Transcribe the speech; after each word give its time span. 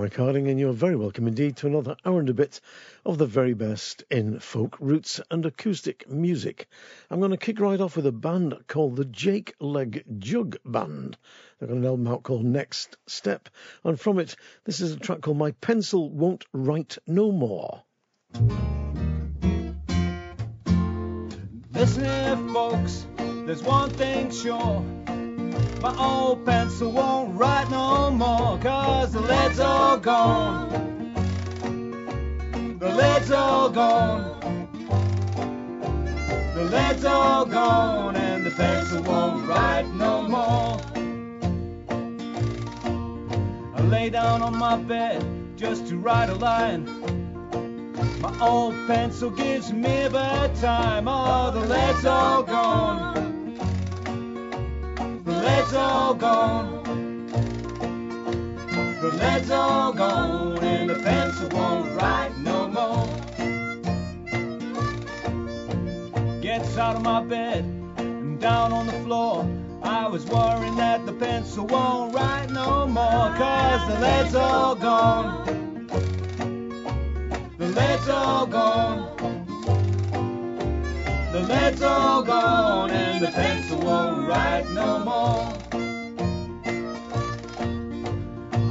Mike 0.00 0.14
Harding, 0.14 0.46
and 0.46 0.60
you're 0.60 0.72
very 0.72 0.94
welcome 0.94 1.26
indeed 1.26 1.56
to 1.56 1.66
another 1.66 1.96
hour 2.04 2.20
and 2.20 2.30
a 2.30 2.34
bit 2.34 2.60
of 3.04 3.18
the 3.18 3.26
very 3.26 3.52
best 3.52 4.04
in 4.12 4.38
folk, 4.38 4.76
roots, 4.78 5.20
and 5.28 5.44
acoustic 5.44 6.08
music. 6.08 6.68
I'm 7.10 7.18
going 7.18 7.32
to 7.32 7.36
kick 7.36 7.58
right 7.58 7.80
off 7.80 7.96
with 7.96 8.06
a 8.06 8.12
band 8.12 8.54
called 8.68 8.94
the 8.94 9.04
Jake 9.04 9.56
Leg 9.58 10.04
Jug 10.18 10.56
Band. 10.64 11.16
They've 11.58 11.68
got 11.68 11.78
an 11.78 11.84
album 11.84 12.06
out 12.06 12.22
called 12.22 12.44
Next 12.44 12.96
Step, 13.08 13.48
and 13.82 13.98
from 13.98 14.20
it, 14.20 14.36
this 14.62 14.80
is 14.80 14.92
a 14.92 15.00
track 15.00 15.20
called 15.20 15.36
My 15.36 15.50
Pencil 15.50 16.08
Won't 16.08 16.44
Write 16.52 16.98
No 17.08 17.32
More. 17.32 17.82
Listen 21.72 22.52
folks, 22.54 23.04
there's 23.46 23.64
one 23.64 23.90
thing 23.90 24.30
sure. 24.30 24.84
My 25.80 25.96
old 25.96 26.44
pencil 26.44 26.90
won't 26.90 27.38
write 27.38 27.70
no 27.70 28.10
more, 28.10 28.58
cause 28.58 29.12
the 29.12 29.20
lead's 29.20 29.60
all 29.60 29.96
gone. 29.96 31.14
The 32.80 32.88
lead's 32.88 33.30
all 33.30 33.70
gone. 33.70 34.68
The 36.56 36.64
lead's 36.64 37.04
all 37.04 37.44
gone, 37.44 38.16
and 38.16 38.44
the 38.44 38.50
pencil 38.50 39.04
won't 39.04 39.48
write 39.48 39.86
no 39.94 40.22
more. 40.22 40.80
I 43.76 43.82
lay 43.82 44.10
down 44.10 44.42
on 44.42 44.56
my 44.58 44.76
bed 44.76 45.24
just 45.56 45.86
to 45.88 45.96
write 45.96 46.28
a 46.28 46.34
line. 46.34 46.86
My 48.20 48.36
old 48.40 48.74
pencil 48.88 49.30
gives 49.30 49.72
me 49.72 50.02
a 50.02 50.10
bad 50.10 50.56
time. 50.56 51.06
Oh, 51.06 51.52
the 51.52 51.60
lead's 51.60 52.04
all 52.04 52.42
gone 52.42 53.37
lead's 55.48 55.74
all 55.74 56.14
gone. 56.14 57.26
The 59.00 59.10
lead's 59.20 59.50
all 59.50 59.92
gone, 59.92 60.62
and 60.64 60.90
the 60.90 60.96
pencil 60.96 61.48
won't 61.50 61.94
write 61.96 62.36
no 62.38 62.68
more. 62.68 63.06
Gets 66.40 66.76
out 66.76 66.96
of 66.96 67.02
my 67.02 67.22
bed 67.22 67.64
and 67.96 68.40
down 68.40 68.72
on 68.72 68.86
the 68.86 68.98
floor. 69.04 69.48
I 69.82 70.06
was 70.06 70.26
worrying 70.26 70.76
that 70.76 71.06
the 71.06 71.12
pencil 71.12 71.66
won't 71.66 72.14
write 72.14 72.50
no 72.50 72.86
more, 72.86 73.30
cause 73.36 73.88
the 73.88 73.98
lead's 74.00 74.34
all 74.34 74.74
gone. 74.74 75.86
The 77.58 77.68
lead's 77.68 78.08
all 78.08 78.46
gone. 78.46 79.37
The 81.38 81.46
lead's 81.54 81.82
all 81.82 82.24
gone 82.24 82.90
and 82.90 83.24
the 83.24 83.30
pencil 83.30 83.78
won't 83.78 84.26
write 84.26 84.68
no 84.70 84.98
more. 84.98 85.54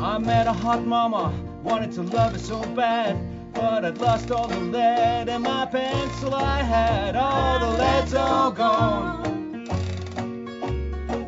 I 0.03 0.17
met 0.17 0.47
a 0.47 0.51
hot 0.51 0.85
mama, 0.85 1.33
wanted 1.63 1.93
to 1.93 2.01
love 2.01 2.33
her 2.33 2.37
so 2.37 2.59
bad, 2.75 3.17
but 3.53 3.85
I'd 3.85 3.99
lost 3.99 4.31
all 4.31 4.49
the 4.49 4.59
lead 4.59 5.29
in 5.29 5.43
my 5.43 5.65
pencil 5.67 6.35
I 6.35 6.61
had. 6.61 7.15
Oh, 7.15 7.57
the 7.61 7.69
lead's 7.81 8.13
all 8.13 8.51
gone. 8.51 9.63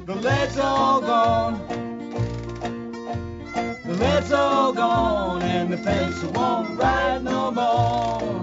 The 0.05 0.15
lead's 0.15 0.57
all 0.59 0.99
gone. 0.99 1.67
The 3.85 3.93
lead's 3.93 4.33
all 4.33 4.73
gone 4.73 5.41
and 5.43 5.71
the 5.71 5.77
pencil 5.77 6.31
won't 6.33 6.77
write 6.77 7.23
no 7.23 7.49
more. 7.49 8.38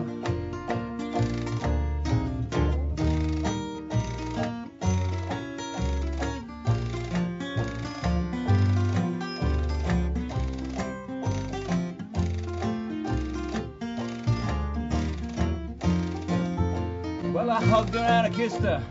I 17.98 18.04
and 18.06 18.26
I 18.26 18.30
kissed 18.30 18.60
her 18.60 18.82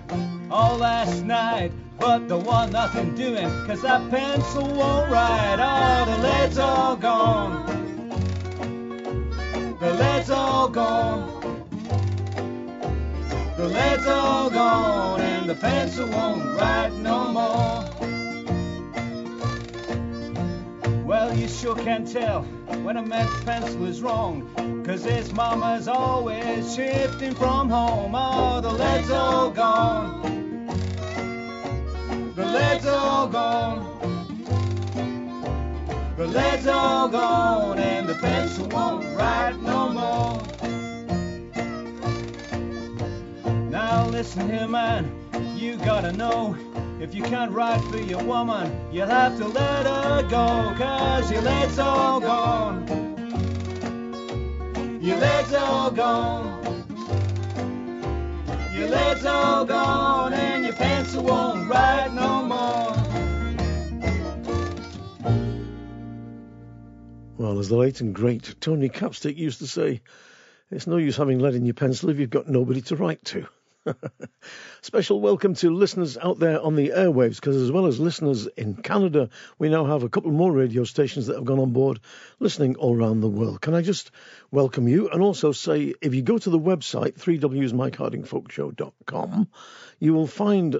all 0.49 0.77
last 0.77 1.23
night. 1.23 1.71
But 1.99 2.27
there 2.27 2.37
was 2.37 2.71
nothing 2.71 3.15
doing, 3.15 3.47
cause 3.65 3.81
that 3.81 4.09
pencil 4.09 4.63
won't 4.63 5.09
write. 5.09 5.57
Oh, 5.59 6.05
the 6.05 6.17
lead's 6.27 6.57
all 6.57 6.95
gone. 6.97 7.65
The 9.79 9.93
lead's 9.93 10.29
all 10.29 10.67
gone. 10.67 11.65
The 13.55 13.67
lead's 13.67 14.07
all 14.07 14.49
gone, 14.49 15.21
and 15.21 15.49
the 15.49 15.55
pencil 15.55 16.07
won't 16.09 16.59
write 16.59 16.93
no 16.93 17.31
more. 17.31 18.14
Well, 21.25 21.35
you 21.35 21.47
sure 21.47 21.75
can 21.75 22.05
tell 22.05 22.43
when 22.83 22.97
a 22.97 23.01
man's 23.01 23.43
pencil 23.45 23.85
is 23.85 23.99
wrong. 23.99 24.83
Cause 24.85 25.03
his 25.03 25.33
mama's 25.33 25.87
always 25.87 26.75
shifting 26.75 27.33
from 27.33 27.67
home. 27.67 28.13
Oh, 28.13 28.61
the 28.61 28.71
lead's 28.71 29.09
all 29.09 29.49
gone. 29.49 30.21
The 32.35 32.45
lead's 32.45 32.85
all 32.85 33.27
gone. 33.27 33.81
The 36.15 36.27
lead's 36.27 36.67
all 36.67 37.07
gone, 37.09 37.79
and 37.79 38.07
the 38.07 38.13
pencil 38.13 38.67
won't 38.67 39.17
write 39.17 39.59
no 39.63 39.89
more. 39.89 40.43
Now 43.71 44.05
listen 44.09 44.47
here, 44.47 44.67
man, 44.67 45.09
you 45.57 45.75
gotta 45.77 46.11
know. 46.11 46.55
If 46.99 47.13
you 47.13 47.23
can't 47.23 47.51
write 47.51 47.81
for 47.91 47.97
your 47.97 48.23
woman, 48.23 48.71
you'll 48.91 49.07
have 49.07 49.37
to 49.37 49.47
let 49.47 49.85
her 49.85 50.23
go, 50.23 50.73
cause 50.77 51.29
your 51.29 51.41
lead's 51.41 51.77
all 51.77 52.21
gone. 52.21 52.87
Your 55.01 55.17
legs 55.17 55.53
all 55.53 55.91
gone. 55.91 56.63
Your 58.73 58.87
legs 58.87 59.25
all 59.25 59.65
gone, 59.65 60.33
and 60.33 60.63
your 60.65 60.73
pencil 60.73 61.23
won't 61.23 61.69
write 61.69 62.13
no 62.13 62.41
more. 62.43 62.95
Well, 67.37 67.59
as 67.59 67.69
the 67.69 67.75
late 67.75 67.99
and 67.99 68.15
great 68.15 68.55
Tony 68.61 68.89
Capstick 68.89 69.37
used 69.37 69.59
to 69.59 69.67
say, 69.67 70.01
it's 70.71 70.87
no 70.87 70.97
use 70.97 71.17
having 71.17 71.39
lead 71.39 71.55
in 71.55 71.65
your 71.65 71.75
pencil 71.75 72.09
if 72.09 72.17
you've 72.17 72.29
got 72.29 72.47
nobody 72.47 72.81
to 72.83 72.95
write 72.95 73.23
to. 73.25 73.45
Special 74.81 75.21
welcome 75.21 75.53
to 75.55 75.69
listeners 75.69 76.17
out 76.17 76.39
there 76.39 76.61
on 76.61 76.75
the 76.75 76.89
airwaves, 76.89 77.35
because 77.35 77.55
as 77.57 77.71
well 77.71 77.85
as 77.85 77.99
listeners 77.99 78.47
in 78.57 78.73
Canada, 78.75 79.29
we 79.59 79.69
now 79.69 79.85
have 79.85 80.01
a 80.03 80.09
couple 80.09 80.31
more 80.31 80.51
radio 80.51 80.83
stations 80.83 81.27
that 81.27 81.35
have 81.35 81.45
gone 81.45 81.59
on 81.59 81.71
board 81.71 81.99
listening 82.39 82.75
all 82.75 82.97
around 82.97 83.21
the 83.21 83.29
world. 83.29 83.61
Can 83.61 83.75
I 83.75 83.81
just 83.81 84.11
welcome 84.51 84.87
you 84.87 85.09
and 85.09 85.21
also 85.21 85.51
say 85.51 85.93
if 86.01 86.15
you 86.15 86.21
go 86.21 86.37
to 86.37 86.49
the 86.49 86.59
website, 86.59 87.19
3wsmikehardingfolkshow.com, 87.19 89.47
you 89.99 90.13
will 90.13 90.27
find 90.27 90.79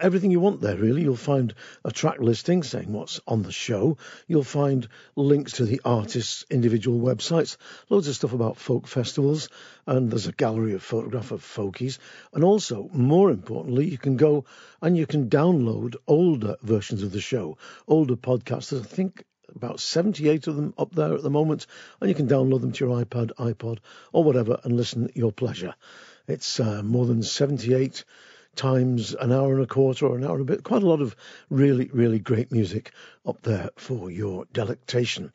everything 0.00 0.30
you 0.30 0.40
want 0.40 0.60
there, 0.60 0.76
really. 0.76 1.02
You'll 1.02 1.16
find 1.16 1.54
a 1.84 1.90
track 1.90 2.18
listing 2.20 2.62
saying 2.62 2.92
what's 2.92 3.20
on 3.26 3.42
the 3.42 3.52
show. 3.52 3.98
You'll 4.26 4.44
find 4.44 4.88
links 5.16 5.52
to 5.52 5.64
the 5.64 5.80
artists' 5.84 6.44
individual 6.50 7.00
websites, 7.00 7.56
loads 7.88 8.08
of 8.08 8.14
stuff 8.14 8.32
about 8.32 8.56
folk 8.56 8.86
festivals, 8.86 9.48
and 9.86 10.10
there's 10.10 10.26
a 10.26 10.32
gallery 10.32 10.74
of 10.74 10.82
photograph 10.82 11.30
of 11.30 11.42
folkies. 11.42 11.98
And 12.32 12.44
also, 12.44 12.88
more 12.92 13.30
importantly, 13.30 13.88
you 13.88 13.98
can 13.98 14.16
go 14.16 14.44
and 14.80 14.96
you 14.96 15.06
can 15.06 15.28
download 15.28 15.96
older 16.06 16.56
versions 16.62 17.02
of 17.02 17.12
the 17.12 17.20
show, 17.20 17.58
older 17.88 18.16
podcasts. 18.16 18.78
I 18.78 18.82
think 18.82 19.24
about 19.54 19.80
78 19.80 20.46
of 20.46 20.56
them 20.56 20.74
up 20.78 20.94
there 20.94 21.14
at 21.14 21.22
the 21.22 21.30
moment, 21.30 21.66
and 22.00 22.08
you 22.08 22.14
can 22.14 22.28
download 22.28 22.60
them 22.60 22.72
to 22.72 22.84
your 22.86 23.04
iPad, 23.04 23.32
iPod, 23.38 23.78
or 24.12 24.24
whatever, 24.24 24.58
and 24.64 24.76
listen 24.76 25.04
at 25.04 25.16
your 25.16 25.32
pleasure. 25.32 25.74
It's 26.28 26.60
uh, 26.60 26.82
more 26.82 27.06
than 27.06 27.22
78 27.22 28.04
times 28.56 29.14
an 29.14 29.32
hour 29.32 29.54
and 29.54 29.62
a 29.62 29.66
quarter 29.66 30.06
or 30.06 30.16
an 30.16 30.24
hour 30.24 30.32
and 30.32 30.42
a 30.42 30.52
bit. 30.52 30.64
Quite 30.64 30.82
a 30.82 30.88
lot 30.88 31.00
of 31.00 31.16
really, 31.50 31.90
really 31.92 32.18
great 32.18 32.52
music 32.52 32.92
up 33.26 33.42
there 33.42 33.70
for 33.76 34.10
your 34.10 34.46
delectation. 34.52 35.32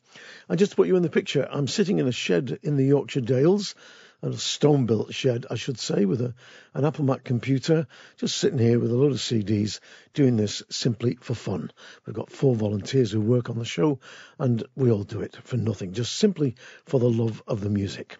And 0.49 0.59
just 0.59 0.71
to 0.71 0.75
put 0.75 0.87
you 0.87 0.95
in 0.95 1.03
the 1.03 1.09
picture, 1.09 1.47
I'm 1.49 1.67
sitting 1.67 1.99
in 1.99 2.07
a 2.07 2.11
shed 2.11 2.59
in 2.63 2.77
the 2.77 2.85
Yorkshire 2.85 3.21
Dales, 3.21 3.75
a 4.21 4.33
stone 4.33 4.85
built 4.85 5.13
shed, 5.13 5.45
I 5.49 5.55
should 5.55 5.79
say, 5.79 6.05
with 6.05 6.21
a, 6.21 6.33
an 6.73 6.85
Apple 6.85 7.05
Mac 7.05 7.23
computer, 7.23 7.85
just 8.17 8.37
sitting 8.37 8.57
here 8.57 8.79
with 8.79 8.91
a 8.91 8.95
load 8.95 9.11
of 9.11 9.19
CDs, 9.19 9.79
doing 10.13 10.37
this 10.37 10.63
simply 10.69 11.17
for 11.21 11.35
fun. 11.35 11.71
We've 12.05 12.15
got 12.15 12.31
four 12.31 12.55
volunteers 12.55 13.11
who 13.11 13.21
work 13.21 13.49
on 13.49 13.59
the 13.59 13.65
show, 13.65 13.99
and 14.39 14.63
we 14.75 14.91
all 14.91 15.03
do 15.03 15.21
it 15.21 15.37
for 15.43 15.57
nothing, 15.57 15.93
just 15.93 16.15
simply 16.15 16.55
for 16.85 16.99
the 16.99 17.09
love 17.09 17.43
of 17.47 17.61
the 17.61 17.69
music. 17.69 18.17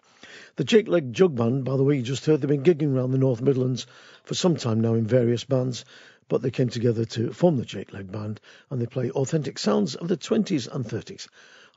The 0.56 0.64
Jake 0.64 0.88
Leg 0.88 1.12
Jug 1.12 1.34
Band, 1.34 1.64
by 1.64 1.76
the 1.76 1.84
way, 1.84 1.96
you 1.96 2.02
just 2.02 2.26
heard, 2.26 2.40
they've 2.40 2.48
been 2.48 2.62
gigging 2.62 2.94
around 2.94 3.10
the 3.10 3.18
North 3.18 3.40
Midlands 3.40 3.86
for 4.24 4.34
some 4.34 4.56
time 4.56 4.80
now 4.80 4.94
in 4.94 5.06
various 5.06 5.44
bands, 5.44 5.84
but 6.28 6.42
they 6.42 6.50
came 6.50 6.68
together 6.68 7.04
to 7.06 7.32
form 7.32 7.56
the 7.56 7.64
Jake 7.64 7.92
Leg 7.92 8.12
Band 8.12 8.40
and 8.70 8.80
they 8.80 8.86
play 8.86 9.10
authentic 9.10 9.58
sounds 9.58 9.94
of 9.94 10.08
the 10.08 10.16
20s 10.16 10.68
and 10.72 10.84
30s. 10.84 11.26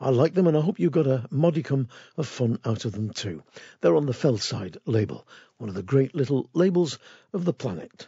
I 0.04 0.10
like 0.10 0.34
them 0.34 0.48
and 0.48 0.58
I 0.58 0.62
hope 0.62 0.80
you 0.80 0.90
got 0.90 1.06
a 1.06 1.28
modicum 1.30 1.88
of 2.18 2.28
fun 2.28 2.58
out 2.66 2.86
of 2.86 2.92
them 2.92 3.12
too. 3.12 3.44
They're 3.82 3.96
on 3.96 4.08
the 4.08 4.14
Fellside 4.14 4.78
label, 4.88 5.28
one 5.58 5.70
of 5.70 5.76
the 5.76 5.84
great 5.84 6.16
little 6.16 6.50
labels 6.56 6.98
of 7.34 7.46
the 7.46 7.54
planet. 7.54 8.08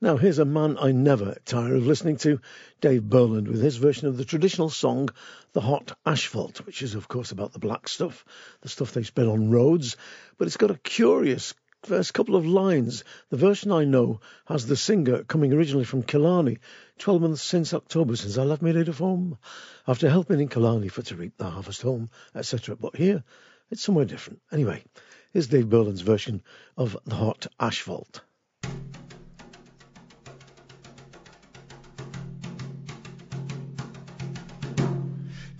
Now, 0.00 0.16
here's 0.16 0.38
a 0.38 0.44
man 0.44 0.78
I 0.80 0.92
never 0.92 1.36
tire 1.44 1.74
of 1.74 1.88
listening 1.88 2.18
to, 2.18 2.40
Dave 2.80 3.02
Burland, 3.02 3.48
with 3.48 3.60
his 3.60 3.78
version 3.78 4.06
of 4.06 4.16
the 4.16 4.24
traditional 4.24 4.70
song, 4.70 5.10
The 5.54 5.60
Hot 5.60 5.98
Asphalt, 6.06 6.66
which 6.66 6.82
is, 6.82 6.94
of 6.94 7.08
course, 7.08 7.32
about 7.32 7.52
the 7.52 7.58
black 7.58 7.88
stuff, 7.88 8.24
the 8.60 8.68
stuff 8.68 8.92
they 8.92 9.02
spread 9.02 9.26
on 9.26 9.50
roads. 9.50 9.96
But 10.38 10.46
it's 10.46 10.56
got 10.56 10.70
a 10.70 10.78
curious 10.78 11.52
first 11.82 12.14
couple 12.14 12.36
of 12.36 12.46
lines. 12.46 13.04
The 13.30 13.36
version 13.36 13.72
I 13.72 13.84
know 13.84 14.20
has 14.46 14.66
the 14.66 14.76
singer 14.76 15.24
coming 15.24 15.52
originally 15.52 15.84
from 15.84 16.02
Killarney, 16.02 16.58
12 16.98 17.22
months 17.22 17.42
since 17.42 17.74
October, 17.74 18.16
since 18.16 18.38
I 18.38 18.44
left 18.44 18.62
my 18.62 18.72
native 18.72 18.98
home, 18.98 19.38
after 19.86 20.08
helping 20.08 20.40
in 20.40 20.48
Killarney 20.48 20.88
for 20.88 21.02
to 21.02 21.16
reap 21.16 21.36
the 21.36 21.50
harvest 21.50 21.82
home, 21.82 22.08
etc. 22.34 22.76
But 22.76 22.96
here, 22.96 23.24
it's 23.70 23.82
somewhere 23.82 24.04
different. 24.04 24.40
Anyway, 24.52 24.84
here's 25.32 25.48
Dave 25.48 25.68
Burland's 25.68 26.02
version 26.02 26.42
of 26.76 26.96
The 27.04 27.16
Hot 27.16 27.46
Asphalt. 27.58 28.20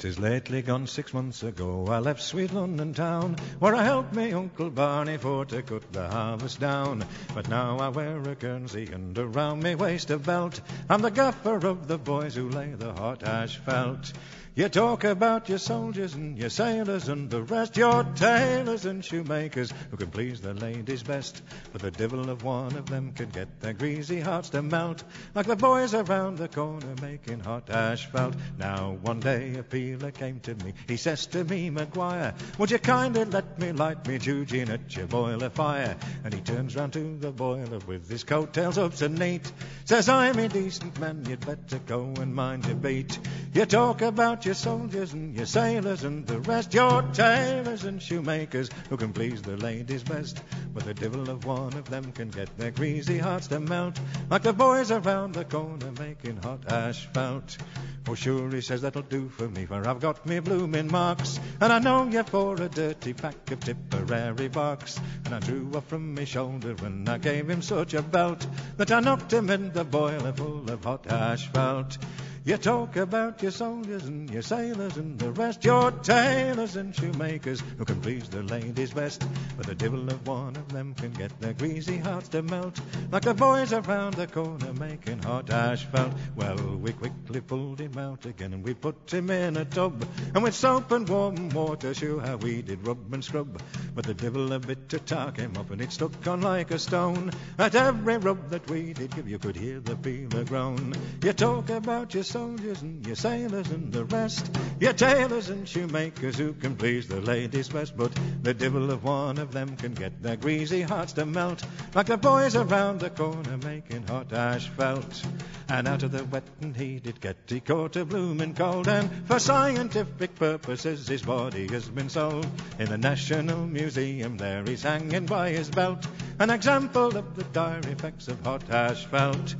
'Tis 0.02 0.18
lately 0.18 0.62
gone 0.62 0.84
six 0.84 1.14
months 1.14 1.44
ago 1.44 1.86
I 1.86 2.00
left 2.00 2.20
sweet 2.20 2.52
London 2.52 2.92
town, 2.92 3.36
where 3.60 3.76
I 3.76 3.84
helped 3.84 4.12
me 4.12 4.32
Uncle 4.32 4.68
Barney 4.68 5.16
for 5.16 5.44
to 5.44 5.62
cut 5.62 5.92
the 5.92 6.08
harvest 6.08 6.58
down. 6.58 7.04
But 7.32 7.48
now 7.48 7.78
I 7.78 7.88
wear 7.88 8.20
a 8.20 8.34
Guernsey 8.34 8.90
and 8.92 9.16
around 9.16 9.62
me 9.62 9.76
waist 9.76 10.10
a 10.10 10.18
belt. 10.18 10.60
I'm 10.90 11.02
the 11.02 11.10
gaffer 11.12 11.64
of 11.68 11.86
the 11.86 11.98
boys 11.98 12.34
who 12.34 12.48
lay 12.48 12.72
the 12.72 12.92
hot 12.92 13.22
asphalt. 13.22 14.12
You 14.54 14.68
talk 14.68 15.04
about 15.04 15.48
your 15.48 15.56
soldiers 15.56 16.14
and 16.14 16.36
your 16.36 16.50
sailors 16.50 17.08
and 17.08 17.30
the 17.30 17.42
rest, 17.42 17.74
your 17.78 18.04
tailors 18.04 18.84
and 18.84 19.02
shoemakers 19.02 19.72
who 19.90 19.96
can 19.96 20.10
please 20.10 20.42
the 20.42 20.52
ladies 20.52 21.02
best. 21.02 21.40
But 21.72 21.80
the 21.80 21.90
devil 21.90 22.28
of 22.28 22.44
one 22.44 22.76
of 22.76 22.84
them 22.84 23.12
can 23.12 23.30
get 23.30 23.60
their 23.60 23.72
greasy 23.72 24.20
hearts 24.20 24.50
to 24.50 24.60
melt, 24.60 25.04
like 25.34 25.46
the 25.46 25.56
boys 25.56 25.94
around 25.94 26.36
the 26.36 26.48
corner 26.48 26.94
making 27.00 27.40
hot 27.40 27.70
asphalt. 27.70 28.34
Now 28.58 28.98
one 29.00 29.20
day 29.20 29.54
a 29.54 29.62
peeler 29.62 30.10
came 30.10 30.38
to 30.40 30.54
me, 30.56 30.74
he 30.86 30.98
says 30.98 31.24
to 31.28 31.44
me, 31.44 31.70
Maguire, 31.70 32.34
would 32.58 32.70
you 32.70 32.78
kindly 32.78 33.24
let 33.24 33.58
me 33.58 33.72
light 33.72 34.06
me 34.06 34.18
dudeen 34.18 34.68
at 34.68 34.94
your 34.94 35.06
boiler 35.06 35.48
fire? 35.48 35.96
And 36.24 36.34
he 36.34 36.42
turns 36.42 36.76
round 36.76 36.92
to 36.92 37.16
the 37.16 37.30
boiler 37.32 37.78
with 37.86 38.06
his 38.06 38.24
coattails 38.24 38.76
up 38.76 38.92
so 38.92 39.08
neat, 39.08 39.50
says 39.86 40.10
I'm 40.10 40.38
a 40.38 40.48
decent 40.50 41.00
man, 41.00 41.24
you'd 41.26 41.40
better 41.40 41.78
go 41.86 42.12
and 42.20 42.34
mind 42.34 42.66
your 42.66 42.76
beat. 42.76 43.18
You 43.54 43.64
talk 43.64 44.02
about 44.02 44.41
your 44.44 44.54
soldiers 44.54 45.12
and 45.12 45.34
your 45.34 45.46
sailors 45.46 46.04
and 46.04 46.26
the 46.26 46.40
rest, 46.40 46.74
your 46.74 47.02
tailors 47.12 47.84
and 47.84 48.02
shoemakers 48.02 48.70
who 48.88 48.96
can 48.96 49.12
please 49.12 49.42
the 49.42 49.56
ladies 49.56 50.02
best. 50.02 50.42
But 50.74 50.84
the 50.84 50.94
devil 50.94 51.30
of 51.30 51.44
one 51.44 51.74
of 51.74 51.88
them 51.88 52.12
can 52.12 52.28
get 52.28 52.56
their 52.56 52.70
greasy 52.70 53.18
hearts 53.18 53.46
to 53.48 53.60
melt, 53.60 54.00
like 54.30 54.42
the 54.42 54.52
boys 54.52 54.90
around 54.90 55.34
the 55.34 55.44
corner 55.44 55.92
making 55.98 56.38
hot 56.38 56.70
asphalt. 56.70 57.56
For 58.04 58.16
sure, 58.16 58.50
he 58.50 58.60
says 58.60 58.82
that'll 58.82 59.02
do 59.02 59.28
for 59.28 59.48
me, 59.48 59.64
for 59.64 59.86
I've 59.86 60.00
got 60.00 60.26
me 60.26 60.40
bloomin' 60.40 60.90
marks, 60.90 61.38
and 61.60 61.72
I 61.72 61.78
know 61.78 62.08
you 62.08 62.22
for 62.24 62.60
a 62.60 62.68
dirty 62.68 63.12
pack 63.12 63.50
of 63.50 63.60
Tipperary 63.60 64.48
box. 64.48 65.00
And 65.24 65.34
I 65.34 65.38
drew 65.40 65.70
off 65.74 65.86
from 65.86 66.14
me 66.14 66.24
shoulder 66.24 66.74
and 66.84 67.08
I 67.08 67.18
gave 67.18 67.48
him 67.48 67.62
such 67.62 67.94
a 67.94 68.02
belt 68.02 68.46
that 68.76 68.90
I 68.90 69.00
knocked 69.00 69.32
him 69.32 69.50
in 69.50 69.72
the 69.72 69.84
boiler 69.84 70.32
full 70.32 70.70
of 70.70 70.84
hot 70.84 71.06
asphalt. 71.06 71.98
You 72.44 72.56
talk 72.56 72.96
about 72.96 73.40
your 73.40 73.52
soldiers 73.52 74.02
and 74.02 74.28
your 74.28 74.42
sailors 74.42 74.96
and 74.96 75.16
the 75.16 75.30
rest, 75.30 75.64
your 75.64 75.92
tailors 75.92 76.74
and 76.74 76.92
shoemakers 76.92 77.62
who 77.78 77.84
can 77.84 78.00
please 78.00 78.28
the 78.28 78.42
ladies 78.42 78.92
best. 78.92 79.24
But 79.56 79.66
the 79.66 79.76
devil 79.76 80.08
of 80.08 80.26
one 80.26 80.56
of 80.56 80.72
them 80.72 80.92
can 80.94 81.12
get 81.12 81.40
their 81.40 81.52
greasy 81.52 81.98
hearts 81.98 82.30
to 82.30 82.42
melt, 82.42 82.80
like 83.12 83.22
the 83.22 83.34
boys 83.34 83.72
around 83.72 84.14
the 84.14 84.26
corner 84.26 84.72
making 84.72 85.22
hot 85.22 85.50
asphalt. 85.50 86.14
Well, 86.34 86.56
we 86.56 86.90
quickly 86.92 87.40
pulled 87.42 87.78
him 87.78 87.96
out 87.96 88.26
again 88.26 88.54
and 88.54 88.64
we 88.64 88.74
put 88.74 89.12
him 89.12 89.30
in 89.30 89.56
a 89.56 89.64
tub, 89.64 90.04
and 90.34 90.42
with 90.42 90.56
soap 90.56 90.90
and 90.90 91.08
warm 91.08 91.50
water, 91.50 91.94
show 91.94 92.18
how 92.18 92.38
we 92.38 92.60
did 92.60 92.84
rub 92.84 93.14
and 93.14 93.24
scrub. 93.24 93.62
But 93.94 94.04
the 94.04 94.14
devil 94.14 94.52
a 94.52 94.58
bit 94.58 94.88
to 94.88 94.98
tar 94.98 95.32
him 95.32 95.56
up, 95.56 95.70
and 95.70 95.80
it 95.80 95.92
stuck 95.92 96.26
on 96.26 96.40
like 96.40 96.72
a 96.72 96.78
stone. 96.80 97.30
At 97.56 97.76
every 97.76 98.16
rub 98.16 98.50
that 98.50 98.68
we 98.68 98.94
did 98.94 99.14
give, 99.14 99.28
you 99.28 99.38
could 99.38 99.54
hear 99.54 99.78
the 99.78 99.94
peeler 99.94 100.42
groan. 100.42 100.94
You 101.22 101.32
talk 101.34 101.70
about 101.70 102.14
your 102.14 102.24
soldiers 102.32 102.80
and 102.80 103.06
your 103.06 103.14
sailors 103.14 103.68
and 103.70 103.92
the 103.92 104.06
rest, 104.06 104.50
your 104.80 104.94
tailors 104.94 105.50
and 105.50 105.68
shoemakers 105.68 106.38
who 106.38 106.54
can 106.54 106.74
please 106.74 107.06
the 107.06 107.20
ladies 107.20 107.68
best. 107.68 107.94
But 107.94 108.18
the 108.42 108.54
devil 108.54 108.90
of 108.90 109.04
one 109.04 109.36
of 109.36 109.52
them 109.52 109.76
can 109.76 109.92
get 109.92 110.22
their 110.22 110.36
greasy 110.36 110.80
hearts 110.80 111.12
to 111.14 111.26
melt, 111.26 111.62
like 111.94 112.06
the 112.06 112.16
boys 112.16 112.56
around 112.56 113.00
the 113.00 113.10
corner 113.10 113.58
making 113.58 114.06
hot 114.06 114.32
asphalt. 114.32 115.26
And 115.68 115.86
out 115.86 116.04
of 116.04 116.12
the 116.12 116.24
wet 116.24 116.44
and 116.62 116.74
heat 116.74 117.06
it 117.06 117.20
get, 117.20 117.36
he 117.46 117.60
caught 117.60 117.96
a 117.96 118.06
bloomin' 118.06 118.54
cold, 118.54 118.88
and 118.88 119.10
for 119.26 119.38
scientific 119.38 120.34
purposes 120.36 121.06
his 121.06 121.20
body 121.20 121.68
has 121.68 121.86
been 121.86 122.08
sold. 122.08 122.46
In 122.78 122.88
the 122.88 122.96
National 122.96 123.66
Museum 123.66 124.38
there 124.38 124.64
he's 124.64 124.84
hanging 124.84 125.26
by 125.26 125.50
his 125.50 125.68
belt, 125.68 126.06
an 126.38 126.48
example 126.48 127.14
of 127.14 127.36
the 127.36 127.44
dire 127.44 127.80
effects 127.80 128.28
of 128.28 128.42
hot 128.42 128.70
asphalt. 128.70 129.54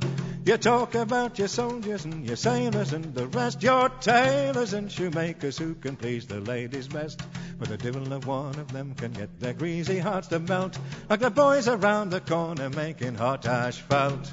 You 0.45 0.57
talk 0.57 0.93
about 0.93 1.39
your 1.39 1.47
soldiers 1.47 2.03
and 2.03 2.27
your 2.27 2.35
sailors 2.63 2.93
and 2.93 3.13
the 3.13 3.27
rest, 3.27 3.61
your 3.61 3.89
tailors 3.89 4.71
and 4.71 4.89
shoemakers 4.89 5.57
who 5.57 5.75
can 5.75 5.97
please 5.97 6.25
the 6.25 6.39
ladies 6.39 6.87
best. 6.87 7.21
But 7.59 7.67
the 7.67 7.75
devil 7.77 8.13
of 8.13 8.25
one 8.25 8.57
of 8.57 8.71
them 8.71 8.95
can 8.95 9.11
get 9.11 9.37
their 9.37 9.53
greasy 9.53 9.99
hearts 9.99 10.29
to 10.29 10.39
melt, 10.39 10.77
like 11.09 11.19
the 11.19 11.29
boys 11.29 11.67
around 11.67 12.11
the 12.11 12.21
corner 12.21 12.69
making 12.69 13.15
hot 13.15 13.45
asphalt. 13.45 14.31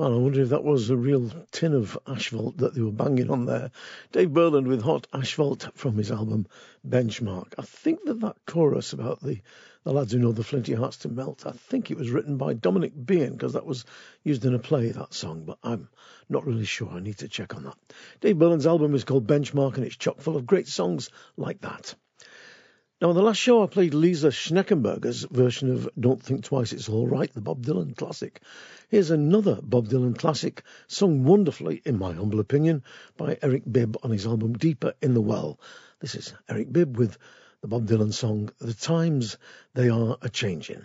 Well, 0.00 0.14
I 0.14 0.16
wonder 0.16 0.40
if 0.40 0.48
that 0.48 0.64
was 0.64 0.88
a 0.88 0.96
real 0.96 1.30
tin 1.50 1.74
of 1.74 1.98
asphalt 2.06 2.56
that 2.56 2.72
they 2.72 2.80
were 2.80 2.90
banging 2.90 3.30
on 3.30 3.44
there. 3.44 3.70
Dave 4.12 4.30
Burland 4.30 4.66
with 4.66 4.80
Hot 4.80 5.06
Asphalt 5.12 5.68
from 5.74 5.98
his 5.98 6.10
album 6.10 6.46
Benchmark. 6.88 7.52
I 7.58 7.62
think 7.64 8.04
that 8.04 8.20
that 8.20 8.36
chorus 8.46 8.94
about 8.94 9.22
the, 9.22 9.42
the 9.84 9.92
lads 9.92 10.12
who 10.12 10.18
know 10.18 10.32
the 10.32 10.42
flinty 10.42 10.72
hearts 10.72 10.96
to 11.00 11.10
melt, 11.10 11.44
I 11.44 11.50
think 11.50 11.90
it 11.90 11.98
was 11.98 12.08
written 12.08 12.38
by 12.38 12.54
Dominic 12.54 12.94
Behan 13.04 13.32
because 13.32 13.52
that 13.52 13.66
was 13.66 13.84
used 14.24 14.46
in 14.46 14.54
a 14.54 14.58
play, 14.58 14.90
that 14.90 15.12
song, 15.12 15.44
but 15.44 15.58
I'm 15.62 15.90
not 16.30 16.46
really 16.46 16.64
sure. 16.64 16.88
I 16.88 17.00
need 17.00 17.18
to 17.18 17.28
check 17.28 17.54
on 17.54 17.64
that. 17.64 17.76
Dave 18.22 18.38
Burland's 18.38 18.66
album 18.66 18.94
is 18.94 19.04
called 19.04 19.26
Benchmark 19.26 19.74
and 19.74 19.84
it's 19.84 19.96
chock 19.96 20.18
full 20.22 20.38
of 20.38 20.46
great 20.46 20.66
songs 20.66 21.10
like 21.36 21.60
that. 21.60 21.94
Now, 23.00 23.08
on 23.08 23.14
the 23.14 23.22
last 23.22 23.38
show, 23.38 23.62
I 23.62 23.66
played 23.66 23.94
Lisa 23.94 24.30
Schneckenburger's 24.30 25.22
version 25.22 25.72
of 25.72 25.88
Don't 25.98 26.22
Think 26.22 26.44
Twice, 26.44 26.74
It's 26.74 26.90
All 26.90 27.08
Right, 27.08 27.32
the 27.32 27.40
Bob 27.40 27.64
Dylan 27.64 27.96
classic. 27.96 28.42
Here's 28.90 29.10
another 29.10 29.58
Bob 29.62 29.88
Dylan 29.88 30.18
classic, 30.18 30.64
sung 30.86 31.24
wonderfully, 31.24 31.80
in 31.86 31.98
my 31.98 32.12
humble 32.12 32.40
opinion, 32.40 32.84
by 33.16 33.38
Eric 33.40 33.62
Bibb 33.70 33.96
on 34.02 34.10
his 34.10 34.26
album 34.26 34.52
Deeper 34.52 34.92
in 35.00 35.14
the 35.14 35.22
Well. 35.22 35.58
This 36.00 36.14
is 36.14 36.34
Eric 36.46 36.70
Bibb 36.70 36.98
with 36.98 37.16
the 37.62 37.68
Bob 37.68 37.86
Dylan 37.86 38.12
song, 38.12 38.50
The 38.58 38.74
Times 38.74 39.38
They 39.72 39.88
Are 39.88 40.18
a 40.20 40.28
Changin'. 40.28 40.84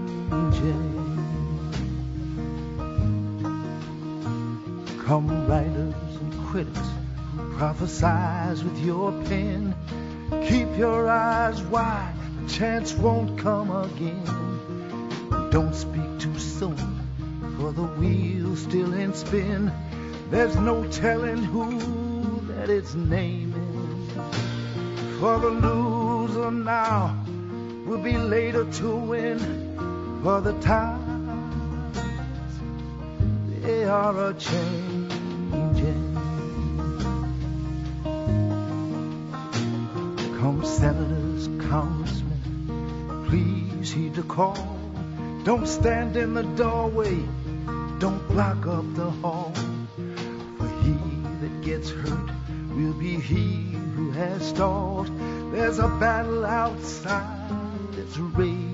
changing. 0.00 1.16
Come 5.04 5.46
writers 5.48 5.94
and 6.20 6.46
critics, 6.46 6.88
prophesize 7.56 8.62
with 8.62 8.78
your 8.84 9.12
pen. 9.24 9.74
Keep 10.48 10.78
your 10.78 11.08
eyes 11.08 11.60
wide, 11.62 12.14
the 12.42 12.48
chance 12.52 12.94
won't 12.94 13.38
come 13.38 13.70
again. 13.70 14.24
Don't 15.50 15.74
speak 15.74 16.18
too 16.18 16.38
soon, 16.38 16.76
for 17.58 17.72
the 17.72 17.82
wheel's 17.82 18.60
still 18.60 18.94
in 18.94 19.14
spin. 19.14 19.72
There's 20.30 20.54
no 20.56 20.86
telling 20.86 21.42
who 21.42 21.80
that 22.52 22.70
it's 22.70 22.94
naming. 22.94 24.08
For 25.18 25.38
the 25.40 25.50
loser 25.50 26.50
now 26.52 27.16
will 27.84 27.98
be 27.98 28.16
later 28.16 28.64
to 28.64 28.96
win. 28.96 29.69
For 30.22 30.42
the 30.42 30.52
times, 30.60 31.98
they 33.62 33.84
are 33.84 34.28
a 34.28 34.34
changing. 34.34 36.14
Come 40.38 40.62
senators, 40.62 41.48
congressmen, 41.70 43.24
please 43.30 43.92
heed 43.92 44.14
the 44.14 44.22
call. 44.22 44.78
Don't 45.44 45.66
stand 45.66 46.18
in 46.18 46.34
the 46.34 46.42
doorway, 46.42 47.16
don't 47.98 48.28
block 48.28 48.66
up 48.66 48.94
the 48.94 49.10
hall. 49.22 49.54
For 50.58 50.68
he 50.82 50.98
that 51.40 51.62
gets 51.62 51.88
hurt 51.88 52.30
will 52.76 52.92
be 52.92 53.18
he 53.18 53.72
who 53.96 54.10
has 54.10 54.46
stalled. 54.46 55.10
There's 55.50 55.78
a 55.78 55.88
battle 55.88 56.44
outside 56.44 57.48
that's 57.92 58.18
raging. 58.18 58.69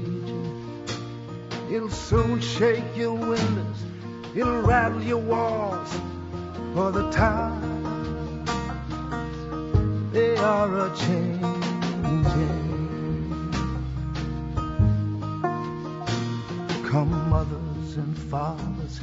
It'll 1.76 1.90
soon 1.90 2.40
shake 2.40 2.97
your 2.97 3.12
windows, 3.12 3.85
it'll 4.35 4.62
rattle 4.62 5.02
your 5.02 5.18
walls. 5.18 5.90
For 6.73 6.90
the 6.90 7.11
times, 7.11 8.50
they 10.11 10.38
are 10.38 10.75
a 10.75 10.97
changing. 10.97 11.42
Come, 16.88 17.28
mothers 17.28 17.97
and 17.99 18.16
fathers 18.30 19.00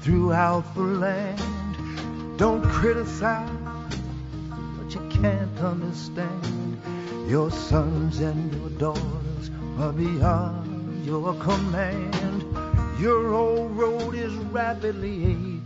throughout 0.00 0.74
the 0.74 0.82
land, 0.82 2.36
don't 2.36 2.64
criticize 2.64 3.94
what 4.76 4.92
you 4.92 5.08
can't 5.08 5.56
understand. 5.60 6.82
Your 7.28 7.52
sons 7.52 8.18
and 8.18 8.52
your 8.52 8.70
daughters 8.70 9.52
are 9.78 9.92
beyond 9.92 10.61
your 11.04 11.34
command. 11.34 12.44
Your 12.98 13.34
old 13.34 13.76
road 13.76 14.14
is 14.14 14.32
rapidly 14.52 15.24
aging. 15.24 15.62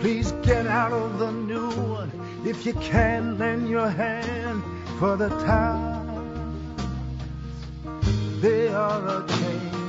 Please 0.00 0.32
get 0.42 0.66
out 0.66 0.92
of 0.92 1.18
the 1.18 1.30
new 1.30 1.70
one 1.70 2.10
if 2.44 2.66
you 2.66 2.72
can 2.74 3.38
lend 3.38 3.68
your 3.68 3.88
hand 3.88 4.62
for 4.98 5.16
the 5.16 5.28
times 5.28 6.10
they 8.40 8.68
are 8.68 9.06
a 9.06 9.28
changing. 9.28 9.80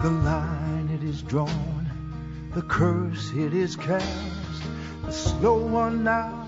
The 0.00 0.10
line 0.10 0.88
it 0.94 1.02
is 1.02 1.22
drawn, 1.22 1.90
the 2.54 2.62
curse 2.62 3.32
it 3.34 3.52
is 3.52 3.74
cast. 3.76 4.62
The 5.04 5.12
slow 5.12 5.58
one 5.58 6.04
now 6.04 6.41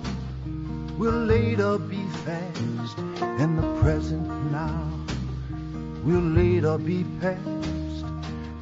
will 0.99 1.25
later 1.27 1.79
be 1.79 2.03
fast, 2.25 2.99
and 3.21 3.59
the 3.59 3.81
present 3.81 4.27
now 4.53 4.91
will 6.05 6.21
later 6.21 6.79
be 6.79 7.05
past. 7.21 8.05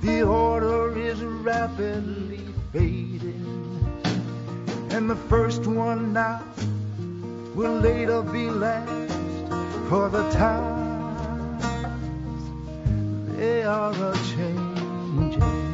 The 0.01 0.23
order 0.23 0.99
is 0.99 1.23
rapidly 1.23 2.41
fading, 2.73 3.45
and 4.91 5.11
the 5.11 5.17
first 5.29 5.67
one 5.67 6.13
now 6.13 6.43
will 7.55 7.75
later 7.75 8.23
be 8.23 8.49
last. 8.49 9.13
For 9.89 10.09
the 10.09 10.31
times 10.31 11.65
they 13.37 13.63
are 13.63 13.93
a 13.93 14.15
changing. 14.35 15.72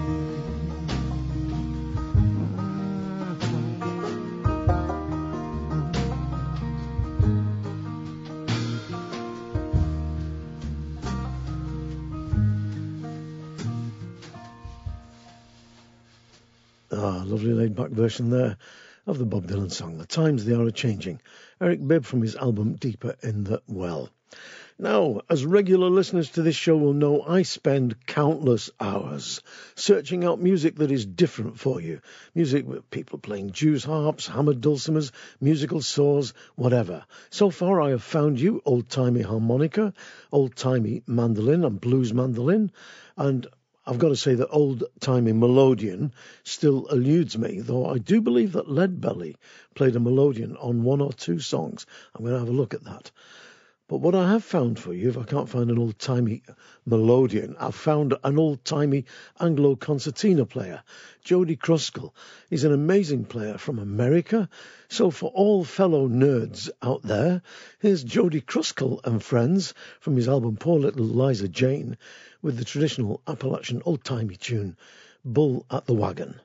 Lovely 17.29 17.53
laid 17.53 17.77
back 17.77 17.91
version 17.91 18.31
there 18.31 18.57
of 19.07 19.19
the 19.19 19.27
Bob 19.27 19.47
Dylan 19.47 19.71
song. 19.71 19.99
The 19.99 20.07
times 20.07 20.45
they 20.45 20.55
are 20.55 20.67
a 20.67 20.73
changing. 20.73 21.21
Eric 21.61 21.87
Bibb 21.87 22.05
from 22.05 22.23
his 22.23 22.37
album 22.37 22.75
Deeper 22.75 23.17
in 23.23 23.45
the 23.45 23.63
Well. 23.67 24.09
Now, 24.79 25.23
as 25.29 25.45
regular 25.45 25.91
listeners 25.91 26.31
to 26.31 26.43
this 26.43 26.55
show 26.55 26.77
will 26.77 26.93
know, 26.93 27.23
I 27.23 27.43
spend 27.43 28.07
countless 28.07 28.71
hours 28.79 29.43
searching 29.75 30.25
out 30.25 30.41
music 30.41 30.77
that 30.77 30.93
is 30.93 31.05
different 31.05 31.59
for 31.59 31.81
you. 31.81 32.01
Music 32.35 32.67
with 32.67 32.89
people 32.91 33.19
playing 33.19 33.51
Jews 33.51 33.83
harps, 33.83 34.29
hammered 34.29 34.61
dulcimers, 34.61 35.11
musical 35.41 35.83
saws, 35.83 36.33
whatever. 36.55 37.05
So 37.31 37.51
far, 37.51 37.81
I 37.81 37.91
have 37.91 38.05
found 38.05 38.41
you 38.41 38.63
old 38.65 38.89
timey 38.89 39.23
harmonica, 39.23 39.95
old 40.31 40.55
timey 40.55 41.03
mandolin 41.07 41.65
and 41.65 41.81
blues 41.81 42.15
mandolin, 42.15 42.71
and 43.17 43.49
I've 43.89 43.99
got 43.99 44.09
to 44.09 44.17
say 44.17 44.35
that 44.35 44.51
old 44.51 44.85
timey 45.01 45.33
melodeon 45.33 46.13
still 46.45 46.87
eludes 46.89 47.39
me, 47.39 47.61
though 47.61 47.87
I 47.87 47.97
do 47.97 48.21
believe 48.21 48.53
that 48.53 48.69
Leadbelly 48.69 49.37
played 49.75 49.97
a 49.97 49.99
melodeon 49.99 50.63
on 50.63 50.83
one 50.83 51.01
or 51.01 51.11
two 51.11 51.39
songs. 51.39 51.87
I'm 52.15 52.23
going 52.23 52.35
to 52.35 52.39
have 52.39 52.51
a 52.51 52.53
look 52.53 52.75
at 52.75 52.85
that. 52.85 53.11
But 53.89 54.03
what 54.03 54.15
I 54.15 54.29
have 54.29 54.45
found 54.45 54.79
for 54.79 54.93
you, 54.93 55.09
if 55.09 55.17
I 55.17 55.23
can't 55.23 55.49
find 55.49 55.71
an 55.71 55.79
old 55.79 55.99
timey 55.99 56.43
melodeon, 56.87 57.57
I've 57.59 57.75
found 57.75 58.15
an 58.23 58.39
old 58.39 58.63
timey 58.63 59.07
Anglo 59.41 59.77
concertina 59.77 60.45
player, 60.45 60.83
Jody 61.25 61.57
Kruskal. 61.57 62.13
He's 62.51 62.65
an 62.65 62.75
amazing 62.75 63.25
player 63.25 63.57
from 63.57 63.79
America. 63.79 64.51
So 64.91 65.11
for 65.11 65.31
all 65.31 65.65
fellow 65.65 66.07
nerds 66.07 66.69
out 66.83 67.01
there, 67.01 67.41
here's 67.79 68.05
Jody 68.05 68.43
Kruskal 68.43 69.01
and 69.05 69.23
friends 69.23 69.73
from 70.01 70.17
his 70.17 70.29
album 70.29 70.59
Poor 70.59 70.79
Little 70.79 71.07
Liza 71.07 71.49
Jane 71.49 71.97
with 72.43 72.57
the 72.57 72.65
traditional 72.65 73.21
Appalachian 73.27 73.83
old 73.85 74.05
timey 74.05 74.37
tune, 74.37 74.77
Bull 75.25 75.67
at 75.71 75.87
the 75.87 75.95
Wagon. 75.95 76.41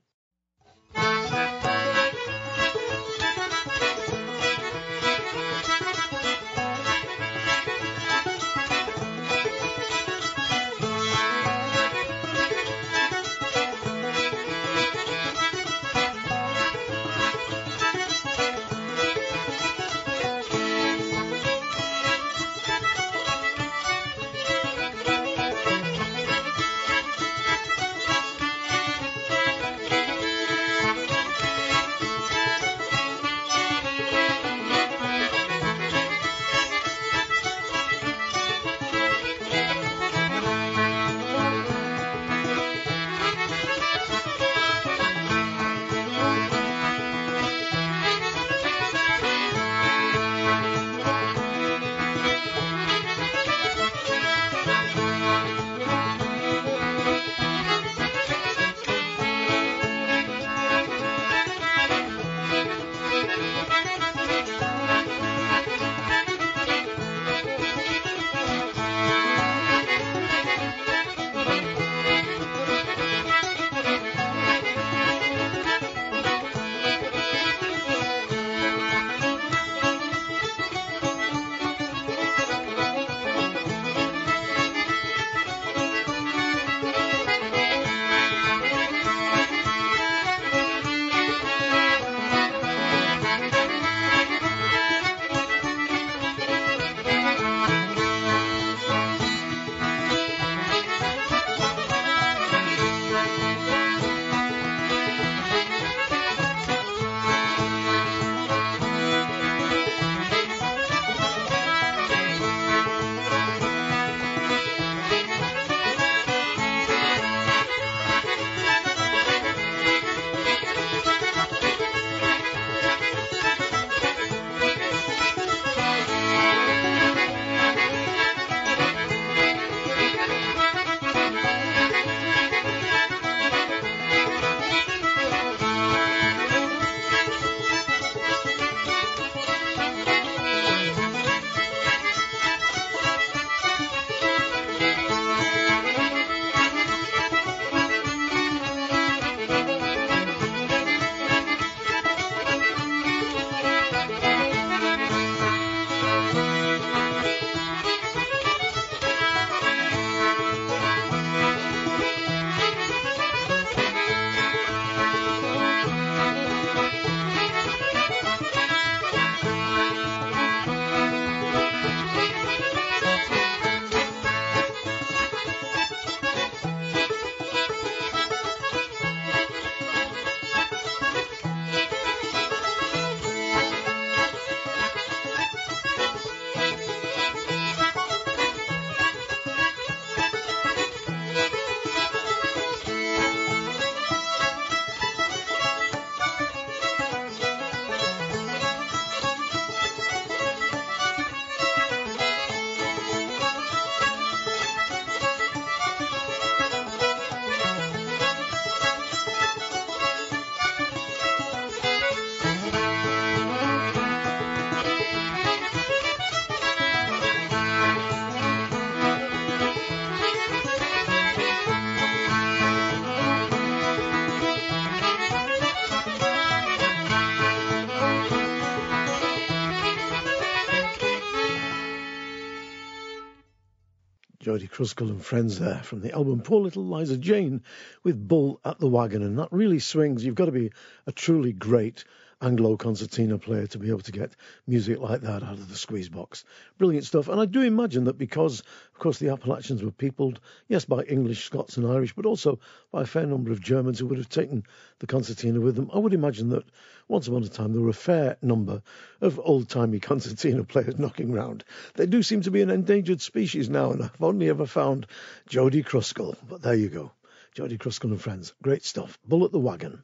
Jody 234.43 234.67
Kruskal 234.67 235.07
and 235.07 235.23
friends 235.23 235.57
there 235.57 235.79
from 235.83 236.01
the 236.01 236.11
album 236.11 236.41
Poor 236.41 236.59
Little 236.59 236.85
Liza 236.85 237.17
Jane 237.17 237.61
with 238.03 238.27
Bull 238.27 238.59
at 238.65 238.77
the 238.77 238.89
Wagon. 238.89 239.23
And 239.23 239.39
that 239.39 239.47
really 239.53 239.79
swings. 239.79 240.25
You've 240.25 240.35
got 240.35 240.47
to 240.47 240.51
be 240.51 240.73
a 241.07 241.13
truly 241.13 241.53
great 241.53 242.03
Anglo 242.43 242.75
concertina 242.75 243.37
player 243.37 243.67
to 243.67 243.79
be 243.79 243.87
able 243.87 244.01
to 244.01 244.11
get 244.11 244.35
music 244.67 244.99
like 244.99 245.21
that 245.21 245.43
out 245.43 245.53
of 245.53 245.69
the 245.69 245.77
squeeze 245.77 246.09
box. 246.09 246.43
Brilliant 246.77 247.05
stuff. 247.05 247.29
And 247.29 247.39
I 247.39 247.45
do 247.45 247.61
imagine 247.61 248.03
that 248.03 248.17
because, 248.17 248.59
of 248.59 248.99
course, 248.99 249.17
the 249.17 249.29
Appalachians 249.29 249.81
were 249.81 249.91
peopled, 249.91 250.41
yes, 250.67 250.83
by 250.83 251.03
English, 251.03 251.45
Scots, 251.45 251.77
and 251.77 251.87
Irish, 251.87 252.13
but 252.13 252.25
also 252.25 252.59
by 252.91 253.03
a 253.03 253.05
fair 253.05 253.25
number 253.25 253.53
of 253.53 253.61
Germans 253.61 253.97
who 253.97 254.07
would 254.07 254.17
have 254.17 254.27
taken 254.27 254.65
the 254.99 255.07
concertina 255.07 255.61
with 255.61 255.77
them. 255.77 255.89
I 255.93 255.99
would 255.99 256.13
imagine 256.13 256.49
that 256.49 256.65
once 257.07 257.29
upon 257.29 257.43
a 257.43 257.47
time 257.47 257.71
there 257.71 257.81
were 257.81 257.87
a 257.87 257.93
fair 257.93 258.35
number 258.41 258.81
of 259.21 259.39
old 259.41 259.69
timey 259.69 259.99
concertina 260.01 260.65
players 260.65 260.99
knocking 260.99 261.31
round. 261.31 261.63
They 261.93 262.07
do 262.07 262.21
seem 262.21 262.41
to 262.41 262.51
be 262.51 262.61
an 262.61 262.69
endangered 262.69 263.21
species 263.21 263.69
now, 263.69 263.91
and 263.93 264.03
I've 264.03 264.21
only 264.21 264.49
ever 264.49 264.65
found 264.65 265.07
Jody 265.47 265.81
Kruskal. 265.81 266.35
But 266.49 266.61
there 266.61 266.75
you 266.75 266.89
go. 266.89 267.13
Jody 267.53 267.77
Kruskal 267.77 268.11
and 268.11 268.21
friends. 268.21 268.53
Great 268.61 268.83
stuff. 268.83 269.17
Bull 269.25 269.45
at 269.45 269.53
the 269.53 269.59
Wagon. 269.59 270.03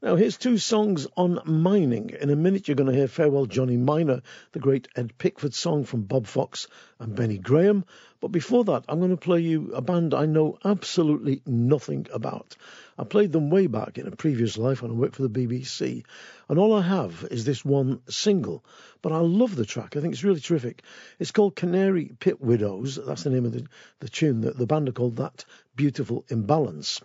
Now, 0.00 0.14
here's 0.14 0.36
two 0.36 0.58
songs 0.58 1.08
on 1.16 1.40
mining. 1.44 2.10
In 2.10 2.30
a 2.30 2.36
minute, 2.36 2.68
you're 2.68 2.76
going 2.76 2.88
to 2.88 2.96
hear 2.96 3.08
Farewell 3.08 3.46
Johnny 3.46 3.76
Miner, 3.76 4.22
the 4.52 4.60
great 4.60 4.86
Ed 4.94 5.18
Pickford 5.18 5.54
song 5.54 5.84
from 5.84 6.02
Bob 6.02 6.28
Fox 6.28 6.68
and 7.00 7.16
Benny 7.16 7.36
Graham. 7.36 7.84
But 8.20 8.28
before 8.28 8.62
that, 8.66 8.84
I'm 8.88 9.00
going 9.00 9.10
to 9.10 9.16
play 9.16 9.40
you 9.40 9.72
a 9.74 9.80
band 9.80 10.14
I 10.14 10.26
know 10.26 10.56
absolutely 10.64 11.42
nothing 11.46 12.06
about. 12.12 12.56
I 12.96 13.02
played 13.02 13.32
them 13.32 13.50
way 13.50 13.66
back 13.66 13.98
in 13.98 14.06
a 14.06 14.14
previous 14.14 14.56
life 14.56 14.82
when 14.82 14.92
I 14.92 14.94
worked 14.94 15.16
for 15.16 15.26
the 15.26 15.46
BBC, 15.46 16.04
and 16.48 16.60
all 16.60 16.74
I 16.74 16.82
have 16.82 17.26
is 17.32 17.44
this 17.44 17.64
one 17.64 18.00
single. 18.08 18.64
But 19.02 19.10
I 19.10 19.18
love 19.18 19.56
the 19.56 19.66
track. 19.66 19.96
I 19.96 20.00
think 20.00 20.12
it's 20.12 20.22
really 20.22 20.38
terrific. 20.38 20.84
It's 21.18 21.32
called 21.32 21.56
Canary 21.56 22.12
Pit 22.20 22.40
Widows. 22.40 23.00
That's 23.04 23.24
the 23.24 23.30
name 23.30 23.46
of 23.46 23.52
the, 23.52 23.66
the 23.98 24.08
tune. 24.08 24.42
The, 24.42 24.52
the 24.52 24.66
band 24.66 24.88
are 24.88 24.92
called 24.92 25.16
That 25.16 25.44
Beautiful 25.74 26.24
Imbalance. 26.28 27.00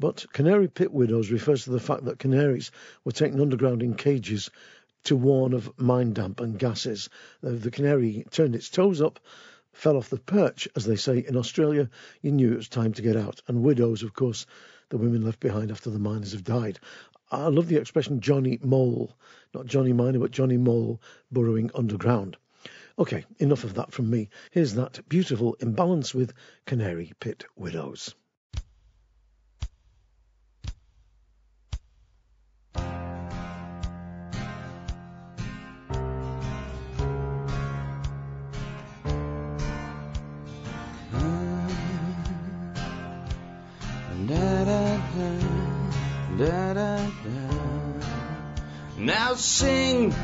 But 0.00 0.24
canary 0.32 0.66
pit 0.66 0.94
widows 0.94 1.30
refers 1.30 1.64
to 1.64 1.70
the 1.72 1.78
fact 1.78 2.06
that 2.06 2.18
canaries 2.18 2.70
were 3.04 3.12
taken 3.12 3.38
underground 3.38 3.82
in 3.82 3.92
cages 3.92 4.48
to 5.04 5.14
warn 5.14 5.52
of 5.52 5.78
mine 5.78 6.14
damp 6.14 6.40
and 6.40 6.58
gases. 6.58 7.10
The 7.42 7.70
canary 7.70 8.24
turned 8.30 8.56
its 8.56 8.70
toes 8.70 9.02
up, 9.02 9.20
fell 9.74 9.98
off 9.98 10.08
the 10.08 10.16
perch, 10.16 10.66
as 10.74 10.86
they 10.86 10.96
say 10.96 11.18
in 11.18 11.36
Australia. 11.36 11.90
You 12.22 12.32
knew 12.32 12.50
it 12.50 12.56
was 12.56 12.70
time 12.70 12.94
to 12.94 13.02
get 13.02 13.14
out. 13.14 13.42
And 13.46 13.62
widows, 13.62 14.02
of 14.02 14.14
course, 14.14 14.46
the 14.88 14.96
women 14.96 15.20
left 15.22 15.38
behind 15.38 15.70
after 15.70 15.90
the 15.90 15.98
miners 15.98 16.32
have 16.32 16.44
died. 16.44 16.80
I 17.30 17.48
love 17.48 17.68
the 17.68 17.76
expression 17.76 18.22
Johnny 18.22 18.58
Mole, 18.62 19.14
not 19.52 19.66
Johnny 19.66 19.92
Miner, 19.92 20.18
but 20.18 20.30
Johnny 20.30 20.56
Mole 20.56 20.98
burrowing 21.30 21.70
underground. 21.74 22.38
Okay, 22.98 23.26
enough 23.38 23.64
of 23.64 23.74
that 23.74 23.92
from 23.92 24.08
me. 24.08 24.30
Here's 24.50 24.72
that 24.76 25.06
beautiful 25.10 25.58
imbalance 25.60 26.14
with 26.14 26.32
Canary 26.64 27.12
Pit 27.20 27.44
Widows. 27.54 28.14
Now 49.10 49.34
sing, 49.34 50.14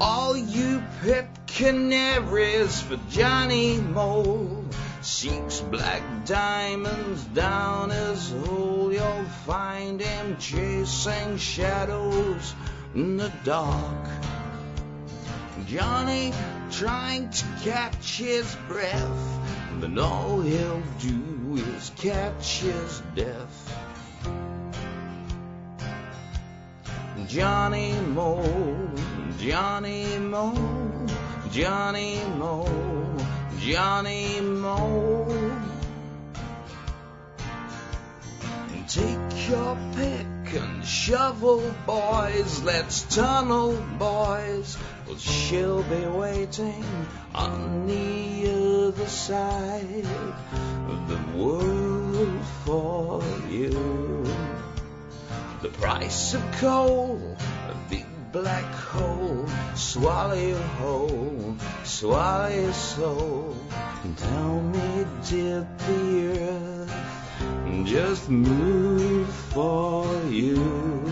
all 0.00 0.36
you 0.36 0.80
pet 1.02 1.26
canaries, 1.48 2.80
for 2.80 2.96
Johnny 3.10 3.78
Mole 3.78 4.64
seeks 5.00 5.58
black 5.58 6.24
diamonds 6.26 7.24
down 7.24 7.90
his 7.90 8.30
hole. 8.30 8.92
You'll 8.92 9.24
find 9.46 10.00
him 10.00 10.36
chasing 10.36 11.38
shadows 11.38 12.54
in 12.94 13.16
the 13.16 13.32
dark. 13.42 14.06
Johnny 15.66 16.32
trying 16.70 17.30
to 17.30 17.44
catch 17.64 18.18
his 18.18 18.56
breath, 18.68 19.40
but 19.80 19.98
all 19.98 20.40
he'll 20.40 20.82
do 21.00 21.56
is 21.56 21.90
catch 21.96 22.60
his 22.60 23.02
death. 23.16 23.85
Johnny 27.28 27.92
Mo, 27.92 28.88
Johnny 29.38 30.18
Mo, 30.18 30.54
Johnny 31.50 32.20
Mo, 32.38 32.64
Johnny 33.58 34.40
Mo. 34.40 35.26
Take 38.88 39.48
your 39.50 39.76
pick 39.96 40.54
and 40.54 40.84
shovel, 40.86 41.74
boys. 41.84 42.62
Let's 42.62 43.02
tunnel, 43.14 43.72
boys. 43.98 44.78
Well, 45.06 45.18
she'll 45.18 45.82
be 45.82 46.06
waiting 46.06 46.84
on 47.34 47.88
the 47.88 48.86
other 48.86 49.08
side 49.08 50.06
of 50.88 51.08
the 51.08 51.38
world 51.38 52.44
for 52.64 53.22
you. 53.50 54.26
The 55.62 55.68
price 55.70 56.34
of 56.34 56.42
coal, 56.60 57.18
a 57.70 57.90
big 57.90 58.04
black 58.30 58.70
hole, 58.74 59.46
swallow 59.74 60.34
your 60.34 60.58
whole, 60.58 61.56
swallow 61.82 62.48
your 62.48 62.72
soul. 62.74 63.56
And 64.04 64.18
tell 64.18 64.60
me, 64.60 65.06
did 65.26 65.66
the 65.78 66.40
earth 66.40 67.86
just 67.86 68.28
move 68.28 69.28
for 69.54 70.06
you? 70.28 71.02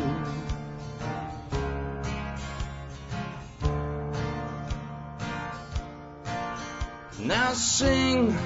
Now 7.18 7.54
sing, 7.54 8.36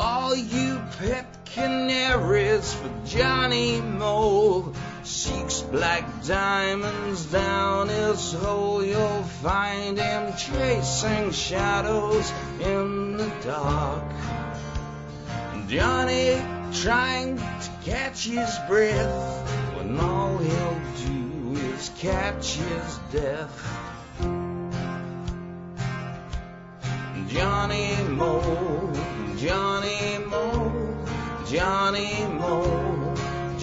all 0.00 0.34
you 0.34 0.80
pet 0.98 1.44
canaries 1.44 2.74
for 2.74 2.90
Johnny 3.06 3.80
Mole 3.80 4.74
seeks 5.06 5.60
black 5.60 6.24
diamonds 6.24 7.26
down 7.26 7.88
his 7.88 8.32
hole. 8.32 8.82
You'll 8.84 9.22
find 9.22 9.98
him 9.98 10.34
chasing 10.36 11.30
shadows 11.30 12.32
in 12.60 13.16
the 13.16 13.30
dark. 13.44 14.04
Johnny 15.68 16.40
trying 16.72 17.36
to 17.36 17.70
catch 17.84 18.26
his 18.26 18.58
breath 18.68 19.76
when 19.76 19.98
all 19.98 20.38
he'll 20.38 20.80
do 21.06 21.58
is 21.74 21.90
catch 21.98 22.54
his 22.54 22.98
death. 23.12 23.80
Johnny 27.28 27.96
Mo, 28.08 28.92
Johnny 29.36 30.18
Mo, 30.18 31.04
Johnny 31.46 32.24
Mo, 32.38 33.03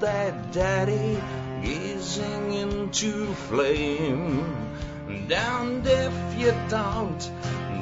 their 0.00 0.32
daddy, 0.52 1.20
gazing 1.62 2.52
into 2.52 3.32
flame. 3.34 4.44
Damned 5.28 5.86
if 5.86 6.38
you 6.38 6.54
don't, 6.68 7.30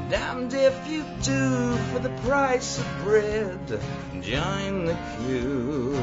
damned 0.08 0.54
if 0.54 0.74
you 0.88 1.04
do, 1.22 1.76
for 1.92 1.98
the 2.00 2.10
price 2.22 2.78
of 2.78 2.86
bread, 3.04 3.80
join 4.20 4.84
the 4.86 4.96
queue. 5.18 6.02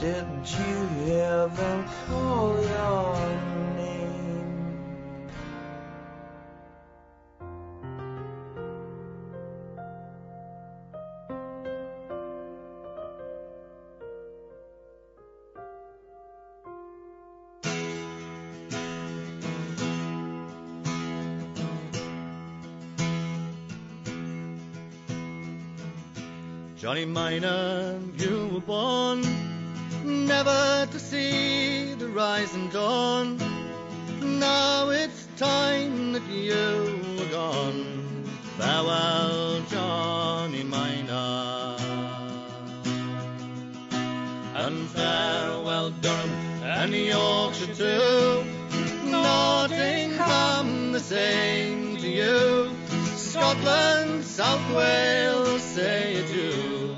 Did 0.00 0.26
you 0.44 0.86
hear 1.04 1.46
them 1.48 1.84
call 2.08 2.58
your 2.58 3.16
name? 3.76 3.99
Johnny 27.00 27.12
Miner, 27.12 27.98
you 28.18 28.50
were 28.52 28.60
born 28.60 29.22
never 30.04 30.86
to 30.92 30.98
see 30.98 31.94
the 31.94 32.08
rising 32.08 32.68
dawn. 32.68 33.38
Now 34.20 34.90
it's 34.90 35.26
time 35.38 36.12
that 36.12 36.26
you 36.28 37.16
were 37.18 37.30
gone. 37.30 38.26
Farewell, 38.58 39.62
Johnny 39.70 40.62
Miner. 40.62 41.76
And 44.56 44.86
farewell, 44.90 45.90
Durham 46.02 46.30
and 46.62 46.94
Yorkshire 46.94 47.74
too. 47.76 48.44
Nottingham 49.10 50.92
the 50.92 51.00
same 51.00 51.96
to 51.96 52.08
you. 52.10 52.70
Scotland, 53.16 54.22
South 54.22 54.76
Wales, 54.76 55.62
say 55.62 56.16
adieu. 56.22 56.89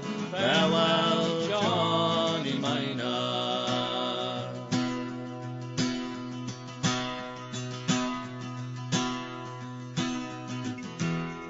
Farewell, 0.42 1.46
Johnny 1.46 2.58
Miner. 2.58 4.48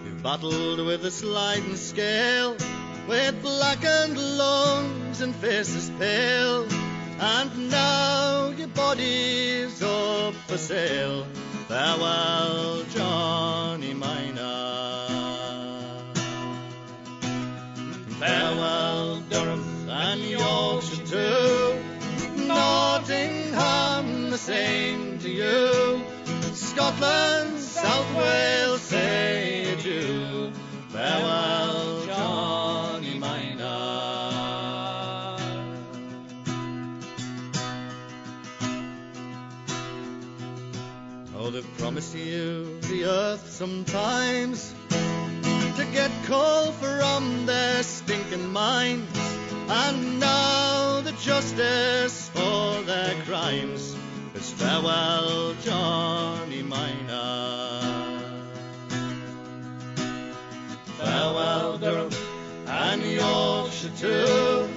You've 0.04 0.22
battled 0.22 0.84
with 0.84 1.00
the 1.00 1.10
sliding 1.10 1.76
scale, 1.76 2.54
with 3.08 3.40
blackened 3.40 4.18
lungs 4.18 5.22
and 5.22 5.34
faces 5.36 5.88
pale, 5.98 6.68
and 7.18 7.70
now 7.70 8.50
your 8.50 8.68
body's 8.68 9.82
up 9.82 10.34
for 10.34 10.58
sale. 10.58 11.24
Farewell, 11.66 12.84
Johnny 12.92 13.94
Miner. 13.94 15.11
And 20.12 20.24
Yorkshire 20.24 21.06
too. 21.06 22.44
Nottingham, 22.46 24.28
the 24.30 24.36
same 24.36 25.18
to 25.20 25.30
you. 25.30 26.04
Scotland, 26.52 27.58
South 27.58 28.14
Wales, 28.14 28.82
say 28.82 29.72
adieu. 29.72 30.52
Farewell, 30.90 32.04
Johnny 32.04 33.18
Miner. 33.18 33.66
Oh, 41.38 41.50
they've 41.50 41.78
promised 41.78 42.14
you 42.14 42.78
the 42.82 43.06
earth 43.06 43.50
sometimes 43.50 44.74
to 44.90 45.86
get 45.90 46.10
coal 46.26 46.72
from 46.72 47.46
their 47.46 47.82
stinking 47.82 48.52
mines. 48.52 49.41
And 49.68 50.20
now 50.20 51.00
the 51.00 51.12
justice 51.12 52.28
for 52.30 52.82
their 52.82 53.14
crimes 53.24 53.96
is 54.34 54.50
farewell, 54.52 55.54
Johnny 55.62 56.62
Miner. 56.62 58.20
Farewell, 60.98 61.78
Durham 61.78 62.10
and 62.66 63.02
Yorkshire 63.02 63.92
too. 63.98 64.68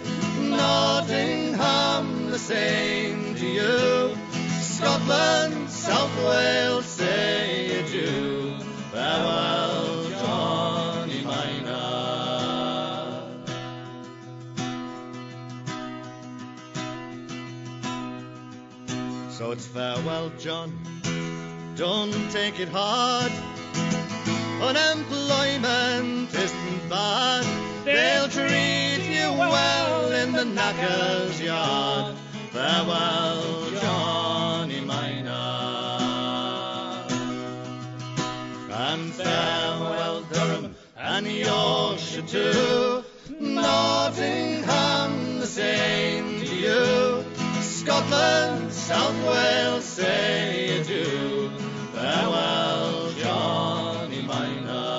Nottingham, 0.50 2.30
the 2.30 2.40
same 2.40 3.36
to 3.36 3.46
you. 3.46 4.18
Scotland, 4.62 5.70
South 5.70 6.16
Wales, 6.26 6.86
say 6.86 7.80
adieu. 7.80 8.58
Farewell, 8.92 9.65
So 19.46 19.52
it's 19.52 19.68
farewell, 19.68 20.32
John. 20.40 20.74
Don't 21.76 22.32
take 22.32 22.60
it 22.60 22.68
hard. 22.68 23.32
Unemployment 24.60 26.34
isn't 26.34 26.90
bad. 26.90 27.46
They'll 27.86 28.28
treat 28.28 29.06
you 29.08 29.32
well 29.38 30.12
in 30.14 30.32
the 30.32 30.46
knacker's 30.46 31.40
yard. 31.40 32.16
Farewell, 32.54 33.70
Johnny 33.82 34.82
Miner. 34.82 35.30
And 38.72 39.14
farewell, 39.14 40.24
Durham 40.24 40.76
and 40.98 41.28
Yorkshire 41.28 42.24
too. 42.24 43.04
Nottingham, 43.40 45.38
the 45.38 45.46
same 45.46 46.40
to 46.40 46.56
you. 46.56 47.24
Scotland, 47.62 48.74
South 48.86 49.18
Wales, 49.26 49.84
say 49.84 50.78
you 50.78 50.84
do. 50.84 51.50
Farewell, 51.96 53.12
Johnny 53.14 54.22
Miner. 54.22 54.92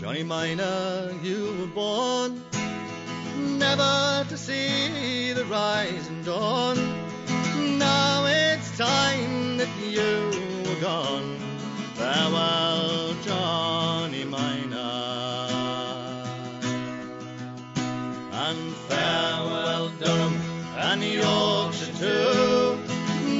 Johnny 0.00 0.24
Miner, 0.24 1.12
you 1.22 1.54
were 1.60 1.66
born 1.68 2.42
never 3.60 4.26
to 4.28 4.36
see 4.36 5.32
the 5.32 5.44
rising 5.44 6.24
dawn. 6.24 6.76
Now 7.78 8.24
it's 8.26 8.76
time 8.76 9.58
that 9.58 9.68
you 9.80 10.68
were 10.68 10.80
gone. 10.80 11.45
Farewell, 11.96 13.14
Johnny 13.24 14.24
Miner. 14.24 14.78
And 18.32 18.74
farewell, 18.88 19.88
Durham 19.98 20.34
and 20.76 21.02
Yorkshire 21.02 21.94
too. 21.98 22.78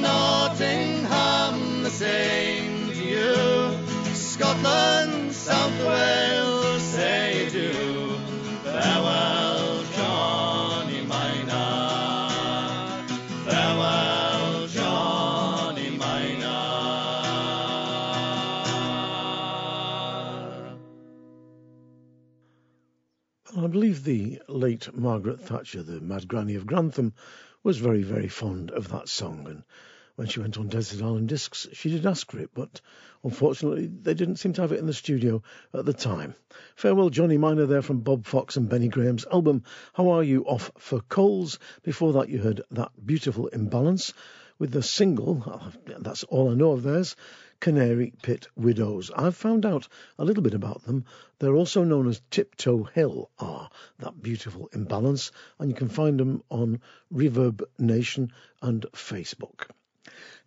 Nottingham, 0.01 1.83
the 1.83 1.89
same 1.91 2.89
to 2.89 3.03
you. 3.03 3.35
Scotland, 4.15 5.33
South 5.33 5.77
Wales, 5.85 6.36
the 24.07 24.41
late 24.47 24.95
Margaret 24.95 25.41
Thatcher, 25.41 25.83
the 25.83 25.99
Mad 25.99 26.29
Granny 26.29 26.55
of 26.55 26.65
Grantham, 26.65 27.11
was 27.61 27.77
very, 27.77 28.03
very 28.03 28.29
fond 28.29 28.71
of 28.71 28.87
that 28.87 29.09
song. 29.09 29.45
And 29.49 29.63
when 30.15 30.29
she 30.29 30.39
went 30.39 30.57
on 30.57 30.69
Desert 30.69 31.03
Island 31.03 31.27
Discs, 31.27 31.67
she 31.73 31.89
did 31.89 32.05
ask 32.05 32.31
for 32.31 32.39
it, 32.39 32.51
but 32.53 32.79
unfortunately 33.21 33.87
they 33.87 34.13
didn't 34.13 34.37
seem 34.37 34.53
to 34.53 34.61
have 34.61 34.71
it 34.71 34.79
in 34.79 34.85
the 34.85 34.93
studio 34.93 35.43
at 35.73 35.83
the 35.83 35.91
time. 35.91 36.35
Farewell, 36.77 37.09
Johnny 37.09 37.37
Miner 37.37 37.65
there 37.65 37.81
from 37.81 37.99
Bob 37.99 38.25
Fox 38.25 38.55
and 38.55 38.69
Benny 38.69 38.87
Graham's 38.87 39.25
album 39.25 39.63
How 39.91 40.07
Are 40.11 40.23
You 40.23 40.45
Off 40.45 40.71
for 40.77 41.01
Coals. 41.01 41.59
Before 41.83 42.13
that, 42.13 42.29
you 42.29 42.39
heard 42.39 42.61
that 42.71 42.93
beautiful 43.05 43.47
imbalance 43.47 44.13
with 44.57 44.71
the 44.71 44.83
single, 44.83 45.73
that's 45.85 46.23
all 46.23 46.49
I 46.49 46.53
know 46.53 46.71
of 46.71 46.83
theirs, 46.83 47.17
Canary 47.59 48.13
Pit 48.21 48.47
Widows. 48.55 49.09
I've 49.15 49.35
found 49.35 49.65
out 49.65 49.87
a 50.19 50.23
little 50.23 50.43
bit 50.43 50.53
about 50.53 50.83
them. 50.83 51.05
They're 51.39 51.55
also 51.55 51.83
known 51.83 52.07
as 52.07 52.21
Tiptoe 52.29 52.83
Hill, 52.83 53.31
are 53.39 53.71
that 53.97 54.21
beautiful 54.21 54.69
imbalance, 54.73 55.31
and 55.59 55.69
you 55.69 55.75
can 55.75 55.89
find 55.89 56.19
them 56.19 56.43
on 56.51 56.79
Reverb 57.11 57.63
Nation 57.79 58.31
and 58.61 58.85
Facebook. 58.93 59.69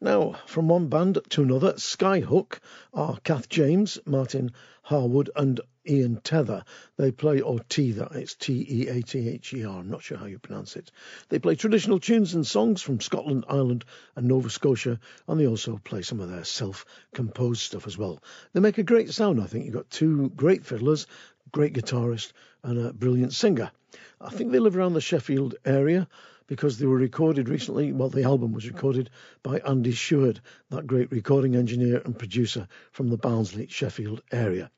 Now, 0.03 0.33
from 0.47 0.67
one 0.67 0.89
band 0.89 1.19
to 1.29 1.43
another, 1.43 1.75
Skyhook 1.75 2.61
are 2.95 3.19
Kath 3.23 3.51
James, 3.51 3.99
Martin 4.07 4.53
Harwood, 4.81 5.29
and 5.37 5.61
Ian 5.87 6.23
Teather. 6.23 6.65
They 6.97 7.13
play, 7.13 7.43
or 7.43 7.59
Tether, 7.59 8.09
it's 8.13 8.35
T 8.35 8.67
E 8.67 8.89
A 8.89 9.03
T 9.03 9.29
H 9.29 9.53
E 9.53 9.63
R, 9.63 9.79
I'm 9.79 9.91
not 9.91 10.03
sure 10.03 10.17
how 10.17 10.25
you 10.25 10.39
pronounce 10.39 10.75
it. 10.77 10.91
They 11.29 11.39
play 11.39 11.55
traditional 11.55 12.01
tunes 12.01 12.35
and 12.35 12.47
songs 12.47 12.81
from 12.81 13.01
Scotland, 13.01 13.45
Ireland, 13.47 13.85
and 14.17 14.27
Nova 14.27 14.49
Scotia, 14.49 14.99
and 15.29 15.39
they 15.39 15.47
also 15.47 15.77
play 15.85 16.01
some 16.01 16.21
of 16.21 16.31
their 16.31 16.45
self 16.45 16.87
composed 17.13 17.61
stuff 17.61 17.87
as 17.87 17.99
well. 17.99 18.23
They 18.55 18.61
make 18.61 18.79
a 18.79 18.83
great 18.83 19.11
sound, 19.11 19.39
I 19.39 19.47
think. 19.47 19.67
You've 19.67 19.75
got 19.75 19.91
two 19.91 20.31
great 20.31 20.65
fiddlers, 20.65 21.07
great 21.53 21.75
guitarist, 21.75 22.33
and 22.63 22.79
a 22.79 22.95
brilliant 22.95 23.35
singer. 23.35 23.71
I 24.19 24.31
think 24.31 24.51
they 24.51 24.61
live 24.61 24.79
around 24.79 24.95
the 24.95 25.03
Sheffield 25.03 25.57
area 25.67 26.09
because 26.51 26.79
they 26.79 26.87
were 26.87 26.97
recorded 26.97 27.49
recently. 27.49 27.93
Well, 27.93 28.09
the 28.09 28.25
album 28.25 28.53
was 28.53 28.69
recorded 28.69 29.09
by 29.45 29.61
Andy 29.61 29.93
Sheward, 29.93 30.41
that 30.71 30.85
great 30.85 31.13
recording 31.13 31.55
engineer 31.55 32.03
and 32.05 32.19
producer 32.19 32.67
from 32.91 33.09
the 33.09 33.17
Barnsley, 33.17 33.69
Sheffield 33.69 34.21
area. 34.33 34.69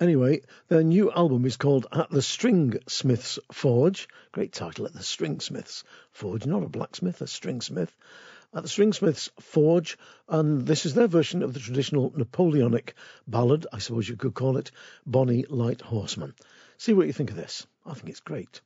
Anyway, 0.00 0.42
their 0.68 0.84
new 0.84 1.10
album 1.10 1.44
is 1.44 1.56
called 1.56 1.88
At 1.90 2.08
the 2.08 2.20
Stringsmith's 2.20 3.40
Forge. 3.50 4.08
Great 4.30 4.52
title, 4.52 4.86
At 4.86 4.92
the 4.92 5.00
Stringsmith's 5.00 5.82
Forge, 6.12 6.46
not 6.46 6.62
a 6.62 6.68
blacksmith, 6.68 7.20
a 7.20 7.26
string 7.26 7.60
smith. 7.62 7.94
at 8.54 8.62
the 8.62 8.68
Stringsmiths 8.68 9.28
Forge, 9.40 9.98
and 10.28 10.68
this 10.68 10.86
is 10.86 10.94
their 10.94 11.08
version 11.08 11.42
of 11.42 11.52
the 11.52 11.58
traditional 11.58 12.12
Napoleonic 12.16 12.94
ballad, 13.26 13.66
I 13.72 13.78
suppose 13.78 14.08
you 14.08 14.16
could 14.16 14.34
call 14.34 14.56
it, 14.56 14.70
Bonnie 15.04 15.46
Light 15.48 15.80
Horseman. 15.80 16.34
See 16.76 16.92
what 16.92 17.08
you 17.08 17.12
think 17.12 17.30
of 17.30 17.36
this. 17.36 17.66
I 17.84 17.94
think 17.94 18.08
it's 18.08 18.20
great. 18.20 18.60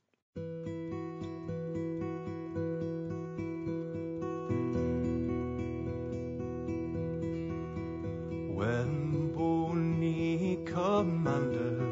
When 8.63 9.35
Boney 9.35 10.57
commander 10.63 11.83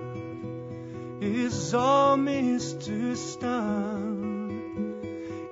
his 1.19 1.73
armies 1.73 2.71
to 2.85 3.13
stand, 3.13 4.53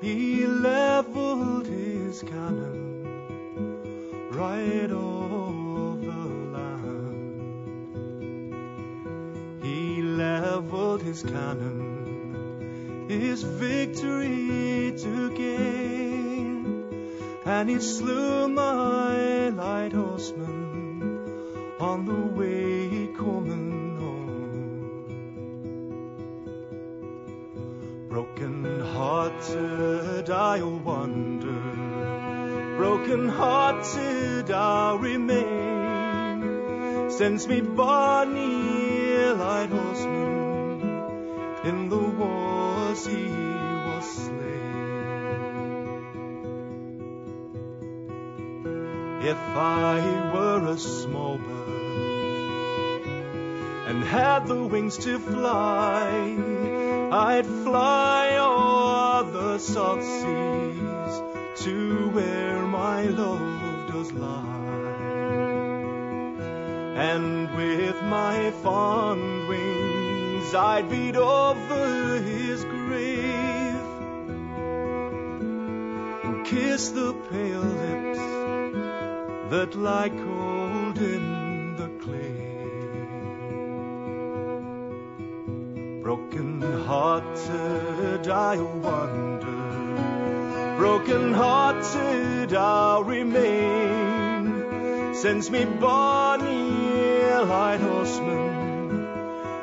he 0.01 0.47
leveled 0.47 1.67
his 1.67 2.21
cannon 2.21 3.03
right 4.31 4.89
over 4.89 5.97
the 6.05 6.25
land. 6.55 7.43
He 9.61 10.01
leveled 10.01 11.01
his 11.01 11.21
cannon, 11.21 13.09
his 13.09 13.43
victory 13.43 14.93
to 15.03 15.29
gain, 15.35 16.85
and 17.43 17.69
he 17.69 17.79
slew 17.81 18.47
my 18.47 19.49
light 19.49 19.91
horseman 19.91 20.48
on 21.89 22.05
the 22.05 22.21
way 22.39 23.07
coming 23.17 23.97
home. 24.01 25.07
Broken 28.09 28.57
hearted, 28.95 30.29
I'll 30.29 30.77
wander. 30.89 31.61
Broken 32.77 33.27
hearted, 33.27 34.51
I'll 34.51 34.99
remain. 34.99 36.39
Since 37.09 37.47
me 37.47 37.61
Bonnie 37.61 39.33
light 39.43 39.69
horseman 39.69 40.81
in 41.63 41.89
the 41.89 42.05
wars 42.19 43.01
he 43.07 43.25
was 43.87 44.05
slain. 44.25 44.69
If 49.33 49.37
I 49.37 49.97
were 50.33 50.63
a 50.75 50.77
small 50.77 51.18
and 53.89 54.03
had 54.03 54.45
the 54.45 54.63
wings 54.63 54.97
to 54.97 55.17
fly, 55.17 56.37
I'd 57.11 57.47
fly 57.63 58.37
o'er 58.37 59.31
the 59.31 59.57
salt 59.57 60.03
seas 60.03 61.63
to 61.63 62.09
where 62.09 62.67
my 62.67 63.05
love 63.05 63.91
does 63.91 64.11
lie. 64.11 64.67
And 67.09 67.49
with 67.55 67.99
my 68.03 68.51
fond 68.61 69.47
wings, 69.47 70.53
I'd 70.53 70.87
beat 70.87 71.15
over 71.15 72.21
his 72.21 72.63
grave 72.65 73.87
and 76.25 76.45
kiss 76.45 76.89
the 76.89 77.13
pale 77.31 77.69
lips 77.81 78.19
that 79.49 79.75
lie 79.75 80.09
cold 80.09 80.99
in 80.99 81.38
hearted, 87.19 88.27
I'll 88.29 88.65
wander. 88.79 89.45
Broken 90.77 91.33
hearted, 91.33 92.53
I'll 92.53 93.03
remain. 93.03 94.63
Since 95.13 95.49
me 95.49 95.65
Bonnie 95.65 97.19
light 97.45 97.81
horseman 97.81 99.07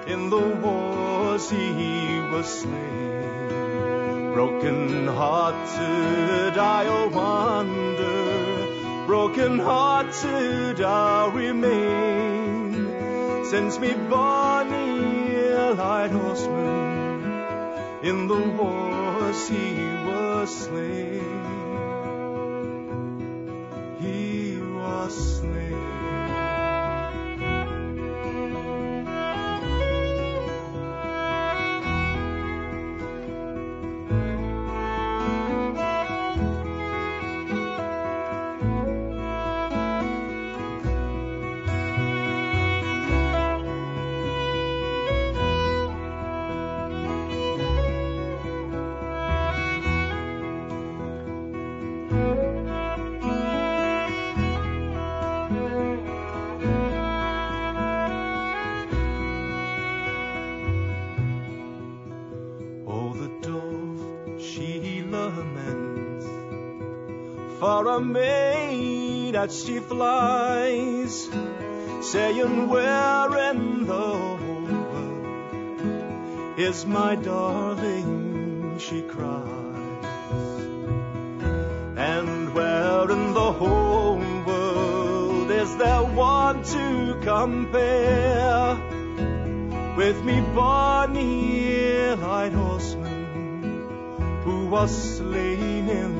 in 0.07 0.29
the 0.29 0.47
wars 0.63 1.49
he 1.51 2.21
was 2.31 2.47
slain. 2.47 4.33
Broken 4.35 5.07
hearted, 5.07 6.59
I'll 6.59 7.09
wander. 7.09 9.07
Broken 9.07 9.59
hearted, 9.59 10.83
I'll 10.83 11.31
remain. 11.31 12.75
Since 13.47 13.79
me 13.79 13.95
Bonnie 13.95 15.47
light 15.75 16.11
horseman 16.11 16.86
in 18.09 18.29
the 18.29 18.39
wars 18.39 19.49
he 19.49 19.75
was 20.07 20.49
slain. 20.67 21.25
He 24.01 24.59
was 24.61 25.39
slain. 25.39 25.56
That 69.47 69.55
she 69.55 69.79
flies, 69.79 71.29
saying, 72.01 72.69
Where 72.69 73.51
in 73.51 73.87
the 73.87 74.09
world 74.43 75.79
is 76.59 76.85
my 76.85 77.15
darling? 77.15 78.79
She 78.79 79.03
cries. 79.03 79.45
And 81.97 82.55
where 82.55 83.09
in 83.09 83.35
the 83.35 83.53
whole 83.53 84.19
world 84.47 85.51
is 85.53 85.77
there 85.77 86.03
one 86.03 86.65
to 86.65 87.19
compare? 87.23 88.97
with 89.97 90.23
me 90.25 90.41
Bonnie 90.55 92.15
light 92.17 92.53
horseman 92.53 93.81
who 94.45 94.67
was 94.67 94.91
slain 95.17 95.89
in 95.89 96.16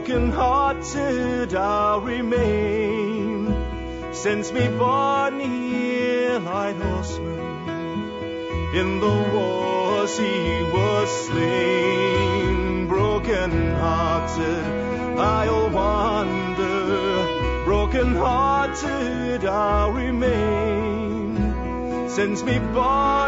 broken 0.00 0.30
hearted 0.32 1.54
I'll 1.54 2.00
remain. 2.00 3.54
Since 4.12 4.50
me 4.50 4.66
Bonnie 4.68 6.38
light 6.38 6.76
horseman 6.76 7.38
in 8.74 9.00
the 9.00 9.30
wars 9.34 10.18
he 10.18 10.62
was 10.72 11.26
slain. 11.26 12.86
Broken 12.88 13.50
hearted 13.74 15.18
I'll 15.18 15.68
wander. 15.68 17.64
Broken 17.66 18.14
hearted 18.16 19.44
I'll 19.44 19.92
remain. 19.92 21.36
Since 22.08 22.42
me 22.42 22.58
Bonnie 22.58 23.19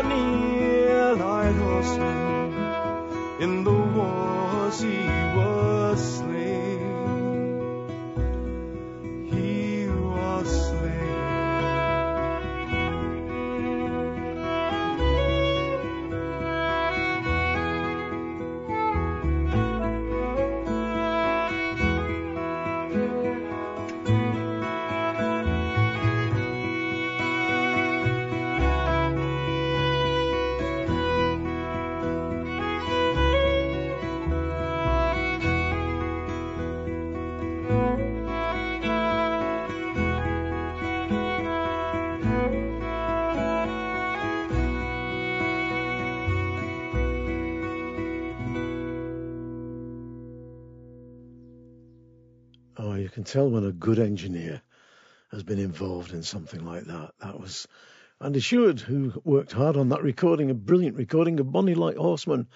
can 53.22 53.32
tell 53.32 53.48
when 53.48 53.64
a 53.64 53.70
good 53.70 54.00
engineer 54.00 54.60
has 55.30 55.44
been 55.44 55.60
involved 55.60 56.12
in 56.12 56.24
something 56.24 56.66
like 56.66 56.86
that. 56.86 57.12
That 57.20 57.38
was 57.38 57.68
Andy 58.20 58.40
Sheward, 58.40 58.80
who 58.80 59.12
worked 59.22 59.52
hard 59.52 59.76
on 59.76 59.90
that 59.90 60.02
recording, 60.02 60.50
a 60.50 60.54
brilliant 60.54 60.96
recording 60.96 61.38
of 61.38 61.52
Bonnie 61.52 61.76
Light 61.76 61.96
Horseman, 61.96 62.48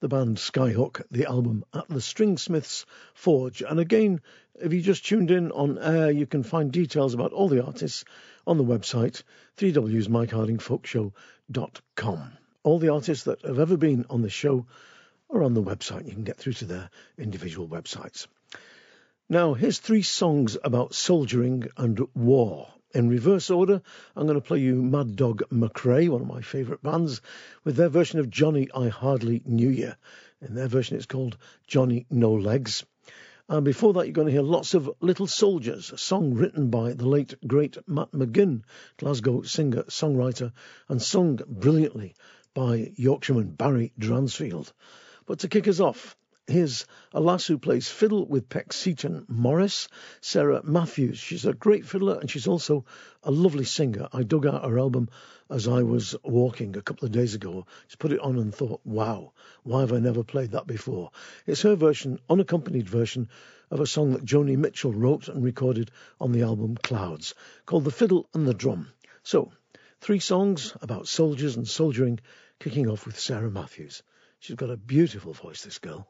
the 0.00 0.08
band 0.08 0.38
Skyhook, 0.38 1.02
the 1.10 1.26
album 1.26 1.62
at 1.74 1.86
the 1.90 1.96
Stringsmiths 1.96 2.86
Forge. 3.12 3.60
And 3.60 3.78
again, 3.78 4.22
if 4.54 4.72
you 4.72 4.80
just 4.80 5.04
tuned 5.04 5.30
in 5.30 5.52
on 5.52 5.76
air, 5.76 6.10
you 6.10 6.24
can 6.24 6.42
find 6.42 6.72
details 6.72 7.12
about 7.12 7.34
all 7.34 7.50
the 7.50 7.62
artists 7.62 8.06
on 8.46 8.56
the 8.56 8.64
website, 8.64 9.24
3wsmikehardingfolkshow.com. 9.58 12.32
All 12.62 12.78
the 12.78 12.94
artists 12.94 13.24
that 13.24 13.42
have 13.42 13.58
ever 13.58 13.76
been 13.76 14.06
on 14.08 14.22
the 14.22 14.30
show 14.30 14.64
are 15.28 15.42
on 15.42 15.52
the 15.52 15.62
website. 15.62 16.06
You 16.06 16.12
can 16.12 16.24
get 16.24 16.38
through 16.38 16.54
to 16.54 16.64
their 16.64 16.88
individual 17.18 17.68
websites. 17.68 18.26
Now, 19.30 19.54
here's 19.54 19.78
three 19.78 20.02
songs 20.02 20.58
about 20.62 20.92
soldiering 20.92 21.68
and 21.78 21.98
war. 22.14 22.68
In 22.92 23.08
reverse 23.08 23.48
order, 23.48 23.80
I'm 24.14 24.26
going 24.26 24.38
to 24.38 24.46
play 24.46 24.58
you 24.58 24.82
Mad 24.82 25.16
Dog 25.16 25.44
McRea, 25.50 26.10
one 26.10 26.20
of 26.20 26.26
my 26.26 26.42
favourite 26.42 26.82
bands, 26.82 27.22
with 27.64 27.76
their 27.76 27.88
version 27.88 28.18
of 28.18 28.28
Johnny 28.28 28.68
I 28.74 28.88
Hardly 28.88 29.40
Knew 29.46 29.70
You. 29.70 29.94
In 30.42 30.54
their 30.54 30.68
version, 30.68 30.98
it's 30.98 31.06
called 31.06 31.38
Johnny 31.66 32.04
No 32.10 32.34
Legs. 32.34 32.84
And 33.48 33.64
before 33.64 33.94
that, 33.94 34.04
you're 34.04 34.12
going 34.12 34.26
to 34.26 34.32
hear 34.32 34.42
lots 34.42 34.74
of 34.74 34.90
Little 35.00 35.26
Soldiers, 35.26 35.90
a 35.90 35.96
song 35.96 36.34
written 36.34 36.68
by 36.68 36.92
the 36.92 37.08
late, 37.08 37.34
great 37.46 37.78
Matt 37.88 38.12
McGinn, 38.12 38.64
Glasgow 38.98 39.40
singer, 39.40 39.84
songwriter, 39.84 40.52
and 40.86 41.00
sung 41.00 41.40
brilliantly 41.48 42.14
by 42.52 42.92
Yorkshireman 42.94 43.52
Barry 43.52 43.94
Dransfield. 43.98 44.70
But 45.24 45.38
to 45.38 45.48
kick 45.48 45.66
us 45.66 45.80
off, 45.80 46.14
Here's 46.46 46.84
a 47.14 47.22
lass 47.22 47.46
who 47.46 47.56
plays 47.56 47.88
fiddle 47.88 48.26
with 48.26 48.50
Peck 48.50 48.74
Seaton 48.74 49.24
Morris, 49.28 49.88
Sarah 50.20 50.62
Matthews. 50.62 51.18
She's 51.18 51.46
a 51.46 51.54
great 51.54 51.86
fiddler 51.86 52.18
and 52.20 52.30
she's 52.30 52.46
also 52.46 52.84
a 53.22 53.30
lovely 53.30 53.64
singer. 53.64 54.08
I 54.12 54.24
dug 54.24 54.44
out 54.44 54.62
her 54.62 54.78
album 54.78 55.08
as 55.48 55.66
I 55.66 55.82
was 55.84 56.14
walking 56.22 56.76
a 56.76 56.82
couple 56.82 57.06
of 57.06 57.12
days 57.12 57.34
ago. 57.34 57.64
Just 57.86 57.98
put 57.98 58.12
it 58.12 58.20
on 58.20 58.36
and 58.36 58.54
thought, 58.54 58.82
wow, 58.84 59.32
why 59.62 59.80
have 59.80 59.94
I 59.94 60.00
never 60.00 60.22
played 60.22 60.50
that 60.50 60.66
before? 60.66 61.12
It's 61.46 61.62
her 61.62 61.76
version, 61.76 62.20
unaccompanied 62.28 62.90
version 62.90 63.30
of 63.70 63.80
a 63.80 63.86
song 63.86 64.12
that 64.12 64.26
Joni 64.26 64.58
Mitchell 64.58 64.92
wrote 64.92 65.28
and 65.28 65.42
recorded 65.42 65.90
on 66.20 66.32
the 66.32 66.42
album 66.42 66.76
Clouds, 66.76 67.34
called 67.64 67.84
The 67.84 67.90
Fiddle 67.90 68.28
and 68.34 68.46
the 68.46 68.52
Drum. 68.52 68.92
So, 69.22 69.50
three 70.02 70.20
songs 70.20 70.76
about 70.82 71.08
soldiers 71.08 71.56
and 71.56 71.66
soldiering, 71.66 72.20
kicking 72.60 72.90
off 72.90 73.06
with 73.06 73.18
Sarah 73.18 73.50
Matthews. 73.50 74.02
She's 74.40 74.56
got 74.56 74.68
a 74.68 74.76
beautiful 74.76 75.32
voice, 75.32 75.64
this 75.64 75.78
girl. 75.78 76.06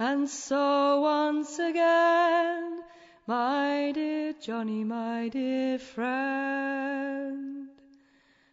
And 0.00 0.30
so 0.30 1.00
once 1.00 1.58
again, 1.58 2.84
my 3.26 3.90
dear 3.92 4.32
Johnny, 4.32 4.84
my 4.84 5.28
dear 5.28 5.76
friend, 5.78 7.68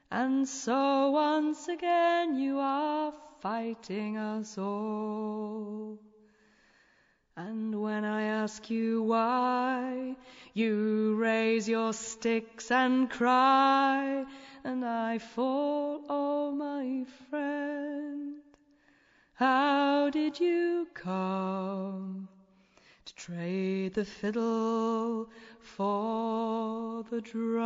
and 0.09 0.47
so 0.47 1.11
once 1.11 1.67
again 1.67 2.35
you 2.35 2.57
are 2.57 3.13
fighting 3.41 4.17
us 4.17 4.57
all. 4.57 5.99
And 7.37 7.79
when 7.79 8.05
I 8.05 8.23
ask 8.23 8.67
you 8.71 9.03
why, 9.03 10.15
you 10.55 11.15
raise 11.15 11.69
your 11.69 11.93
sticks 11.93 12.71
and 12.71 13.07
cry, 13.07 14.25
and 14.63 14.83
I 14.83 15.19
fall, 15.19 16.01
oh 16.09 16.51
my 16.51 17.05
friend. 17.29 18.44
How 19.37 20.09
did 20.11 20.39
you 20.39 20.87
come 20.93 22.29
to 23.03 23.15
trade 23.15 23.93
the 23.93 24.05
fiddle 24.05 25.27
for 25.59 27.03
the 27.03 27.19
drum? 27.19 27.59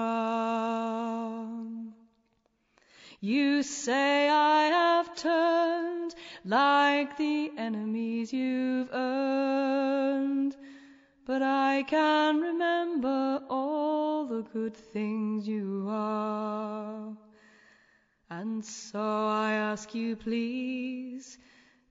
You 3.19 3.61
say 3.61 4.27
I 4.27 4.63
have 4.63 5.15
turned 5.15 6.15
like 6.43 7.17
the 7.17 7.51
enemies 7.55 8.33
you've 8.33 8.89
earned, 8.91 10.57
but 11.27 11.43
I 11.43 11.83
can 11.83 12.41
remember 12.41 13.43
all 13.47 14.25
the 14.25 14.41
good 14.41 14.75
things 14.75 15.47
you 15.47 15.85
are. 15.87 17.15
And 18.31 18.65
so 18.65 18.99
I 18.99 19.51
ask 19.51 19.93
you, 19.93 20.15
please 20.15 21.37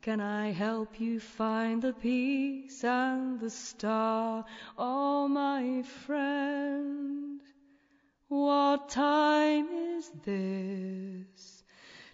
can 0.09 0.21
I 0.23 0.53
help 0.53 0.99
you 1.01 1.21
find 1.21 1.83
the 1.83 1.93
peace 1.93 2.83
and 2.83 3.39
the 3.39 3.51
star, 3.51 4.47
oh 4.79 5.29
my 5.29 5.83
friend? 5.83 7.43
What 8.29 8.89
time 8.89 9.69
is 9.99 10.11
this 10.25 11.63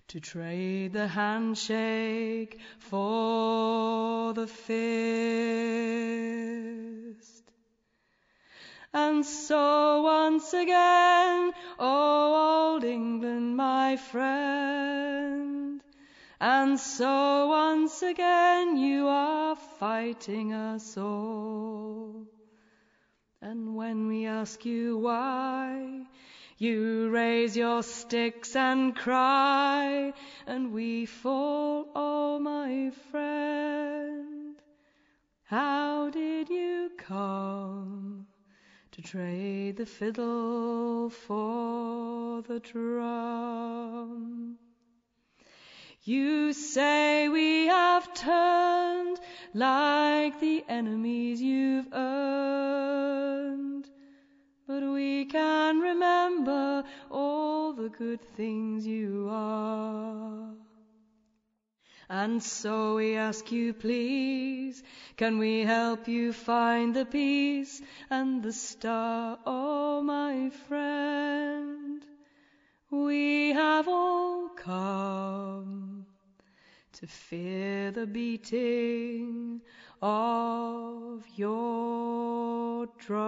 to 0.08 0.18
trade 0.18 0.92
the 0.92 1.06
handshake 1.06 2.58
for 2.80 4.34
the 4.34 4.48
fist? 4.48 4.74
And 8.92 9.24
so 9.24 10.02
once 10.02 10.52
again, 10.52 11.52
oh 11.78 12.72
old 12.72 12.82
England, 12.82 13.56
my 13.56 13.96
friend, 13.98 15.53
and 16.44 16.78
so 16.78 17.46
once 17.46 18.02
again 18.02 18.76
you 18.76 19.06
are 19.06 19.56
fighting 19.56 20.52
us 20.52 20.98
all. 20.98 22.26
And 23.40 23.74
when 23.74 24.08
we 24.08 24.26
ask 24.26 24.62
you 24.66 24.98
why, 24.98 26.02
you 26.58 27.08
raise 27.08 27.56
your 27.56 27.82
sticks 27.82 28.54
and 28.56 28.94
cry, 28.94 30.12
and 30.46 30.74
we 30.74 31.06
fall, 31.06 31.86
oh 31.96 32.38
my 32.38 32.90
friend. 33.10 34.56
How 35.44 36.10
did 36.10 36.50
you 36.50 36.90
come 36.98 38.26
to 38.92 39.00
trade 39.00 39.78
the 39.78 39.86
fiddle 39.86 41.08
for 41.08 42.42
the 42.42 42.60
drum? 42.60 44.58
You 46.06 46.52
say 46.52 47.30
we 47.30 47.64
have 47.64 48.12
turned 48.12 49.18
like 49.54 50.38
the 50.38 50.62
enemies 50.68 51.40
you've 51.40 51.88
earned, 51.94 53.88
but 54.66 54.82
we 54.82 55.24
can 55.24 55.80
remember 55.80 56.84
all 57.10 57.72
the 57.72 57.88
good 57.88 58.20
things 58.36 58.86
you 58.86 59.28
are. 59.30 60.50
And 62.10 62.42
so 62.42 62.96
we 62.96 63.16
ask 63.16 63.50
you, 63.50 63.72
please, 63.72 64.82
can 65.16 65.38
we 65.38 65.60
help 65.60 66.06
you 66.06 66.34
find 66.34 66.94
the 66.94 67.06
peace 67.06 67.80
and 68.10 68.42
the 68.42 68.52
star, 68.52 69.38
oh 69.46 70.02
my 70.02 70.50
friend? 70.68 72.04
We 72.90 73.54
have 73.54 73.88
all 73.88 74.50
come 74.50 75.93
to 76.94 77.06
fear 77.08 77.90
the 77.90 78.06
beating 78.06 79.60
of 80.00 81.24
your 81.34 82.86
drum. 82.98 83.24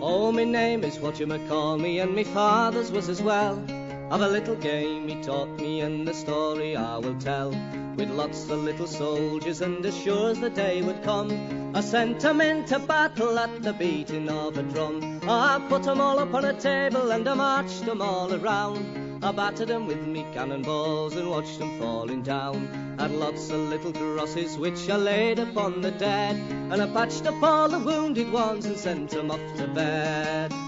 Oh, 0.00 0.30
my 0.30 0.44
name 0.44 0.84
is 0.84 1.00
what 1.00 1.18
you 1.18 1.26
may 1.26 1.44
call 1.48 1.78
me, 1.78 1.98
and 1.98 2.14
me 2.14 2.22
father's 2.22 2.92
was 2.92 3.08
as 3.08 3.20
well. 3.20 3.75
Of 4.08 4.22
a 4.22 4.28
little 4.28 4.54
game 4.54 5.08
he 5.08 5.20
taught 5.20 5.48
me, 5.58 5.80
and 5.80 6.06
the 6.06 6.14
story 6.14 6.76
I 6.76 6.96
will 6.98 7.16
tell. 7.18 7.50
With 7.96 8.08
lots 8.10 8.48
of 8.48 8.62
little 8.62 8.86
soldiers, 8.86 9.60
and 9.62 9.84
as 9.84 9.98
sure 10.00 10.30
as 10.30 10.38
the 10.38 10.48
day 10.48 10.80
would 10.80 11.02
come, 11.02 11.72
I 11.74 11.80
sent 11.80 12.24
'em 12.24 12.40
into 12.40 12.78
battle 12.78 13.36
at 13.36 13.62
the 13.64 13.72
beating 13.72 14.28
of 14.28 14.58
a 14.58 14.62
drum. 14.62 15.20
I 15.28 15.60
put 15.68 15.88
'em 15.88 16.00
all 16.00 16.20
up 16.20 16.32
on 16.34 16.44
a 16.44 16.52
table, 16.52 17.10
and 17.10 17.26
I 17.28 17.34
marched 17.34 17.88
'em 17.88 18.00
all 18.00 18.32
around. 18.32 19.24
I 19.24 19.32
battered 19.32 19.70
'em 19.70 19.86
with 19.88 20.06
me 20.06 20.24
cannonballs 20.32 21.16
and 21.16 21.28
watched 21.28 21.60
'em 21.60 21.76
falling 21.80 22.22
down. 22.22 22.68
Had 23.00 23.10
lots 23.10 23.50
of 23.50 23.58
little 23.58 23.92
crosses 23.92 24.56
which 24.56 24.88
I 24.88 24.96
laid 24.98 25.40
upon 25.40 25.80
the 25.80 25.90
dead, 25.90 26.36
and 26.70 26.80
I 26.80 26.86
patched 26.86 27.26
up 27.26 27.42
all 27.42 27.68
the 27.68 27.80
wounded 27.80 28.32
ones 28.32 28.66
and 28.66 28.76
sent 28.78 29.14
'em 29.14 29.32
off 29.32 29.40
to 29.56 29.66
bed. 29.66 30.65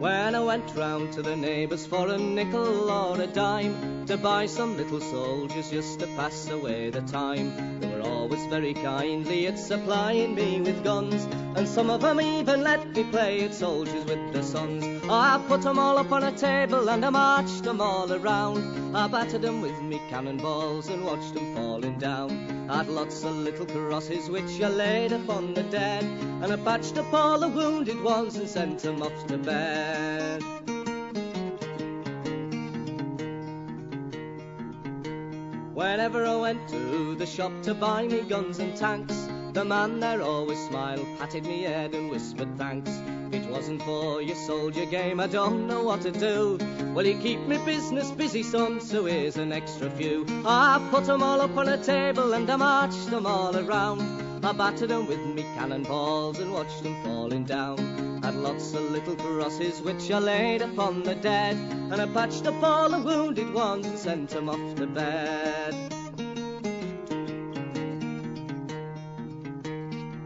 When 0.00 0.34
I 0.34 0.40
went 0.40 0.74
round 0.76 1.12
to 1.12 1.20
the 1.20 1.36
neighbours 1.36 1.84
for 1.84 2.08
a 2.08 2.16
nickel 2.16 2.90
or 2.90 3.20
a 3.20 3.26
dime 3.26 3.99
to 4.10 4.16
buy 4.16 4.44
some 4.44 4.76
little 4.76 5.00
soldiers 5.00 5.70
just 5.70 6.00
to 6.00 6.06
pass 6.16 6.48
away 6.48 6.90
the 6.90 7.00
time. 7.02 7.78
They 7.78 7.86
were 7.86 8.02
always 8.02 8.44
very 8.46 8.74
kindly 8.74 9.46
at 9.46 9.56
supplying 9.56 10.34
me 10.34 10.60
with 10.60 10.82
guns, 10.82 11.28
and 11.54 11.68
some 11.68 11.90
of 11.90 12.02
'em 12.02 12.20
even 12.20 12.64
let 12.64 12.92
me 12.92 13.04
play 13.04 13.44
at 13.44 13.54
soldiers 13.54 14.04
with 14.06 14.32
their 14.32 14.42
sons. 14.42 14.84
I 15.08 15.40
put 15.46 15.64
'em 15.64 15.78
all 15.78 15.96
up 15.96 16.10
on 16.10 16.24
a 16.24 16.32
table 16.32 16.90
and 16.90 17.04
I 17.04 17.10
marched 17.10 17.64
'em 17.68 17.80
all 17.80 18.12
around. 18.12 18.96
I 18.96 19.06
battered 19.06 19.44
'em 19.44 19.60
with 19.60 19.80
me 19.80 20.00
cannonballs 20.10 20.88
and 20.88 21.04
watched 21.04 21.36
'em 21.36 21.54
falling 21.54 21.98
down. 22.00 22.66
I'd 22.68 22.88
lots 22.88 23.22
of 23.22 23.36
little 23.36 23.66
crosses 23.66 24.28
which 24.28 24.60
I 24.60 24.70
laid 24.70 25.12
upon 25.12 25.54
the 25.54 25.62
dead, 25.62 26.02
and 26.42 26.52
I 26.52 26.56
patched 26.56 26.98
up 26.98 27.14
all 27.14 27.38
the 27.38 27.48
wounded 27.48 28.02
ones 28.02 28.34
and 28.34 28.48
sent 28.48 28.84
'em 28.84 29.02
off 29.02 29.24
to 29.28 29.38
bed. 29.38 30.42
Whenever 35.80 36.26
I 36.26 36.36
went 36.36 36.68
to 36.68 37.14
the 37.14 37.24
shop 37.24 37.52
to 37.62 37.72
buy 37.72 38.06
me 38.06 38.20
guns 38.20 38.58
and 38.58 38.76
tanks, 38.76 39.16
the 39.54 39.64
man 39.64 39.98
there 39.98 40.20
always 40.20 40.58
smiled, 40.66 41.06
patted 41.18 41.44
me 41.46 41.62
head 41.62 41.94
and 41.94 42.10
whispered 42.10 42.54
thanks. 42.58 42.90
If 43.32 43.42
it 43.42 43.50
wasn't 43.50 43.82
for 43.84 44.20
your 44.20 44.36
soldier 44.36 44.84
game, 44.84 45.20
I 45.20 45.26
don't 45.26 45.66
know 45.66 45.82
what 45.82 46.02
to 46.02 46.10
do. 46.10 46.58
Well, 46.94 47.06
you 47.06 47.16
keep 47.16 47.40
me 47.46 47.56
business 47.64 48.10
busy, 48.10 48.42
son, 48.42 48.82
so 48.82 49.06
here's 49.06 49.38
an 49.38 49.52
extra 49.52 49.88
few. 49.88 50.26
I 50.44 50.86
put 50.90 51.08
'em 51.08 51.22
all 51.22 51.40
up 51.40 51.56
on 51.56 51.66
a 51.66 51.82
table 51.82 52.34
and 52.34 52.50
I 52.50 52.56
marched 52.56 53.10
'em 53.10 53.24
all 53.24 53.56
around. 53.56 54.29
I 54.42 54.52
battered 54.52 54.90
'em 54.90 55.06
with 55.06 55.20
me 55.26 55.42
cannonballs 55.54 56.38
and 56.38 56.50
watched 56.50 56.84
'em 56.84 56.96
falling 57.04 57.44
down. 57.44 57.78
Had 58.22 58.34
lots 58.36 58.72
of 58.72 58.90
little 58.90 59.14
crosses 59.16 59.82
which 59.82 60.10
I 60.10 60.18
laid 60.18 60.62
upon 60.62 61.02
the 61.02 61.14
dead, 61.14 61.56
and 61.90 62.00
I 62.00 62.06
patched 62.06 62.46
up 62.46 62.62
all 62.62 62.88
the 62.88 63.00
wounded 63.00 63.52
ones 63.52 63.86
and 63.86 63.98
sent 63.98 64.34
'em 64.34 64.48
off 64.48 64.74
to 64.76 64.86
bed. 64.86 65.74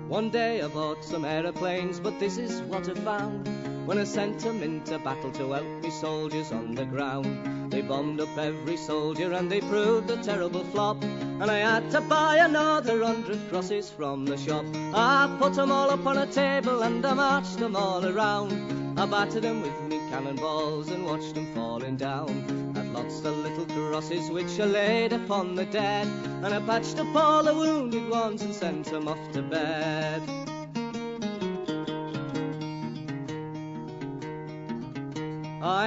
One 0.09 0.31
day 0.31 0.62
I 0.62 0.69
bought 0.69 1.03
some 1.03 1.25
aeroplanes, 1.25 1.99
but 1.99 2.21
this 2.21 2.39
is 2.39 2.62
what 2.62 2.89
I 2.89 2.95
found. 2.95 3.53
When 3.87 3.99
I 3.99 4.05
sent 4.05 4.47
'em 4.47 4.62
into 4.62 4.99
battle 4.99 5.30
to 5.32 5.53
help 5.53 5.66
me 5.82 5.91
soldiers 5.91 6.53
on 6.53 6.74
the 6.74 6.87
ground, 6.87 7.70
they 7.70 7.82
bombed 7.82 8.18
up 8.18 8.39
every 8.39 8.78
soldier 8.78 9.32
and 9.32 9.51
they 9.53 9.61
proved 9.61 10.11
a 10.11 10.16
terrible 10.16 10.64
flop. 10.72 11.05
And 11.05 11.51
I 11.51 11.59
had 11.59 11.91
to 11.91 12.01
buy 12.01 12.37
another 12.37 13.05
hundred 13.05 13.39
crosses 13.51 13.91
from 13.91 14.24
the 14.24 14.39
shop. 14.39 14.64
I 14.95 15.28
put 15.39 15.59
'em 15.59 15.70
all 15.70 15.91
up 15.91 16.07
on 16.07 16.16
a 16.16 16.26
table 16.26 16.82
and 16.82 17.05
I 17.05 17.12
marched 17.12 17.61
'em 17.61 17.76
all 17.76 18.07
around. 18.07 18.53
I 18.97 19.05
battered 19.05 19.45
'em 19.45 19.61
with 19.61 19.78
me 19.91 20.01
cannonballs 20.09 20.89
and 20.91 21.05
watched 21.05 21.37
'em 21.37 21.47
falling 21.55 21.97
down. 21.97 22.72
Had 22.74 22.91
lots 22.95 23.22
of 23.22 23.37
little 23.37 23.66
crosses 23.66 24.30
which 24.30 24.59
I 24.59 24.64
laid 24.64 25.12
upon 25.12 25.57
the 25.57 25.66
dead, 25.66 26.09
and 26.43 26.55
I 26.55 26.61
patched 26.61 26.99
up 26.99 27.14
all 27.14 27.43
the 27.43 27.53
wounded 27.53 28.09
ones 28.09 28.41
and 28.41 28.55
sent 28.55 28.91
'em 28.95 29.09
off 29.09 29.32
to 29.35 29.43
bed. 29.43 30.43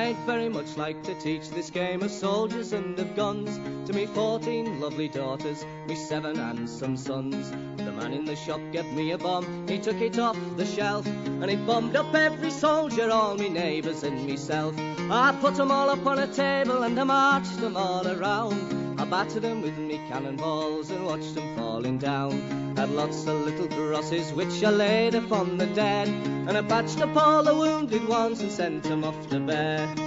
I'd 0.07 0.15
very 0.25 0.47
much 0.47 0.77
like 0.77 1.03
to 1.03 1.13
teach 1.15 1.49
this 1.49 1.69
game 1.69 2.01
of 2.01 2.09
soldiers 2.09 2.71
and 2.71 2.97
of 2.97 3.13
guns 3.13 3.59
to 3.87 3.93
me 3.93 4.05
fourteen 4.05 4.79
lovely 4.79 5.09
daughters, 5.09 5.65
me 5.85 5.95
seven 5.95 6.37
handsome 6.37 6.95
sons. 6.95 7.51
The 7.75 7.91
man 7.91 8.13
in 8.13 8.23
the 8.23 8.37
shop 8.37 8.61
gave 8.71 8.85
me 8.93 9.11
a 9.11 9.17
bomb, 9.17 9.67
he 9.67 9.77
took 9.79 9.99
it 9.99 10.17
off 10.17 10.37
the 10.55 10.65
shelf, 10.65 11.05
and 11.05 11.49
he 11.49 11.57
bombed 11.57 11.97
up 11.97 12.15
every 12.15 12.51
soldier, 12.51 13.11
all 13.11 13.35
me 13.35 13.49
neighbours 13.49 14.03
and 14.03 14.25
myself. 14.25 14.73
I 15.11 15.37
put 15.41 15.59
'em 15.59 15.73
all 15.73 15.89
up 15.89 16.05
on 16.05 16.19
a 16.19 16.27
table 16.27 16.83
and 16.83 16.97
I 16.97 17.03
marched 17.03 17.61
'em 17.61 17.75
all 17.75 18.07
around. 18.07 18.86
I 18.99 19.05
battered 19.05 19.45
'em 19.45 19.61
with 19.61 19.77
me 19.77 19.99
cannonballs 20.09 20.89
and 20.89 21.05
watched 21.05 21.37
'em 21.37 21.55
falling 21.55 21.99
down. 21.99 22.75
Had 22.75 22.89
lots 22.89 23.27
of 23.27 23.45
little 23.45 23.67
crosses 23.67 24.33
which 24.33 24.63
I 24.63 24.71
laid 24.71 25.13
upon 25.13 25.57
the 25.57 25.67
dead, 25.67 26.07
and 26.07 26.57
I 26.57 26.61
patched 26.63 26.99
up 27.01 27.15
all 27.15 27.43
the 27.43 27.53
wounded 27.53 28.07
ones 28.07 28.41
and 28.41 28.51
sent 28.51 28.85
'em 28.87 29.03
off 29.03 29.27
to 29.29 29.39
bed. 29.39 30.06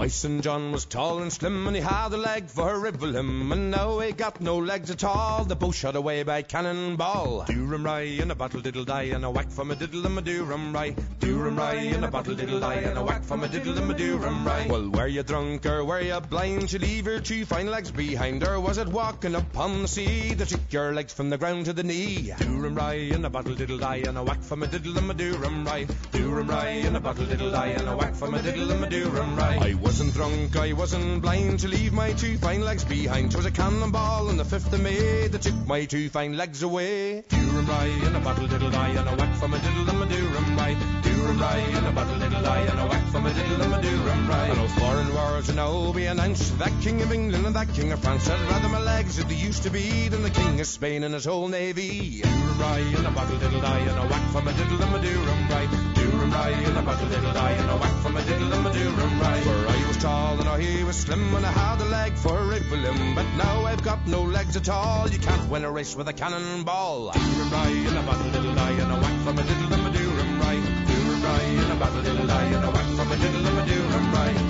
My 0.00 0.08
son 0.08 0.40
John 0.40 0.72
was 0.72 0.86
tall 0.86 1.18
and 1.18 1.30
slim 1.30 1.66
and 1.66 1.76
he 1.76 1.82
had 1.82 2.14
a 2.14 2.16
leg 2.16 2.48
for 2.48 2.72
a 2.72 2.90
ribbleum 2.90 3.52
and 3.52 3.70
now 3.70 3.98
he 3.98 4.12
got 4.12 4.40
no 4.40 4.56
legs 4.56 4.90
at 4.90 5.04
all. 5.04 5.44
The 5.44 5.54
bow 5.54 5.72
shot 5.72 5.94
away 5.94 6.22
by 6.22 6.40
cannonball. 6.40 7.44
Durham 7.44 7.84
rye 7.84 8.16
and 8.22 8.32
a 8.32 8.34
battle 8.34 8.62
diddle 8.62 8.86
die 8.86 9.12
and 9.12 9.26
a 9.26 9.30
whack 9.30 9.50
from 9.50 9.70
a 9.70 9.76
diddle 9.76 10.06
and 10.06 10.18
a 10.18 10.22
Durham 10.22 10.72
rye. 10.74 10.96
Durham 11.18 11.58
rye 11.58 11.92
and 11.92 12.06
a 12.06 12.10
battle 12.10 12.34
diddle 12.34 12.60
die 12.60 12.76
and 12.76 12.96
a 12.96 13.04
whack 13.04 13.24
from 13.24 13.44
a 13.44 13.48
diddle 13.48 13.76
and 13.76 13.90
a 13.90 13.94
Durham 13.94 14.46
rye. 14.46 14.68
Well, 14.70 14.88
were 14.88 15.06
you 15.06 15.22
drunk 15.22 15.66
or 15.66 15.84
were 15.84 16.00
you 16.00 16.18
blind 16.18 16.70
to 16.70 16.78
leave 16.78 17.04
your 17.04 17.20
two 17.20 17.44
fine 17.44 17.66
legs 17.66 17.90
behind 17.90 18.42
or 18.42 18.58
was 18.58 18.78
it 18.78 18.88
walking 18.88 19.34
upon 19.34 19.82
the 19.82 19.88
sea 19.88 20.32
that 20.32 20.48
took 20.48 20.72
your 20.72 20.94
legs 20.94 21.12
from 21.12 21.28
the 21.28 21.36
ground 21.36 21.66
to 21.66 21.74
the 21.74 21.82
knee? 21.82 22.32
Durham 22.38 22.74
rye 22.74 23.10
and 23.12 23.26
a 23.26 23.28
battle 23.28 23.54
diddle 23.54 23.76
die 23.76 24.04
and 24.06 24.16
a 24.16 24.22
whack 24.24 24.40
from 24.40 24.62
a 24.62 24.66
diddle 24.66 24.96
and 24.96 25.10
a 25.10 25.14
Durham 25.14 25.66
rye. 25.66 25.86
Durham 26.12 26.48
rye 26.48 26.80
and 26.88 26.96
a 26.96 27.00
battle 27.00 27.26
diddle 27.26 27.50
die 27.50 27.74
and 27.76 27.86
a 27.86 27.94
whack 27.94 28.14
from 28.14 28.32
a 28.32 28.40
diddle 28.40 28.70
and 28.70 28.82
a 28.82 28.88
Durham 28.88 29.36
rye. 29.36 29.74
Wasn't 29.90 30.14
drunk, 30.14 30.56
I 30.56 30.72
wasn't 30.72 31.20
blind 31.20 31.58
to 31.60 31.68
leave 31.68 31.92
my 31.92 32.12
two 32.12 32.38
fine 32.38 32.64
legs 32.64 32.84
behind. 32.84 33.32
'Twas 33.32 33.44
a 33.44 33.50
cannonball 33.50 34.28
on 34.28 34.36
the 34.36 34.44
5th 34.44 34.72
of 34.72 34.80
May 34.80 35.26
that 35.26 35.42
took 35.42 35.66
my 35.66 35.84
two 35.84 36.08
fine 36.08 36.36
legs 36.36 36.62
away. 36.62 37.24
Durham 37.28 37.66
rye 37.66 37.98
and 38.06 38.16
a 38.16 38.20
battle 38.20 38.46
diddle 38.46 38.70
die 38.70 38.90
and 38.90 39.08
a 39.08 39.16
whack 39.16 39.34
from 39.34 39.52
a 39.52 39.58
diddle 39.58 39.90
and 39.90 40.02
a 40.04 40.06
Durham 40.06 40.56
rye. 40.56 40.76
Durham 41.02 41.40
rye 41.40 41.56
and 41.74 41.86
a 41.88 41.90
battle 41.90 42.18
diddle 42.20 42.40
die 42.40 42.66
and 42.70 42.78
a 42.78 42.86
whack 42.86 43.04
from 43.08 43.26
a 43.26 43.34
diddle 43.34 43.62
and 43.62 43.74
a 43.74 43.82
Durham 43.82 44.28
rye. 44.28 44.46
And 44.46 44.58
those 44.60 44.74
foreign 44.78 45.12
wars 45.12 45.50
are 45.50 45.54
now 45.54 45.92
be 45.92 46.06
announced. 46.06 46.56
That 46.60 46.72
King 46.82 47.02
of 47.02 47.12
England 47.12 47.44
and 47.44 47.56
that 47.56 47.74
King 47.74 47.90
of 47.90 47.98
France 47.98 48.28
had 48.28 48.40
rather 48.48 48.68
my 48.68 48.78
legs 48.78 49.18
as 49.18 49.24
they 49.24 49.34
used 49.34 49.64
to 49.64 49.70
be 49.70 50.06
than 50.06 50.22
the 50.22 50.30
King 50.30 50.60
of 50.60 50.68
Spain 50.68 51.02
and 51.02 51.14
his 51.14 51.24
whole 51.24 51.48
navy. 51.48 52.22
Durham 52.22 52.60
rye 52.60 52.78
and 52.78 53.06
a 53.08 53.10
battle 53.10 53.38
diddle 53.38 53.60
die 53.60 53.80
and 53.80 53.98
a 53.98 54.06
whack 54.06 54.30
from 54.30 54.46
a 54.46 54.52
diddle 54.52 54.80
and 54.80 54.94
a 54.94 55.00
Durham 55.00 55.48
rye. 55.48 55.94
Durham 55.96 56.30
rye 56.30 56.50
and 56.50 56.78
a 56.78 56.82
battle 56.82 57.08
diddle 57.08 57.32
die 57.32 57.50
and 57.58 57.70
a 57.70 57.76
whack 57.76 58.02
from 58.02 58.16
a 58.16 58.22
diddle 58.22 58.52
and 58.52 58.66
a 58.68 58.72
Durham 58.72 59.20
rye. 59.20 59.79
I 59.82 59.88
was 59.88 59.96
tall 59.96 60.40
and 60.40 60.62
he 60.62 60.84
was 60.84 60.96
slim 60.96 61.34
and 61.34 61.46
I 61.46 61.50
had 61.50 61.80
a 61.80 61.84
leg 61.84 62.12
for 62.14 62.36
a 62.36 62.42
ribbleum, 62.42 63.14
but 63.14 63.26
now 63.36 63.64
I've 63.64 63.82
got 63.82 64.06
no 64.06 64.22
legs 64.22 64.56
at 64.56 64.68
all. 64.68 65.08
You 65.08 65.18
can't 65.18 65.50
win 65.50 65.64
a 65.64 65.70
race 65.70 65.96
with 65.96 66.08
a 66.08 66.12
cannonball. 66.12 67.12
Durham 67.12 67.50
rye 67.50 67.68
and 67.68 67.98
a 67.98 68.02
battle 68.02 68.30
diddle 68.30 68.54
die 68.54 68.70
and 68.72 68.92
a 68.92 68.96
whack 68.96 69.20
from 69.24 69.38
a 69.38 69.42
diddle 69.42 69.72
and 69.72 69.86
a 69.86 69.98
Durham 69.98 70.40
rye. 70.40 70.60
Durham 70.86 71.22
rye 71.22 71.42
and 71.62 71.72
a 71.72 71.76
battle 71.76 72.02
diddle 72.02 72.26
die 72.26 72.44
and 72.44 72.64
a 72.64 72.70
whack 72.70 72.86
from 72.96 73.12
a 73.12 73.16
diddle 73.16 73.46
and 73.46 73.58
a 73.58 73.66
Durham 73.74 74.12
rye. 74.12 74.49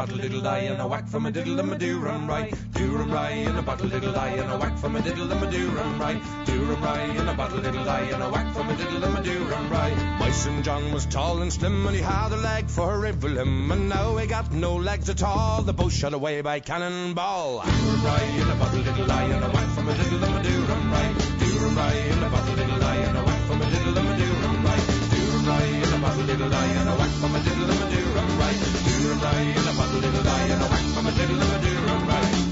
Battle 0.00 0.16
diddle 0.16 0.40
die 0.40 0.60
and 0.60 0.80
a 0.80 0.86
whack 0.86 1.06
from 1.06 1.26
a 1.26 1.30
diddle 1.30 1.60
and 1.60 1.72
a 1.74 1.76
Durham 1.76 2.26
rye. 2.26 2.50
Durham 2.72 3.10
rye 3.12 3.44
and 3.48 3.58
a 3.58 3.62
battle 3.62 3.86
diddle 3.86 4.12
die 4.12 4.28
and 4.28 4.50
a 4.50 4.56
whack 4.56 4.78
from 4.78 4.96
a 4.96 5.02
diddle 5.02 5.30
and 5.30 5.44
a 5.44 5.50
Durham 5.50 6.00
rye. 6.00 6.18
Durham 6.46 6.82
rye 6.82 7.08
and 7.20 7.28
a 7.28 7.34
bottle 7.34 7.60
diddle 7.60 7.84
die 7.84 8.08
and 8.14 8.22
a 8.22 8.30
whack 8.30 8.54
from 8.54 8.70
a 8.70 8.76
diddle 8.78 9.04
and 9.04 9.18
a 9.18 9.22
Durham 9.22 9.70
rye. 9.70 9.94
My 10.18 10.30
son 10.30 10.62
John 10.62 10.90
was 10.94 11.04
tall 11.04 11.42
and 11.42 11.52
slim 11.52 11.86
and 11.86 11.94
he 11.94 12.00
had 12.00 12.32
a 12.32 12.36
leg 12.38 12.70
for 12.70 12.94
a 12.94 13.12
ribbleum 13.12 13.70
and 13.70 13.90
now 13.90 14.16
he 14.16 14.26
got 14.26 14.50
no 14.52 14.76
legs 14.76 15.10
at 15.10 15.22
all. 15.22 15.60
The 15.60 15.74
bow 15.74 15.90
shot 15.90 16.14
away 16.14 16.40
by 16.40 16.60
cannonball. 16.60 17.62
Durham 17.62 18.04
rye 18.06 18.30
and 18.40 18.50
a 18.50 18.54
bottle 18.54 18.82
diddle 18.82 19.06
die 19.06 19.24
and 19.24 19.44
a 19.44 19.50
whack 19.50 19.68
from 19.74 19.86
a 19.86 19.94
diddle 19.98 20.24
and 20.24 20.34
a 20.34 20.48
Durham 20.48 20.92
rye. 20.92 21.14
Durham 21.40 21.76
rye 21.76 21.92
and 21.92 22.24
a 22.24 22.30
battle 22.30 22.59
diddle 26.30 26.48
die 26.48 26.72
and 26.80 26.88
a 26.88 26.92
whack 26.94 27.10
from 27.20 27.34
a 27.34 27.40
diddle 27.40 27.70
and 27.70 27.82
a 27.82 27.86
Durham 27.90 28.38
rye. 28.38 28.58
Durham 28.86 29.20
rye 29.20 29.50
and 29.58 29.68
a 29.68 29.72
battle 29.78 30.00
diddle 30.00 30.22
die 30.22 30.46
and 30.54 30.62
a 30.62 30.66
whack 30.66 30.86
from 30.94 31.06
a 31.06 31.12
diddle 31.12 31.42
and 31.42 31.52
a 31.54 31.58
Durham 31.58 32.08
rye. 32.08 32.49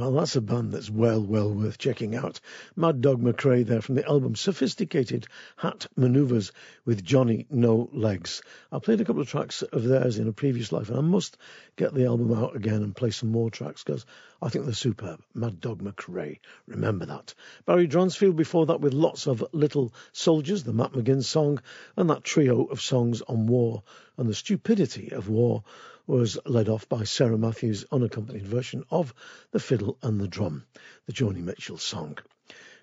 Well, 0.00 0.12
that's 0.12 0.34
a 0.34 0.40
band 0.40 0.72
that's 0.72 0.88
well, 0.88 1.22
well 1.22 1.52
worth 1.52 1.76
checking 1.76 2.16
out. 2.16 2.40
Mad 2.74 3.02
Dog 3.02 3.20
McRea 3.20 3.66
there 3.66 3.82
from 3.82 3.96
the 3.96 4.06
album 4.06 4.34
Sophisticated 4.34 5.26
Hat 5.56 5.88
Maneuvers 5.94 6.52
with 6.86 7.04
Johnny 7.04 7.46
No 7.50 7.90
Legs. 7.92 8.40
I 8.72 8.78
played 8.78 9.02
a 9.02 9.04
couple 9.04 9.20
of 9.20 9.28
tracks 9.28 9.60
of 9.60 9.84
theirs 9.84 10.18
in 10.18 10.26
a 10.26 10.32
previous 10.32 10.72
life, 10.72 10.88
and 10.88 10.96
I 10.96 11.02
must 11.02 11.36
get 11.76 11.92
the 11.92 12.06
album 12.06 12.32
out 12.32 12.56
again 12.56 12.82
and 12.82 12.96
play 12.96 13.10
some 13.10 13.30
more 13.30 13.50
tracks 13.50 13.84
because 13.84 14.06
I 14.40 14.48
think 14.48 14.64
they're 14.64 14.72
superb. 14.72 15.20
Mad 15.34 15.60
Dog 15.60 15.82
McRea, 15.82 16.38
remember 16.66 17.04
that. 17.04 17.34
Barry 17.66 17.86
Dransfield 17.86 18.36
before 18.36 18.64
that 18.66 18.80
with 18.80 18.94
lots 18.94 19.26
of 19.26 19.44
Little 19.52 19.92
Soldiers, 20.12 20.64
the 20.64 20.72
Matt 20.72 20.92
McGinn 20.92 21.22
song, 21.22 21.60
and 21.98 22.08
that 22.08 22.24
trio 22.24 22.64
of 22.64 22.80
songs 22.80 23.20
on 23.20 23.46
war 23.46 23.82
and 24.16 24.26
the 24.26 24.34
stupidity 24.34 25.10
of 25.12 25.28
war 25.28 25.62
was 26.10 26.36
led 26.44 26.68
off 26.68 26.88
by 26.88 27.04
Sarah 27.04 27.38
Matthews' 27.38 27.84
unaccompanied 27.92 28.44
version 28.44 28.82
of 28.90 29.14
The 29.52 29.60
Fiddle 29.60 29.96
and 30.02 30.20
the 30.20 30.26
Drum, 30.26 30.64
the 31.06 31.12
Joni 31.12 31.40
Mitchell 31.40 31.78
song. 31.78 32.18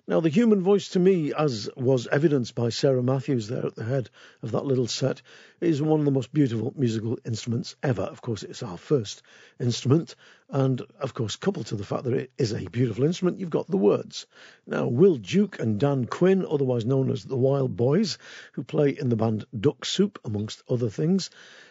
Now, 0.06 0.20
the 0.20 0.30
human 0.30 0.62
voice 0.62 0.88
to 0.90 0.98
me, 0.98 1.34
as 1.34 1.68
was 1.76 2.06
evidenced 2.06 2.54
by 2.54 2.70
Sarah 2.70 3.02
Matthews 3.02 3.46
there 3.46 3.66
at 3.66 3.74
the 3.74 3.84
head 3.84 4.08
of 4.42 4.52
that 4.52 4.64
little 4.64 4.86
set, 4.86 5.20
is 5.60 5.82
one 5.82 6.00
of 6.00 6.06
the 6.06 6.10
most 6.10 6.32
beautiful 6.32 6.72
musical 6.74 7.18
instruments 7.26 7.76
ever. 7.82 8.04
Of 8.04 8.22
course, 8.22 8.42
it's 8.42 8.62
our 8.62 8.78
first 8.78 9.20
instrument, 9.60 10.14
and 10.48 10.80
of 10.98 11.12
course, 11.12 11.36
coupled 11.36 11.66
to 11.66 11.76
the 11.76 11.84
fact 11.84 12.04
that 12.04 12.14
it 12.14 12.30
is 12.38 12.54
a 12.54 12.70
beautiful 12.70 13.04
instrument, 13.04 13.40
you've 13.40 13.50
got 13.50 13.66
the 13.66 13.76
words. 13.76 14.26
Now, 14.66 14.88
Will 14.88 15.16
Duke 15.16 15.58
and 15.58 15.78
Dan 15.78 16.06
Quinn, 16.06 16.46
otherwise 16.48 16.86
known 16.86 17.10
as 17.10 17.24
the 17.24 17.36
Wild 17.36 17.76
Boys, 17.76 18.16
who 18.52 18.64
play 18.64 18.88
in 18.88 19.10
the 19.10 19.16
band 19.16 19.44
Duck 19.60 19.84
Soup, 19.84 20.18
amongst 20.24 20.62
other 20.70 20.88
things, 20.88 21.28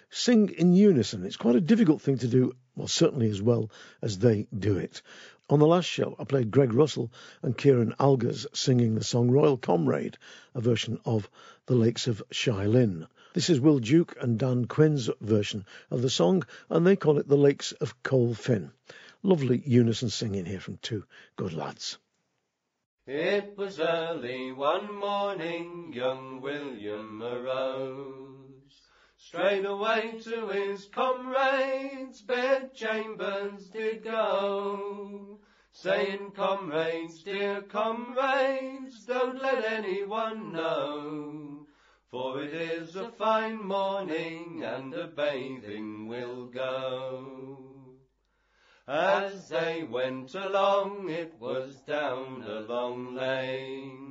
sing 0.09 0.49
in 0.49 0.73
unison. 0.73 1.25
It's 1.25 1.37
quite 1.37 1.55
a 1.55 1.61
difficult 1.61 2.01
thing 2.01 2.17
to 2.19 2.27
do, 2.27 2.53
well, 2.75 2.87
certainly 2.87 3.29
as 3.29 3.41
well 3.41 3.69
as 4.01 4.19
they 4.19 4.47
do 4.57 4.77
it. 4.77 5.01
On 5.49 5.59
the 5.59 5.67
last 5.67 5.85
show, 5.85 6.15
I 6.19 6.23
played 6.23 6.51
Greg 6.51 6.73
Russell 6.73 7.11
and 7.41 7.57
Ciaran 7.57 7.93
Algar 7.99 8.33
singing 8.53 8.95
the 8.95 9.03
song 9.03 9.31
Royal 9.31 9.57
Comrade, 9.57 10.17
a 10.53 10.61
version 10.61 10.99
of 11.05 11.29
The 11.67 11.75
Lakes 11.75 12.07
of 12.07 12.21
Lynn. 12.45 13.07
This 13.33 13.49
is 13.49 13.59
Will 13.59 13.79
Duke 13.79 14.15
and 14.19 14.39
Dan 14.39 14.65
Quinn's 14.65 15.09
version 15.21 15.65
of 15.89 16.01
the 16.01 16.09
song, 16.09 16.43
and 16.69 16.85
they 16.85 16.95
call 16.95 17.17
it 17.17 17.27
The 17.27 17.37
Lakes 17.37 17.71
of 17.73 18.01
Coalfin. 18.03 18.71
Lovely 19.23 19.61
unison 19.65 20.09
singing 20.09 20.45
here 20.45 20.59
from 20.59 20.77
two 20.77 21.05
good 21.35 21.53
lads. 21.53 21.97
It 23.05 23.57
was 23.57 23.79
early 23.79 24.51
one 24.51 24.93
morning, 24.95 25.93
young 25.93 26.41
William 26.41 27.23
arose 27.23 28.86
straight 29.27 29.65
away 29.65 30.13
to 30.23 30.47
his 30.47 30.85
comrades' 30.85 32.21
bedchambers 32.21 33.67
did 33.67 34.01
go, 34.01 35.37
saying, 35.73 36.31
Comrades, 36.33 37.23
dear 37.23 37.61
comrades, 37.63 39.03
don't 39.05 39.41
let 39.41 39.65
anyone 39.65 40.53
know, 40.53 41.65
for 42.09 42.41
it 42.41 42.53
is 42.53 42.95
a 42.95 43.11
fine 43.11 43.61
morning 43.67 44.63
and 44.63 44.93
a 44.93 45.07
bathing 45.07 46.07
will 46.07 46.45
go. 46.45 47.97
As 48.87 49.49
they 49.49 49.83
went 49.83 50.33
along, 50.35 51.09
it 51.09 51.33
was 51.37 51.75
down 51.85 52.45
a 52.47 52.61
long 52.61 53.13
lane 53.13 54.06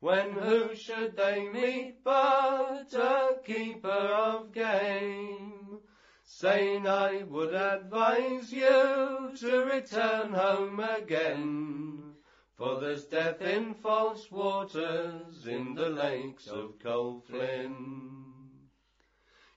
when 0.00 0.32
who 0.32 0.74
should 0.74 1.14
they 1.16 1.46
meet 1.48 2.02
but 2.02 2.92
a 2.94 3.36
keeper 3.44 3.88
of 3.88 4.52
game? 4.52 5.78
Saying 6.24 6.86
I 6.86 7.22
would 7.24 7.54
advise 7.54 8.50
you 8.50 9.30
to 9.36 9.64
return 9.70 10.32
home 10.32 10.80
again, 10.80 12.14
for 12.56 12.80
there's 12.80 13.04
death 13.04 13.42
in 13.42 13.74
false 13.74 14.30
waters 14.30 15.46
in 15.46 15.74
the 15.74 15.90
lakes 15.90 16.46
of 16.46 16.78
Coalfin. 16.78 18.30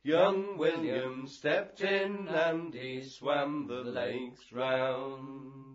Young 0.04 0.58
William 0.58 1.26
stepped 1.26 1.80
in 1.80 2.28
and 2.28 2.74
he 2.74 3.02
swam 3.02 3.68
the 3.68 3.84
lakes 3.89 4.52
round. 4.52 5.72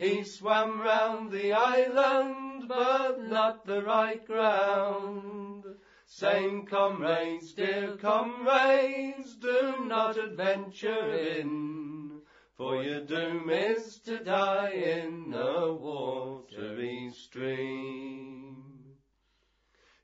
He 0.00 0.24
swam 0.24 0.80
round 0.80 1.30
the 1.30 1.52
island, 1.52 2.68
but 2.68 3.22
not 3.28 3.66
the 3.66 3.82
right 3.82 4.26
ground. 4.26 5.62
Saying, 6.06 6.64
comrades, 6.64 7.52
dear 7.52 7.98
comrades, 7.98 9.34
do 9.34 9.84
not 9.84 10.16
adventure 10.16 11.12
in, 11.12 12.22
for 12.56 12.82
your 12.82 13.02
doom 13.02 13.50
is 13.50 13.98
to 14.06 14.24
die 14.24 14.70
in 14.70 15.34
a 15.34 15.70
watery 15.70 17.10
stream. 17.12 18.96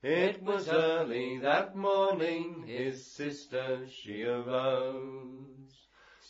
It 0.03 0.43
was 0.43 0.69
early 0.69 1.39
that 1.39 1.75
morning, 1.75 2.67
his 2.67 3.03
sister 3.03 3.87
she 3.89 4.21
arose 4.21 5.87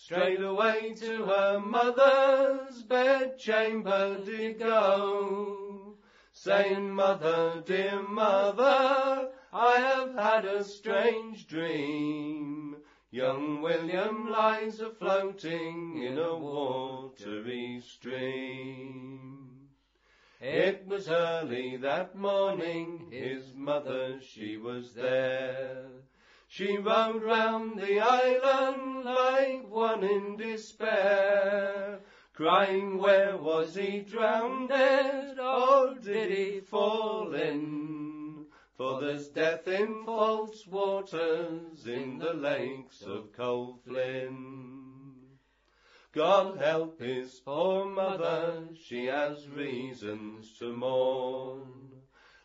straight 0.08 0.42
away 0.42 0.94
to 0.94 1.26
her 1.26 1.60
mother's 1.60 2.82
bedchamber 2.84 4.18
did 4.24 4.58
go, 4.58 5.98
saying, 6.32 6.90
Mother, 6.90 7.62
dear 7.66 8.02
mother, 8.04 9.30
I 9.52 9.78
have 9.80 10.16
had 10.16 10.46
a 10.46 10.64
strange 10.64 11.46
dream. 11.46 12.78
Young 13.12 13.62
William 13.62 14.32
lies 14.32 14.80
a-floating 14.80 16.02
in 16.02 16.18
a 16.18 16.38
watery 16.38 17.82
stream. 17.86 19.68
It 20.40 20.88
was 20.88 21.10
early 21.10 21.76
that 21.82 22.16
morning, 22.16 23.10
his 23.12 23.54
mother, 23.54 24.22
she 24.22 24.56
was 24.56 24.94
there. 24.94 25.90
She 26.50 26.78
rode 26.78 27.24
round 27.24 27.78
the 27.78 28.00
island 28.00 29.04
like 29.04 29.70
one 29.70 30.04
in 30.04 30.38
despair, 30.38 32.00
crying, 32.34 32.98
Where 32.98 33.38
was 33.38 33.76
he 33.76 34.00
drowned, 34.00 34.72
or 34.72 35.96
did 35.96 36.32
he 36.32 36.62
fall 36.62 37.36
in? 37.36 38.46
For 38.76 39.02
there's 39.02 39.28
death 39.28 39.68
in 39.68 40.06
false 40.06 40.66
waters 40.66 41.86
in 41.86 42.18
the 42.20 42.34
lakes 42.34 43.02
of 43.02 43.34
Coalfin. 43.34 44.88
God 46.14 46.58
help 46.58 47.02
his 47.02 47.42
poor 47.42 47.86
mother, 47.86 48.70
she 48.74 49.06
has 49.06 49.50
reasons 49.50 50.58
to 50.60 50.72
mourn. 50.72 51.87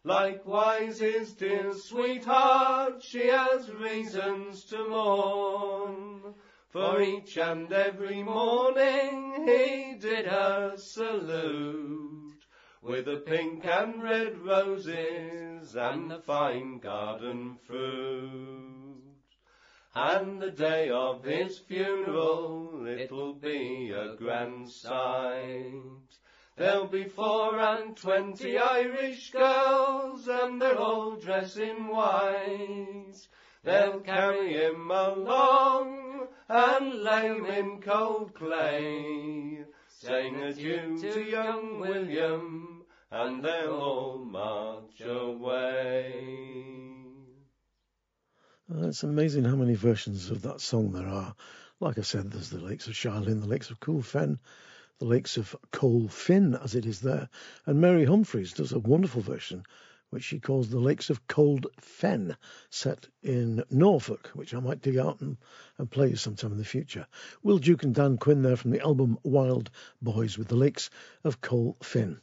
Likewise 0.05 0.99
his 0.99 1.33
dear 1.35 1.73
sweetheart, 1.75 3.03
she 3.05 3.29
has 3.29 3.71
reasons 3.71 4.65
to 4.65 4.89
mourn. 4.89 6.35
For 6.71 7.01
each 7.01 7.39
and 7.39 7.73
every 7.73 8.23
morning 8.23 9.47
he 9.47 9.95
did 10.01 10.27
her 10.27 10.77
salute 10.77 12.43
with 12.83 13.05
the 13.05 13.19
pink 13.19 13.65
and 13.65 14.03
red 14.03 14.39
roses 14.39 15.77
and 15.77 16.11
the 16.11 16.19
fine 16.19 16.79
garden 16.79 17.57
fruit. 17.65 19.03
And 19.95 20.41
the 20.43 20.51
day 20.51 20.91
of 20.91 21.23
his 21.23 21.59
funeral, 21.61 22.87
it'll 22.89 23.35
be 23.35 23.93
a 23.95 24.17
grand 24.17 24.69
sight. 24.69 25.63
There'll 26.57 26.87
be 26.87 27.05
four 27.05 27.59
and 27.59 27.97
twenty 27.97 28.59
Irish 28.59 29.31
girls, 29.31 30.29
and 30.29 30.61
they're 30.61 30.79
all 30.79 31.17
dressed 31.17 31.57
in 31.57 31.89
white. 31.89 33.15
They'll 33.65 34.01
carry 34.01 34.53
him 34.53 34.91
along 34.91 36.29
and 36.49 37.03
lay 37.03 37.29
him 37.29 37.47
in 37.47 37.81
cold 37.81 38.35
clay, 38.35 39.65
saying 39.89 40.43
adieu 40.43 40.99
to 41.01 41.23
young 41.23 41.81
William, 41.81 42.85
and 43.11 43.43
they'll 43.43 43.81
all 43.81 44.19
march 44.19 45.01
away. 45.01 46.13
Uh, 48.71 48.89
it's 48.89 49.03
amazing 49.03 49.45
how 49.45 49.57
many 49.57 49.75
versions 49.75 50.31
of 50.31 50.43
that 50.43 50.61
song 50.61 50.93
there 50.93 51.09
are. 51.09 51.35
Like 51.81 51.99
I 51.99 52.03
said, 52.03 52.31
there's 52.31 52.51
the 52.51 52.61
Lakes 52.61 52.87
of 52.89 52.95
Charlene, 52.95 53.41
the 53.41 53.47
Lakes 53.47 53.71
of 53.71 53.81
Colefin, 53.81 54.39
the 55.03 55.09
lakes 55.09 55.37
of 55.37 55.57
Coalfin, 55.73 56.55
as 56.63 56.77
it 56.77 56.87
is 56.87 57.01
there. 57.01 57.29
And 57.67 57.81
Mary 57.81 58.05
Humphreys 58.05 58.53
does 58.53 58.71
a 58.71 58.79
wonderful 58.79 59.21
version, 59.21 59.65
which 60.11 60.23
she 60.23 60.39
calls 60.39 60.69
the 60.69 60.79
Lakes 60.79 61.11
of 61.11 61.27
Cold 61.27 61.67
Fen, 61.81 62.37
set 62.71 63.09
in 63.21 63.65
Norfolk, 63.69 64.31
which 64.35 64.55
I 64.55 64.61
might 64.61 64.81
dig 64.81 64.99
out 64.99 65.21
and, 65.21 65.39
and 65.77 65.91
play 65.91 66.11
you 66.11 66.15
sometime 66.15 66.53
in 66.53 66.59
the 66.59 66.65
future. 66.65 67.09
Will 67.43 67.59
Duke 67.59 67.83
and 67.83 67.93
Dan 67.93 68.17
Quinn 68.17 68.43
there 68.43 68.55
from 68.55 68.71
the 68.71 68.81
album 68.81 69.19
Wild 69.25 69.73
Boys 70.01 70.39
with 70.39 70.47
the 70.47 70.55
Lakes 70.55 70.89
of 71.25 71.41
Coalfin. 71.41 72.21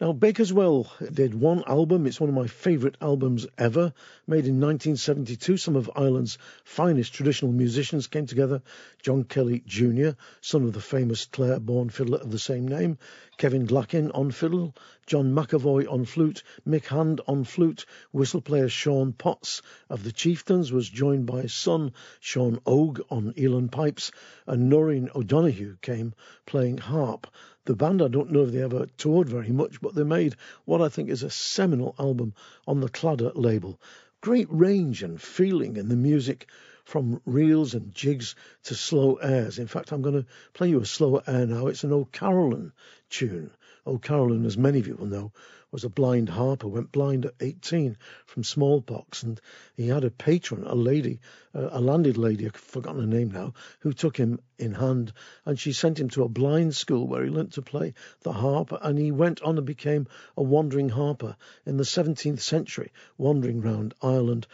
Now, 0.00 0.12
Bakerswell 0.12 0.86
did 1.12 1.34
one 1.34 1.64
album. 1.66 2.06
It's 2.06 2.20
one 2.20 2.28
of 2.28 2.34
my 2.36 2.46
favourite 2.46 2.96
albums 3.00 3.48
ever. 3.58 3.92
Made 4.28 4.46
in 4.46 4.60
1972, 4.60 5.56
some 5.56 5.74
of 5.74 5.90
Ireland's 5.96 6.38
finest 6.62 7.12
traditional 7.12 7.50
musicians 7.50 8.06
came 8.06 8.26
together. 8.26 8.62
John 9.02 9.24
Kelly 9.24 9.60
Jr., 9.66 10.10
son 10.40 10.62
of 10.62 10.72
the 10.72 10.80
famous 10.80 11.24
Clare-born 11.24 11.88
fiddler 11.88 12.18
of 12.18 12.30
the 12.30 12.38
same 12.38 12.68
name. 12.68 12.98
Kevin 13.38 13.66
Glackin 13.66 14.12
on 14.14 14.30
fiddle. 14.30 14.72
John 15.08 15.34
McAvoy 15.34 15.90
on 15.90 16.04
flute. 16.04 16.44
Mick 16.64 16.84
Hand 16.84 17.20
on 17.26 17.42
flute. 17.42 17.84
Whistle 18.12 18.40
player 18.40 18.68
Sean 18.68 19.12
Potts 19.12 19.62
of 19.90 20.04
the 20.04 20.12
Chieftains 20.12 20.70
was 20.70 20.88
joined 20.88 21.26
by 21.26 21.42
his 21.42 21.54
son 21.54 21.92
Sean 22.20 22.60
Ogue 22.66 23.00
on 23.10 23.32
uilleann 23.32 23.68
pipes. 23.68 24.12
And 24.46 24.68
Noreen 24.68 25.08
O'Donoghue 25.12 25.78
came 25.82 26.14
playing 26.46 26.78
harp. 26.78 27.26
The 27.68 27.76
band, 27.76 28.00
I 28.00 28.08
don't 28.08 28.32
know 28.32 28.44
if 28.44 28.52
they 28.52 28.62
ever 28.62 28.86
toured 28.96 29.28
very 29.28 29.50
much, 29.50 29.82
but 29.82 29.94
they 29.94 30.02
made 30.02 30.36
what 30.64 30.80
I 30.80 30.88
think 30.88 31.10
is 31.10 31.22
a 31.22 31.28
seminal 31.28 31.94
album 31.98 32.32
on 32.66 32.80
the 32.80 32.88
Claddagh 32.88 33.36
label. 33.36 33.78
Great 34.22 34.48
range 34.50 35.02
and 35.02 35.20
feeling 35.20 35.76
in 35.76 35.90
the 35.90 35.94
music, 35.94 36.48
from 36.86 37.20
reels 37.26 37.74
and 37.74 37.94
jigs 37.94 38.34
to 38.62 38.74
slow 38.74 39.16
airs. 39.16 39.58
In 39.58 39.66
fact, 39.66 39.92
I'm 39.92 40.00
going 40.00 40.14
to 40.14 40.26
play 40.54 40.70
you 40.70 40.80
a 40.80 40.86
slower 40.86 41.22
air 41.26 41.44
now. 41.44 41.66
It's 41.66 41.84
an 41.84 41.92
O'Carolan 41.92 42.72
tune. 43.10 43.50
O'Carolan, 43.86 44.46
as 44.46 44.56
many 44.56 44.78
of 44.78 44.86
you 44.86 44.94
will 44.94 45.04
know, 45.04 45.32
was 45.70 45.84
a 45.84 45.88
blind 45.90 46.30
harper, 46.30 46.66
went 46.66 46.90
blind 46.90 47.26
at 47.26 47.34
18 47.40 47.96
from 48.24 48.42
smallpox, 48.42 49.22
and 49.22 49.40
he 49.74 49.88
had 49.88 50.02
a 50.02 50.10
patron, 50.10 50.64
a 50.64 50.74
lady, 50.74 51.20
uh, 51.54 51.68
a 51.72 51.80
landed 51.80 52.16
lady, 52.16 52.46
I've 52.46 52.56
forgotten 52.56 53.02
her 53.02 53.06
name 53.06 53.30
now, 53.30 53.52
who 53.80 53.92
took 53.92 54.16
him 54.16 54.40
in 54.58 54.72
hand, 54.72 55.12
and 55.44 55.58
she 55.58 55.72
sent 55.72 56.00
him 56.00 56.08
to 56.10 56.22
a 56.22 56.28
blind 56.28 56.74
school 56.74 57.06
where 57.06 57.22
he 57.22 57.30
learnt 57.30 57.52
to 57.52 57.62
play 57.62 57.92
the 58.22 58.32
harp, 58.32 58.72
and 58.80 58.98
he 58.98 59.10
went 59.10 59.42
on 59.42 59.58
and 59.58 59.66
became 59.66 60.06
a 60.36 60.42
wandering 60.42 60.88
harper 60.88 61.36
in 61.66 61.76
the 61.76 61.84
17th 61.84 62.40
century, 62.40 62.90
wandering 63.18 63.60
round 63.60 63.92
Ireland 64.00 64.46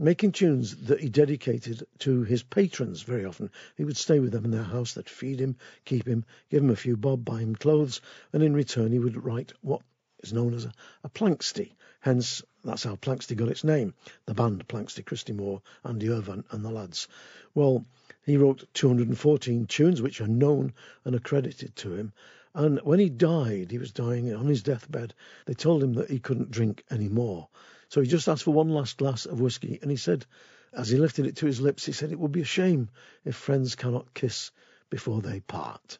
making 0.00 0.32
tunes 0.32 0.74
that 0.86 1.00
he 1.00 1.10
dedicated 1.10 1.86
to 1.98 2.22
his 2.22 2.42
patrons 2.42 3.02
very 3.02 3.26
often. 3.26 3.50
He 3.76 3.84
would 3.84 3.98
stay 3.98 4.18
with 4.18 4.32
them 4.32 4.46
in 4.46 4.50
their 4.50 4.62
house, 4.62 4.94
they'd 4.94 5.08
feed 5.08 5.38
him, 5.38 5.56
keep 5.84 6.06
him, 6.06 6.24
give 6.48 6.62
him 6.62 6.70
a 6.70 6.76
few 6.76 6.96
bob, 6.96 7.24
buy 7.24 7.40
him 7.40 7.54
clothes, 7.54 8.00
and 8.32 8.42
in 8.42 8.54
return 8.54 8.92
he 8.92 8.98
would 8.98 9.22
write 9.22 9.52
what 9.60 9.82
is 10.22 10.32
known 10.32 10.54
as 10.54 10.64
a, 10.64 10.72
a 11.04 11.08
Planxty. 11.08 11.72
Hence, 12.00 12.42
that's 12.64 12.84
how 12.84 12.96
Planxty 12.96 13.36
got 13.36 13.48
its 13.48 13.64
name. 13.64 13.94
The 14.26 14.34
band 14.34 14.66
Planxty, 14.68 15.04
Christy 15.04 15.32
Moore, 15.32 15.62
Andy 15.84 16.08
Irvine, 16.08 16.44
and 16.50 16.64
the 16.64 16.70
lads. 16.70 17.08
Well, 17.54 17.84
he 18.24 18.36
wrote 18.36 18.68
214 18.74 19.66
tunes 19.66 20.02
which 20.02 20.20
are 20.20 20.28
known 20.28 20.72
and 21.04 21.14
accredited 21.14 21.76
to 21.76 21.94
him. 21.94 22.12
And 22.54 22.80
when 22.80 22.98
he 22.98 23.08
died, 23.08 23.70
he 23.70 23.78
was 23.78 23.92
dying 23.92 24.34
on 24.34 24.46
his 24.46 24.62
deathbed, 24.62 25.14
they 25.46 25.54
told 25.54 25.82
him 25.82 25.94
that 25.94 26.10
he 26.10 26.18
couldn't 26.18 26.50
drink 26.50 26.84
any 26.90 27.08
more. 27.08 27.48
So 27.88 28.00
he 28.00 28.08
just 28.08 28.28
asked 28.28 28.44
for 28.44 28.52
one 28.52 28.70
last 28.70 28.98
glass 28.98 29.26
of 29.26 29.40
whisky, 29.40 29.78
and 29.82 29.90
he 29.90 29.96
said, 29.96 30.26
as 30.72 30.88
he 30.88 30.98
lifted 30.98 31.26
it 31.26 31.36
to 31.36 31.46
his 31.46 31.60
lips, 31.60 31.84
he 31.84 31.92
said, 31.92 32.12
It 32.12 32.18
would 32.18 32.32
be 32.32 32.42
a 32.42 32.44
shame 32.44 32.90
if 33.24 33.34
friends 33.34 33.74
cannot 33.74 34.14
kiss 34.14 34.52
before 34.88 35.20
they 35.20 35.40
part. 35.40 35.98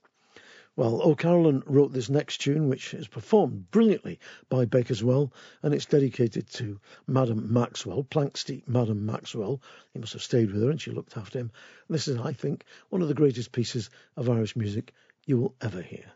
Well, 0.80 1.02
O'Carolan 1.02 1.62
wrote 1.66 1.92
this 1.92 2.08
next 2.08 2.38
tune, 2.38 2.70
which 2.70 2.94
is 2.94 3.06
performed 3.06 3.70
brilliantly 3.70 4.18
by 4.48 4.64
Bakerswell, 4.64 5.30
and 5.62 5.74
it's 5.74 5.84
dedicated 5.84 6.46
to 6.52 6.80
Madam 7.06 7.52
Maxwell, 7.52 8.02
Planxty 8.02 8.66
Madam 8.66 9.04
Maxwell. 9.04 9.60
He 9.92 9.98
must 9.98 10.14
have 10.14 10.22
stayed 10.22 10.50
with 10.50 10.62
her 10.62 10.70
and 10.70 10.80
she 10.80 10.90
looked 10.90 11.18
after 11.18 11.38
him. 11.38 11.50
This 11.90 12.08
is, 12.08 12.16
I 12.16 12.32
think, 12.32 12.64
one 12.88 13.02
of 13.02 13.08
the 13.08 13.14
greatest 13.14 13.52
pieces 13.52 13.90
of 14.16 14.30
Irish 14.30 14.56
music 14.56 14.94
you 15.26 15.36
will 15.36 15.54
ever 15.60 15.82
hear. 15.82 16.12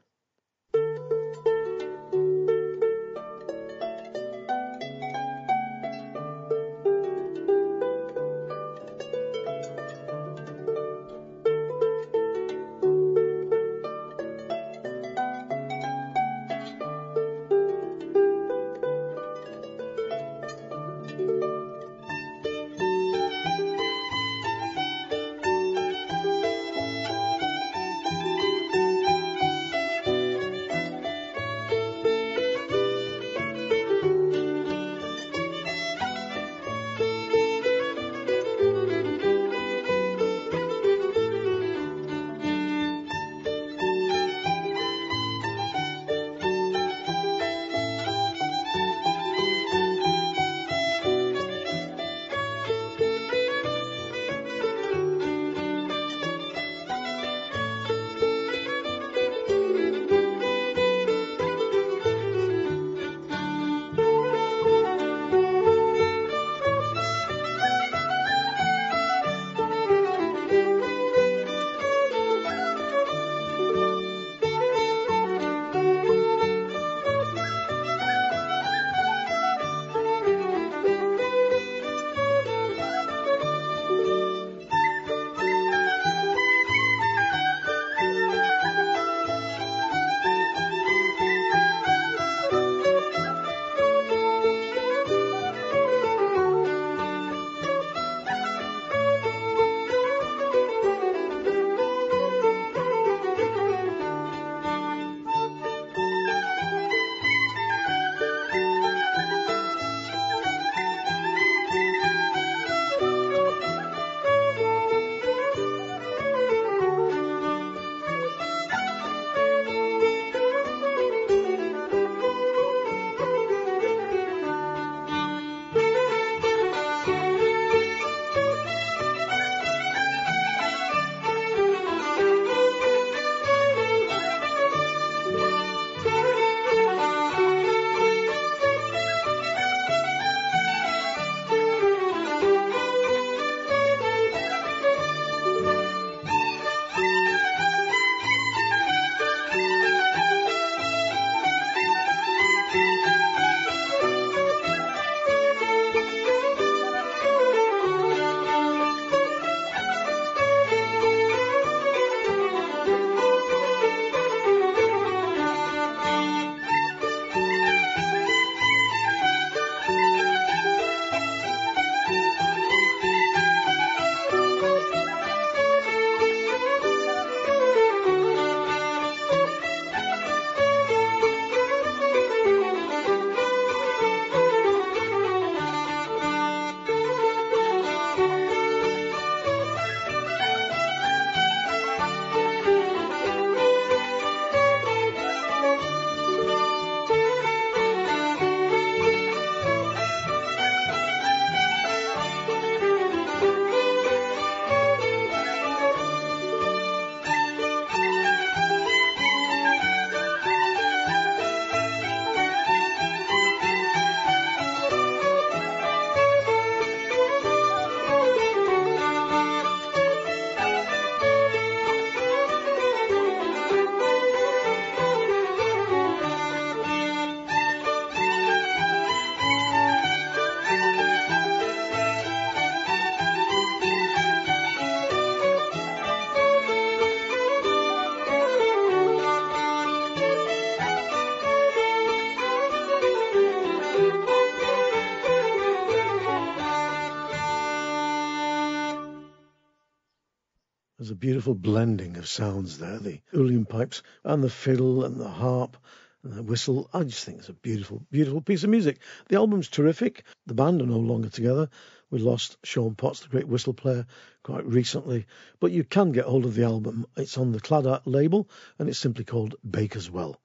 Beautiful 251.24 251.54
blending 251.54 252.18
of 252.18 252.28
sounds 252.28 252.76
there 252.76 252.98
the 252.98 253.18
uilleann 253.32 253.66
pipes 253.66 254.02
and 254.24 254.44
the 254.44 254.50
fiddle 254.50 255.06
and 255.06 255.18
the 255.18 255.26
harp 255.26 255.74
and 256.22 256.34
the 256.34 256.42
whistle. 256.42 256.90
I 256.92 257.02
just 257.04 257.24
think 257.24 257.38
it's 257.38 257.48
a 257.48 257.54
beautiful, 257.54 258.04
beautiful 258.10 258.42
piece 258.42 258.62
of 258.62 258.68
music. 258.68 258.98
The 259.30 259.36
album's 259.36 259.70
terrific. 259.70 260.24
The 260.44 260.52
band 260.52 260.82
are 260.82 260.86
no 260.86 260.98
longer 260.98 261.30
together. 261.30 261.70
We 262.10 262.18
lost 262.18 262.58
Sean 262.62 262.94
Potts, 262.94 263.20
the 263.20 263.30
great 263.30 263.48
whistle 263.48 263.72
player, 263.72 264.04
quite 264.42 264.66
recently. 264.66 265.24
But 265.60 265.72
you 265.72 265.82
can 265.82 266.12
get 266.12 266.26
hold 266.26 266.44
of 266.44 266.54
the 266.54 266.64
album. 266.64 267.06
It's 267.16 267.38
on 267.38 267.52
the 267.52 267.60
Claddagh 267.60 268.02
label 268.04 268.50
and 268.78 268.90
it's 268.90 268.98
simply 268.98 269.24
called 269.24 269.54
Baker's 269.66 270.10
Well. 270.10 270.38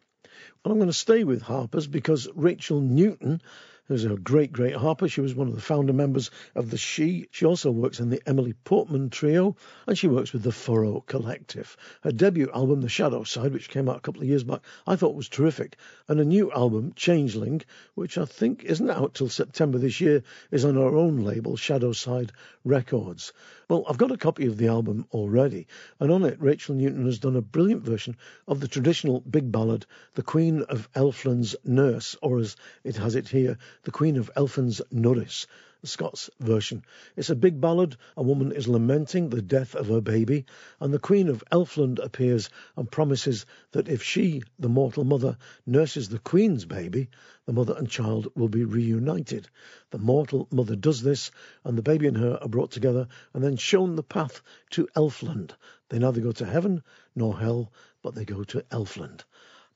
And 0.63 0.71
I'm 0.71 0.79
going 0.79 0.87
to 0.87 0.93
stay 0.93 1.25
with 1.25 1.41
Harpers 1.41 1.87
because 1.87 2.29
Rachel 2.35 2.79
Newton 2.79 3.41
who's 3.89 4.05
a 4.05 4.15
great, 4.15 4.53
great 4.53 4.75
harper. 4.75 5.07
Shee 5.07 5.21
was 5.21 5.33
one 5.33 5.47
of 5.47 5.55
the 5.55 5.61
founder 5.61 5.93
members 5.93 6.29
of 6.55 6.69
the 6.69 6.77
She. 6.77 7.27
She 7.31 7.45
also 7.45 7.71
works 7.71 7.99
in 7.99 8.11
the 8.11 8.21
Emily 8.25 8.53
Portman 8.53 9.09
Trio, 9.09 9.57
and 9.87 9.97
she 9.97 10.07
works 10.07 10.31
with 10.31 10.43
the 10.43 10.51
Furrow 10.51 11.01
Collective. 11.01 11.75
Her 12.01 12.11
debut 12.11 12.51
album, 12.53 12.81
The 12.81 12.87
Shadow 12.87 13.23
Side, 13.23 13.51
which 13.51 13.69
came 13.69 13.89
out 13.89 13.97
a 13.97 14.01
couple 14.01 14.21
of 14.21 14.27
years 14.27 14.43
back, 14.43 14.61
I 14.85 14.95
thought 14.95 15.15
was 15.15 15.27
terrific. 15.27 15.75
And 16.07 16.19
a 16.19 16.25
new 16.25 16.51
album, 16.51 16.93
Changeling, 16.95 17.63
which 17.95 18.19
I 18.19 18.25
think 18.25 18.63
isn't 18.63 18.89
out 18.89 19.15
till 19.15 19.27
September 19.27 19.79
this 19.79 19.99
year, 19.99 20.21
is 20.51 20.65
on 20.65 20.75
her 20.75 20.95
own 20.95 21.21
label, 21.21 21.57
Shadow 21.57 21.91
Side 21.91 22.31
Records. 22.63 23.33
Well, 23.69 23.85
I've 23.87 23.97
got 23.97 24.11
a 24.11 24.17
copy 24.17 24.47
of 24.47 24.57
the 24.57 24.67
album 24.67 25.05
already, 25.11 25.67
and 25.99 26.11
on 26.11 26.25
it, 26.25 26.41
Rachel 26.41 26.75
Newton 26.75 27.05
has 27.05 27.19
done 27.19 27.35
a 27.35 27.41
brilliant 27.41 27.83
version 27.83 28.17
of 28.47 28.59
the 28.59 28.67
traditional 28.67 29.19
big 29.19 29.51
ballad, 29.51 29.85
The 30.15 30.23
Queen 30.23 30.63
of 30.63 30.89
Elfland's 30.95 31.55
Nurse, 31.63 32.15
or 32.21 32.39
as 32.39 32.55
it 32.83 32.97
has 32.97 33.15
it 33.15 33.27
here, 33.27 33.57
The 33.83 33.91
Queen 33.91 34.17
of 34.17 34.29
Elfin's 34.35 34.81
Nurse, 34.91 35.47
the 35.81 35.87
Scots 35.87 36.29
version. 36.41 36.83
It's 37.15 37.29
a 37.29 37.35
big 37.35 37.61
ballad. 37.61 37.95
A 38.17 38.21
woman 38.21 38.51
is 38.51 38.67
lamenting 38.67 39.29
the 39.29 39.41
death 39.41 39.73
of 39.73 39.87
her 39.87 40.01
baby, 40.01 40.45
and 40.81 40.93
the 40.93 40.99
Queen 40.99 41.29
of 41.29 41.41
Elfland 41.49 41.97
appears 41.99 42.49
and 42.75 42.91
promises 42.91 43.45
that 43.71 43.87
if 43.87 44.03
she, 44.03 44.43
the 44.59 44.67
mortal 44.67 45.05
mother, 45.05 45.37
nurses 45.65 46.09
the 46.09 46.19
Queen's 46.19 46.65
baby, 46.65 47.07
the 47.45 47.53
mother 47.53 47.73
and 47.77 47.89
child 47.89 48.27
will 48.35 48.49
be 48.49 48.65
reunited. 48.65 49.47
The 49.91 49.97
mortal 49.97 50.49
mother 50.51 50.75
does 50.75 51.01
this, 51.01 51.31
and 51.63 51.77
the 51.77 51.81
baby 51.81 52.07
and 52.07 52.17
her 52.17 52.37
are 52.41 52.49
brought 52.49 52.71
together 52.71 53.07
and 53.33 53.41
then 53.41 53.55
shown 53.55 53.95
the 53.95 54.03
path 54.03 54.41
to 54.71 54.89
Elfland. 54.93 55.55
They 55.87 55.99
neither 55.99 56.19
go 56.19 56.33
to 56.33 56.45
heaven 56.45 56.83
nor 57.15 57.39
hell, 57.39 57.71
but 58.01 58.13
they 58.13 58.25
go 58.25 58.43
to 58.43 58.61
Elfland. 58.71 59.23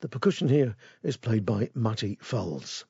The 0.00 0.10
percussion 0.10 0.50
here 0.50 0.76
is 1.02 1.16
played 1.16 1.46
by 1.46 1.70
Matty 1.74 2.18
Falls. 2.20 2.84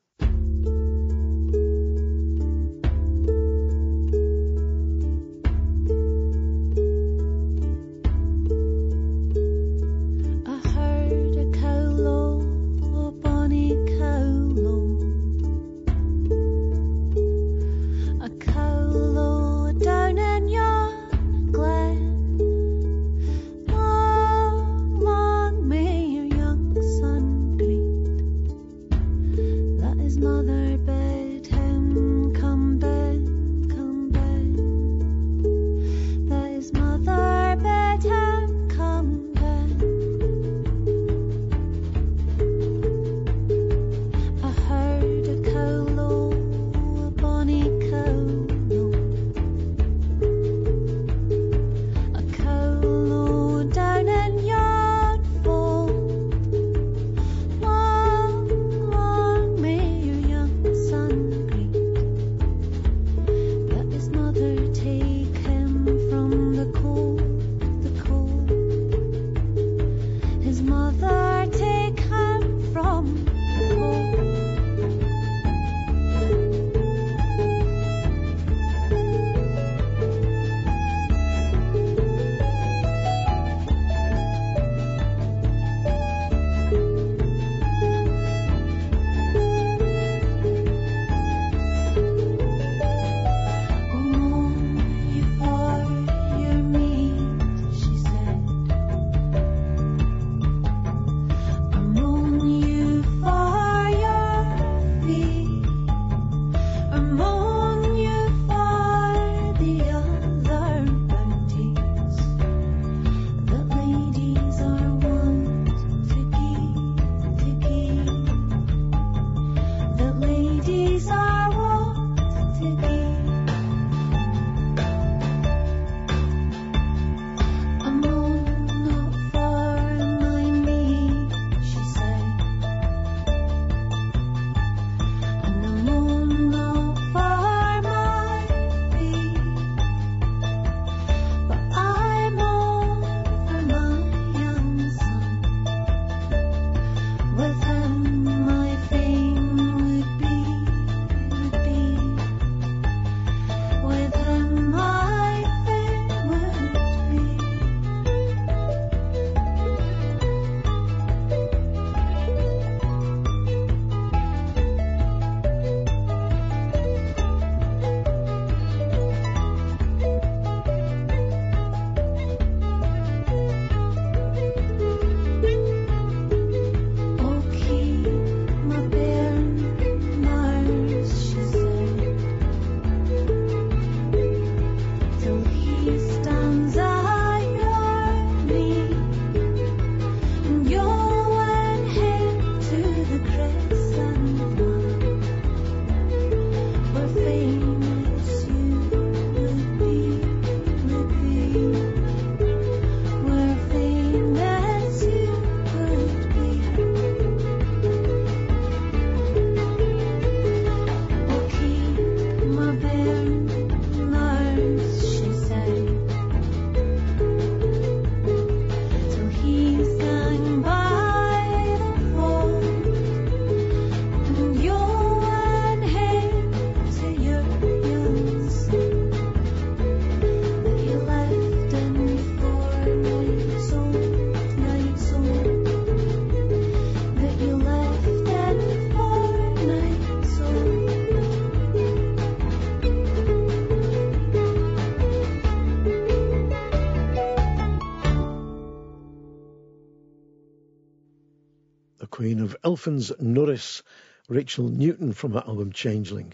Elfins 252.75 253.17
Nourice, 253.21 253.83
Rachel 254.27 254.67
Newton 254.67 255.13
from 255.13 255.31
her 255.31 255.43
album 255.47 255.71
Changeling. 255.71 256.33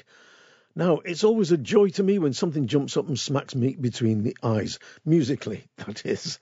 Now, 0.76 0.98
it's 1.06 1.24
always 1.24 1.52
a 1.52 1.58
joy 1.58 1.90
to 1.90 2.02
me 2.02 2.18
when 2.18 2.34
something 2.34 2.66
jumps 2.66 2.98
up 2.98 3.08
and 3.08 3.20
smacks 3.20 3.54
me 3.54 3.76
between 3.80 4.24
the 4.24 4.36
eyes, 4.42 4.80
musically, 5.06 5.66
that 5.78 6.04
is. 6.04 6.40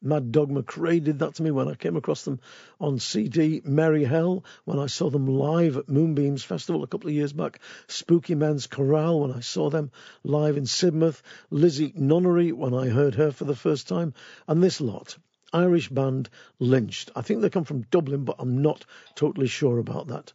Mad 0.00 0.32
Dog 0.32 0.48
McRea 0.48 1.04
did 1.04 1.18
that 1.18 1.34
to 1.34 1.42
me 1.42 1.50
when 1.50 1.68
I 1.68 1.74
came 1.74 1.96
across 1.96 2.24
them 2.24 2.40
on 2.80 2.98
CD. 2.98 3.60
Merry 3.62 4.04
Hell, 4.04 4.42
when 4.64 4.78
I 4.78 4.86
saw 4.86 5.10
them 5.10 5.26
live 5.26 5.76
at 5.76 5.90
Moonbeams 5.90 6.42
Festival 6.42 6.82
a 6.82 6.86
couple 6.86 7.10
of 7.10 7.14
years 7.14 7.34
back. 7.34 7.60
Spooky 7.88 8.34
Men's 8.34 8.66
Chorale, 8.66 9.20
when 9.20 9.32
I 9.32 9.40
saw 9.40 9.68
them 9.68 9.90
live 10.24 10.56
in 10.56 10.64
Sidmouth. 10.64 11.20
Lizzie 11.50 11.92
Nunnery, 11.94 12.52
when 12.52 12.72
I 12.72 12.88
heard 12.88 13.16
her 13.16 13.30
for 13.30 13.44
the 13.44 13.54
first 13.54 13.86
time. 13.86 14.14
And 14.48 14.62
this 14.62 14.80
lot, 14.80 15.18
Irish 15.52 15.88
band 15.88 16.30
Lynched. 16.58 17.10
I 17.14 17.22
think 17.22 17.40
they 17.40 17.50
come 17.50 17.64
from 17.64 17.86
Dublin, 17.90 18.24
but 18.24 18.36
I'm 18.38 18.62
not 18.62 18.84
totally 19.14 19.46
sure 19.46 19.78
about 19.78 20.06
that. 20.08 20.32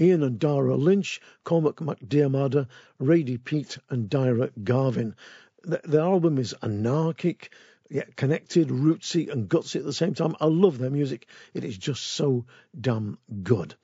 Ian 0.00 0.22
and 0.22 0.38
Daragh 0.38 0.78
Lynch, 0.78 1.20
Cormac 1.44 1.76
McDiarmada, 1.76 2.68
Radie 3.00 3.42
Peat, 3.42 3.78
and 3.90 4.08
Dyra 4.08 4.50
Garvin. 4.64 5.14
The 5.62 6.00
album 6.00 6.38
is 6.38 6.54
anarchic, 6.62 7.52
yet 7.88 8.16
connected, 8.16 8.68
rootsy, 8.68 9.30
and 9.30 9.48
gutsy 9.48 9.76
at 9.76 9.84
the 9.84 9.92
same 9.92 10.14
time. 10.14 10.36
I 10.40 10.46
love 10.46 10.78
their 10.78 10.90
music. 10.90 11.26
It 11.54 11.64
is 11.64 11.78
just 11.78 12.02
so 12.02 12.44
damn 12.78 13.18
good. 13.42 13.74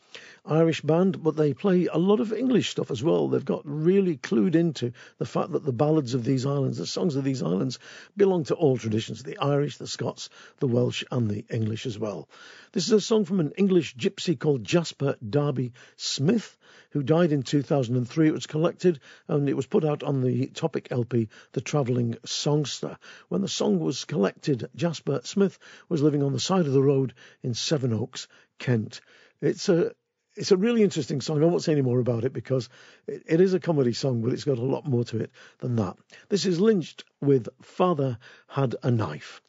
Irish 0.44 0.80
band, 0.82 1.22
but 1.22 1.36
they 1.36 1.54
play 1.54 1.86
a 1.86 1.96
lot 1.98 2.20
of 2.20 2.32
English 2.32 2.68
stuff 2.68 2.90
as 2.90 3.02
well. 3.02 3.28
They've 3.28 3.44
got 3.44 3.62
really 3.64 4.16
clued 4.16 4.54
into 4.54 4.92
the 5.18 5.26
fact 5.26 5.52
that 5.52 5.64
the 5.64 5.72
ballads 5.72 6.14
of 6.14 6.22
these 6.22 6.46
islands, 6.46 6.78
the 6.78 6.86
songs 6.86 7.16
of 7.16 7.24
these 7.24 7.42
islands, 7.42 7.78
belong 8.16 8.44
to 8.44 8.54
all 8.54 8.76
traditions 8.76 9.22
the 9.22 9.38
Irish, 9.38 9.78
the 9.78 9.86
Scots, 9.86 10.28
the 10.58 10.68
Welsh, 10.68 11.02
and 11.10 11.28
the 11.28 11.44
English 11.50 11.86
as 11.86 11.98
well. 11.98 12.28
This 12.72 12.86
is 12.86 12.92
a 12.92 13.00
song 13.00 13.24
from 13.24 13.40
an 13.40 13.52
English 13.56 13.96
gypsy 13.96 14.38
called 14.38 14.62
Jasper 14.64 15.16
Darby 15.28 15.72
Smith, 15.96 16.56
who 16.90 17.02
died 17.02 17.32
in 17.32 17.42
2003. 17.42 18.28
It 18.28 18.32
was 18.32 18.46
collected 18.46 19.00
and 19.28 19.48
it 19.48 19.56
was 19.56 19.66
put 19.66 19.84
out 19.84 20.02
on 20.02 20.22
the 20.22 20.46
Topic 20.48 20.88
LP, 20.90 21.28
The 21.52 21.60
Travelling 21.60 22.16
Songster. 22.24 22.98
When 23.28 23.40
the 23.40 23.48
song 23.48 23.80
was 23.80 24.04
collected, 24.04 24.68
Jasper 24.74 25.20
Smith 25.24 25.58
was 25.88 26.02
living 26.02 26.22
on 26.22 26.32
the 26.32 26.40
side 26.40 26.66
of 26.66 26.72
the 26.72 26.82
road 26.82 27.14
in 27.42 27.54
Sevenoaks, 27.54 28.28
Kent. 28.58 29.00
It's 29.40 29.68
a 29.68 29.92
it's 30.36 30.50
a 30.50 30.56
really 30.56 30.82
interesting 30.82 31.20
song. 31.20 31.42
I 31.42 31.46
won't 31.46 31.62
say 31.62 31.72
any 31.72 31.82
more 31.82 32.00
about 32.00 32.24
it 32.24 32.32
because 32.32 32.68
it, 33.06 33.22
it 33.26 33.40
is 33.40 33.54
a 33.54 33.60
comedy 33.60 33.92
song, 33.92 34.20
but 34.20 34.32
it's 34.32 34.42
got 34.42 34.58
a 34.58 34.64
lot 34.64 34.84
more 34.84 35.04
to 35.04 35.18
it 35.18 35.30
than 35.58 35.76
that. 35.76 35.96
This 36.28 36.44
is 36.44 36.60
lynched 36.60 37.04
with 37.20 37.48
Father 37.62 38.18
Had 38.48 38.74
a 38.82 38.90
Knife. 38.90 39.40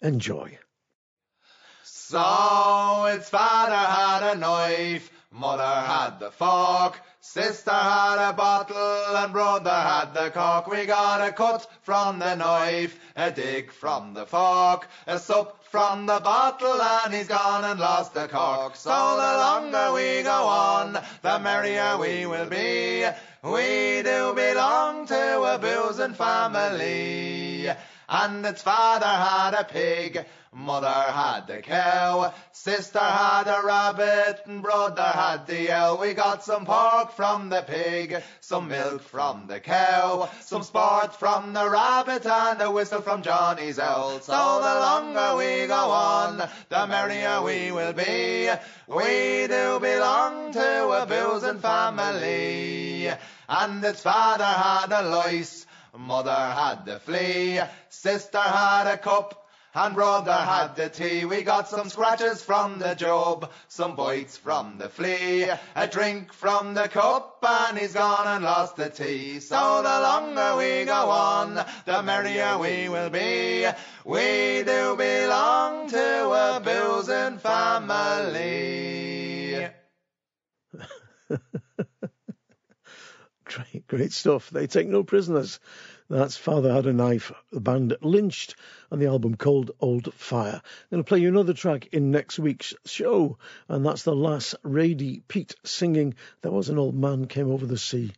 Enjoy. 0.00 0.58
So 2.10 3.04
it's 3.04 3.28
father 3.28 3.76
had 3.76 4.32
a 4.32 4.36
knife, 4.36 5.12
mother 5.32 5.62
had 5.62 6.18
the 6.18 6.30
fork, 6.30 7.00
sister 7.20 7.70
had 7.70 8.30
a 8.30 8.32
bottle, 8.32 9.16
and 9.16 9.32
brother 9.32 9.70
had 9.70 10.12
the 10.12 10.30
cork. 10.30 10.66
We 10.66 10.86
got 10.86 11.26
a 11.26 11.32
cut 11.32 11.66
from 11.82 12.18
the 12.18 12.34
knife, 12.34 12.98
a 13.16 13.30
dig 13.30 13.70
from 13.70 14.14
the 14.14 14.26
fork, 14.26 14.88
a 15.06 15.18
sup 15.18 15.60
from 15.70 16.04
the 16.06 16.18
bottle 16.18 16.82
and 16.82 17.14
he's 17.14 17.28
gone 17.28 17.64
and 17.64 17.78
lost 17.78 18.12
the 18.12 18.26
cork. 18.26 18.74
So 18.74 18.90
the 18.90 19.36
longer 19.38 19.92
we 19.94 20.22
go 20.24 20.46
on, 20.46 20.98
the 21.22 21.38
merrier 21.38 21.96
we 21.96 22.26
will 22.26 22.46
be. 22.46 23.06
We 23.44 24.02
do 24.02 24.34
belong 24.34 25.06
to 25.06 25.42
a 25.42 25.58
boozing 25.58 26.14
family. 26.14 27.70
And 28.12 28.44
its 28.44 28.60
father 28.60 29.06
had 29.06 29.54
a 29.54 29.62
pig, 29.62 30.26
mother 30.52 30.88
had 30.88 31.48
a 31.48 31.62
cow, 31.62 32.34
sister 32.50 32.98
had 32.98 33.46
a 33.46 33.64
rabbit, 33.64 34.40
and 34.46 34.60
brother 34.62 35.00
had 35.00 35.46
the 35.46 35.70
owl. 35.70 35.98
We 35.98 36.14
got 36.14 36.42
some 36.42 36.66
pork 36.66 37.12
from 37.12 37.50
the 37.50 37.62
pig, 37.62 38.20
some 38.40 38.66
milk 38.66 39.02
from 39.02 39.46
the 39.46 39.60
cow, 39.60 40.28
some 40.40 40.64
sport 40.64 41.20
from 41.20 41.52
the 41.52 41.70
rabbit, 41.70 42.26
and 42.26 42.60
a 42.60 42.68
whistle 42.72 43.00
from 43.00 43.22
Johnny's 43.22 43.78
owl. 43.78 44.18
So 44.18 44.32
the 44.32 44.80
longer 44.80 45.36
we 45.36 45.68
go 45.68 45.90
on, 45.90 46.42
the 46.68 46.86
merrier 46.88 47.42
we 47.42 47.70
will 47.70 47.92
be. 47.92 48.50
We 48.88 49.46
do 49.46 49.78
belong 49.78 50.52
to 50.54 50.88
a 50.90 51.06
boozing 51.06 51.60
family. 51.60 53.08
And 53.48 53.84
its 53.84 54.02
father 54.02 54.44
had 54.44 54.90
a 54.90 55.02
lice, 55.02 55.64
Mother 55.96 56.30
had 56.30 56.84
the 56.84 57.00
flea, 57.00 57.60
sister 57.88 58.38
had 58.38 58.86
a 58.86 58.96
cup, 58.96 59.48
and 59.74 59.94
brother 59.94 60.32
had 60.32 60.74
the 60.76 60.88
tea. 60.88 61.24
We 61.24 61.42
got 61.42 61.68
some 61.68 61.88
scratches 61.88 62.42
from 62.42 62.78
the 62.78 62.94
job, 62.94 63.50
some 63.68 63.96
bites 63.96 64.36
from 64.36 64.78
the 64.78 64.88
flea, 64.88 65.50
a 65.76 65.86
drink 65.88 66.32
from 66.32 66.74
the 66.74 66.88
cup, 66.88 67.38
and 67.46 67.78
he's 67.78 67.94
gone 67.94 68.26
and 68.26 68.44
lost 68.44 68.76
the 68.76 68.90
tea. 68.90 69.40
So 69.40 69.82
the 69.82 70.00
longer 70.00 70.56
we 70.56 70.84
go 70.84 71.10
on, 71.10 71.64
the 71.86 72.02
merrier 72.02 72.58
we 72.58 72.88
will 72.88 73.10
be. 73.10 73.66
We 74.04 74.62
do 74.64 74.96
belong 74.96 75.88
to 75.90 76.30
a 76.30 76.60
boozing 76.64 77.38
family. 77.38 78.50
Great, 83.52 83.88
great 83.88 84.12
stuff. 84.12 84.48
They 84.50 84.68
take 84.68 84.86
no 84.86 85.02
prisoners. 85.02 85.58
That's 86.08 86.36
Father 86.36 86.72
Had 86.72 86.86
a 86.86 86.92
Knife, 86.92 87.32
the 87.50 87.60
band 87.60 87.96
lynched, 88.00 88.54
and 88.92 89.02
the 89.02 89.06
album 89.08 89.34
called 89.34 89.72
Old 89.80 90.14
Fire. 90.14 90.62
I'm 90.62 90.88
going 90.88 91.02
to 91.02 91.08
play 91.08 91.18
you 91.18 91.30
another 91.30 91.52
track 91.52 91.88
in 91.90 92.12
next 92.12 92.38
week's 92.38 92.74
show, 92.86 93.38
and 93.66 93.84
that's 93.84 94.04
the 94.04 94.14
last 94.14 94.54
Radie 94.62 95.22
Peat 95.26 95.56
singing 95.64 96.14
There 96.42 96.52
Was 96.52 96.68
an 96.68 96.78
Old 96.78 96.94
Man 96.94 97.26
Came 97.26 97.50
Over 97.50 97.66
the 97.66 97.76
Sea. 97.76 98.12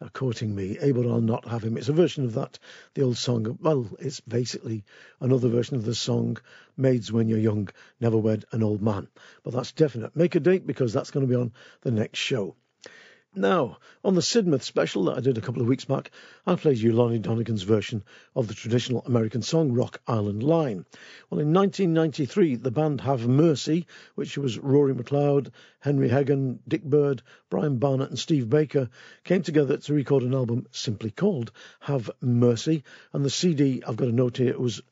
Uh, 0.00 0.08
courting 0.08 0.54
me, 0.54 0.78
able 0.80 1.12
I'll 1.12 1.20
not 1.20 1.46
have 1.46 1.64
him. 1.64 1.76
It's 1.76 1.90
a 1.90 1.92
version 1.92 2.24
of 2.24 2.32
that, 2.34 2.58
the 2.94 3.02
old 3.02 3.18
song. 3.18 3.58
Well, 3.60 3.90
it's 3.98 4.20
basically 4.20 4.84
another 5.20 5.50
version 5.50 5.76
of 5.76 5.84
the 5.84 5.94
song 5.94 6.38
Maids 6.78 7.12
When 7.12 7.28
You're 7.28 7.38
Young, 7.38 7.68
Never 8.00 8.16
Wed 8.16 8.46
an 8.52 8.62
Old 8.62 8.80
Man. 8.80 9.08
But 9.42 9.52
that's 9.52 9.72
definite. 9.72 10.16
Make 10.16 10.34
a 10.34 10.40
date 10.40 10.66
because 10.66 10.94
that's 10.94 11.10
going 11.10 11.26
to 11.26 11.30
be 11.30 11.38
on 11.38 11.52
the 11.82 11.90
next 11.90 12.20
show. 12.20 12.56
Now, 13.38 13.78
on 14.04 14.16
the 14.16 14.20
Sidmouth 14.20 14.64
special 14.64 15.04
that 15.04 15.16
I 15.16 15.20
did 15.20 15.38
a 15.38 15.40
couple 15.40 15.62
of 15.62 15.68
weeks 15.68 15.84
back, 15.84 16.10
I 16.44 16.56
played 16.56 16.78
you 16.78 16.90
Lonnie 16.90 17.20
Donegan's 17.20 17.62
version 17.62 18.02
of 18.34 18.48
the 18.48 18.54
traditional 18.54 19.02
American 19.06 19.42
song 19.42 19.70
Rock 19.70 20.00
Island 20.08 20.42
Line. 20.42 20.84
Well, 21.30 21.38
in 21.38 21.52
1993, 21.52 22.56
the 22.56 22.72
band 22.72 23.00
Have 23.02 23.28
Mercy, 23.28 23.86
which 24.16 24.36
was 24.36 24.58
Rory 24.58 24.92
McLeod, 24.92 25.52
Henry 25.78 26.08
Hagan, 26.08 26.58
Dick 26.66 26.82
Bird, 26.82 27.22
Brian 27.48 27.78
Barnett, 27.78 28.08
and 28.08 28.18
Steve 28.18 28.50
Baker, 28.50 28.90
came 29.22 29.42
together 29.42 29.76
to 29.76 29.94
record 29.94 30.24
an 30.24 30.34
album 30.34 30.66
simply 30.72 31.12
called 31.12 31.52
Have 31.78 32.10
Mercy. 32.20 32.82
And 33.12 33.24
the 33.24 33.30
CD, 33.30 33.84
I've 33.86 33.96
got 33.96 34.08
a 34.08 34.12
note 34.12 34.38
here, 34.38 34.58
was 34.58 34.82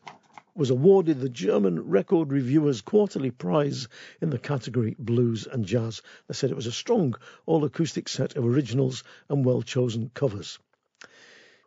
was 0.57 0.71
awarded 0.71 1.21
the 1.21 1.29
German 1.29 1.91
Record 1.91 2.33
Reviewers 2.33 2.81
Quarterly 2.81 3.31
Prize 3.31 3.89
in 4.23 4.31
the 4.31 4.39
category 4.39 4.97
Blues 4.99 5.47
and 5.47 5.67
Jazz. 5.67 6.01
They 6.27 6.35
said 6.35 6.51
it 6.51 6.57
was 6.57 6.67
a 6.67 6.73
strong 6.73 7.15
all 7.45 7.65
acoustic 7.65 8.09
set 8.09 8.37
of 8.37 8.47
originals 8.47 9.05
and 9.29 9.45
well 9.45 9.61
chosen 9.61 10.11
covers. 10.15 10.59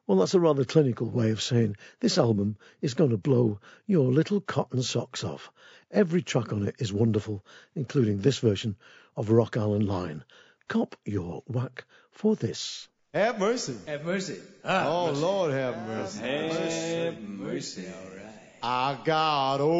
Well, 0.07 0.17
that's 0.17 0.33
a 0.33 0.39
rather 0.39 0.65
clinical 0.65 1.07
way 1.07 1.29
of 1.29 1.39
saying 1.39 1.77
this 1.99 2.17
album 2.17 2.57
is 2.81 2.95
going 2.95 3.11
to 3.11 3.17
blow 3.17 3.59
your 3.85 4.11
little 4.11 4.41
cotton 4.41 4.81
socks 4.81 5.23
off. 5.23 5.51
Every 5.91 6.23
track 6.23 6.51
on 6.51 6.67
it 6.67 6.75
is 6.79 6.91
wonderful, 6.91 7.45
including 7.75 8.17
this 8.17 8.39
version 8.39 8.75
of 9.15 9.29
Rock 9.29 9.55
Island 9.55 9.87
Line. 9.87 10.23
Cop 10.67 10.95
your 11.05 11.43
whack 11.45 11.85
for 12.09 12.35
this. 12.35 12.87
Have 13.13 13.39
mercy. 13.39 13.75
Have 13.85 14.03
mercy. 14.03 14.39
Ah, 14.63 14.85
oh, 14.87 15.07
mercy. 15.09 15.21
Lord, 15.21 15.51
have 15.51 15.87
mercy. 15.87 16.19
Have 16.21 17.21
mercy. 17.21 17.81
mercy. 17.83 18.18
I 18.61 18.97
got 19.05 19.61
old, 19.61 19.71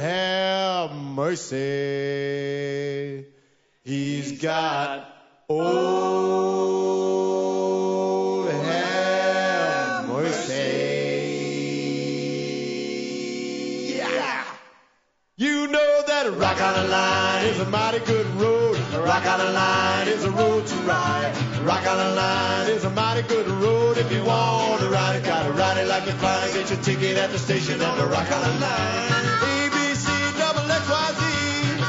have 0.00 0.92
mercy. 0.92 1.56
He's 3.84 4.42
got 4.42 5.14
old, 5.48 5.68
have 8.50 10.08
mercy. 10.08 10.54
Yeah. 13.96 14.44
You 15.36 15.68
know 15.68 16.02
that 16.08 16.32
rock 16.36 16.60
on 16.60 16.74
the 16.82 16.88
line 16.88 17.44
is 17.46 17.60
a 17.60 17.66
mighty 17.66 18.00
good 18.00 18.26
road. 18.40 18.67
Rock 19.08 19.24
on 19.24 19.38
the 19.38 19.50
line 19.52 20.06
is 20.06 20.22
a 20.24 20.30
road 20.30 20.66
to 20.66 20.74
ride. 20.84 21.32
Rock 21.64 21.86
on 21.88 21.96
the 21.96 22.14
line 22.14 22.68
is 22.68 22.84
a 22.84 22.90
mighty 22.90 23.22
good 23.26 23.48
road. 23.48 23.96
If 23.96 24.12
you 24.12 24.22
want 24.22 24.82
to 24.82 24.88
ride 24.90 25.16
it, 25.16 25.24
gotta 25.24 25.50
ride 25.50 25.78
it 25.78 25.88
like 25.88 26.04
you 26.04 26.12
fly. 26.20 26.52
Get 26.52 26.68
your 26.68 26.78
ticket 26.82 27.16
at 27.16 27.32
the 27.32 27.38
station 27.38 27.80
on 27.80 27.96
the 27.96 28.04
Rock 28.04 28.30
on 28.30 28.42
the 28.44 28.52
line. 28.60 29.24
A 29.48 29.72
B 29.72 29.76
C 29.96 30.12
double 30.36 30.68
X 30.70 30.84
Y 30.92 31.08
Z. 31.16 31.24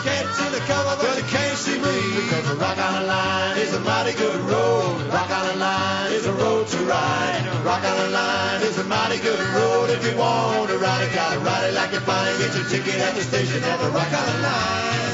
Can't 0.08 0.32
see 0.32 0.48
the 0.48 0.64
cover, 0.64 0.96
but 0.96 1.18
you 1.20 1.28
can't 1.28 1.58
see 1.60 1.76
me. 1.76 1.92
Because 2.24 2.48
the 2.48 2.56
Rock 2.56 2.78
on 2.80 3.04
the 3.04 3.06
line 3.12 3.58
is 3.58 3.74
a 3.74 3.82
mighty 3.82 4.16
good 4.16 4.40
road. 4.48 5.12
Rock 5.12 5.30
on 5.30 5.46
the 5.52 5.56
line 5.60 6.14
is 6.14 6.26
a 6.26 6.32
road 6.32 6.68
to 6.68 6.78
ride. 6.88 7.44
Rock 7.68 7.84
on 7.84 7.98
the 8.00 8.10
line 8.16 8.62
is 8.64 8.80
a 8.80 8.86
mighty 8.86 9.20
good 9.20 9.44
road. 9.60 9.90
If 9.90 10.08
you 10.08 10.16
want 10.16 10.70
to 10.72 10.78
ride 10.80 11.04
it, 11.04 11.14
gotta 11.14 11.40
ride 11.40 11.68
it 11.68 11.74
like 11.74 11.92
you 11.92 12.00
find 12.00 12.32
it. 12.32 12.40
Get 12.40 12.56
your 12.56 12.68
ticket 12.72 12.96
at 13.04 13.14
the 13.14 13.24
station 13.28 13.62
at 13.62 13.78
the 13.84 13.90
Rock 13.92 14.08
Island 14.08 14.42
Line. 14.42 15.09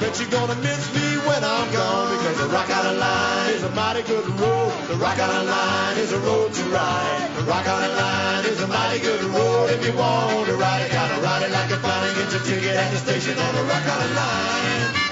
Bet 0.00 0.18
you're 0.20 0.30
gonna 0.30 0.54
miss 0.62 0.94
me 0.94 1.06
when 1.26 1.42
I'm 1.42 1.66
gone 1.72 2.16
because 2.18 2.38
the 2.38 2.48
Rock 2.48 2.70
Island 2.70 2.98
Line 2.98 3.50
is 3.54 3.62
a 3.64 3.70
mighty 3.70 4.02
good 4.02 4.26
road. 4.38 4.72
The 4.88 4.96
Rock 4.96 5.18
Island 5.18 5.48
Line 5.48 5.98
is 5.98 6.12
a 6.12 6.20
road 6.20 6.52
to 6.52 6.62
ride. 6.70 7.30
The 7.36 7.44
Rock 7.44 7.66
Island 7.66 7.96
Line 7.96 8.44
is 8.46 8.60
a 8.62 8.68
mighty 8.68 9.00
good 9.00 9.22
road. 9.24 9.70
If 9.70 9.84
you 9.86 9.92
want 9.98 10.46
to 10.46 10.54
ride 10.54 10.82
it, 10.82 10.92
gotta 10.92 11.20
ride 11.20 11.42
it 11.42 11.50
like 11.50 11.70
find 11.82 12.06
it. 12.06 12.14
Get 12.14 12.32
your 12.32 12.42
ticket 12.42 12.76
at 12.76 12.90
the 12.92 12.98
station 12.98 13.38
on 13.38 13.54
the 13.54 13.62
Rock 13.62 13.86
Island 13.86 14.14
Line. 14.14 15.08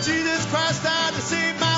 Jesus 0.00 0.46
Christ 0.46 0.82
died 0.82 1.12
to 1.12 1.20
save 1.20 1.60
my 1.60 1.69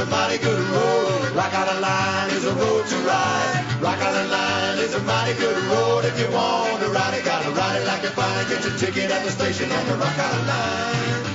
a 0.00 0.06
mighty 0.06 0.38
good 0.38 0.58
road. 0.72 1.32
Rock 1.36 1.52
Island 1.52 1.80
Line 1.80 2.30
is 2.30 2.44
a 2.44 2.54
road 2.54 2.86
to 2.86 2.96
ride. 3.04 3.82
Rock 3.82 3.98
Island 3.98 4.30
Line 4.30 4.78
is 4.78 4.94
a 4.94 5.02
mighty 5.02 5.38
good 5.38 5.56
road. 5.64 6.04
If 6.04 6.18
you 6.18 6.30
want 6.34 6.80
to 6.82 6.88
ride 6.88 7.14
it, 7.14 7.24
gotta 7.24 7.50
ride 7.50 7.80
it 7.80 7.86
like 7.86 8.02
you 8.02 8.08
find. 8.10 8.48
Get 8.48 8.64
your 8.64 8.76
ticket 8.78 9.10
at 9.10 9.24
the 9.24 9.30
station 9.30 9.70
on 9.70 9.86
the 9.86 9.96
Rock 9.96 10.18
Island 10.18 10.46
Line. 10.46 11.29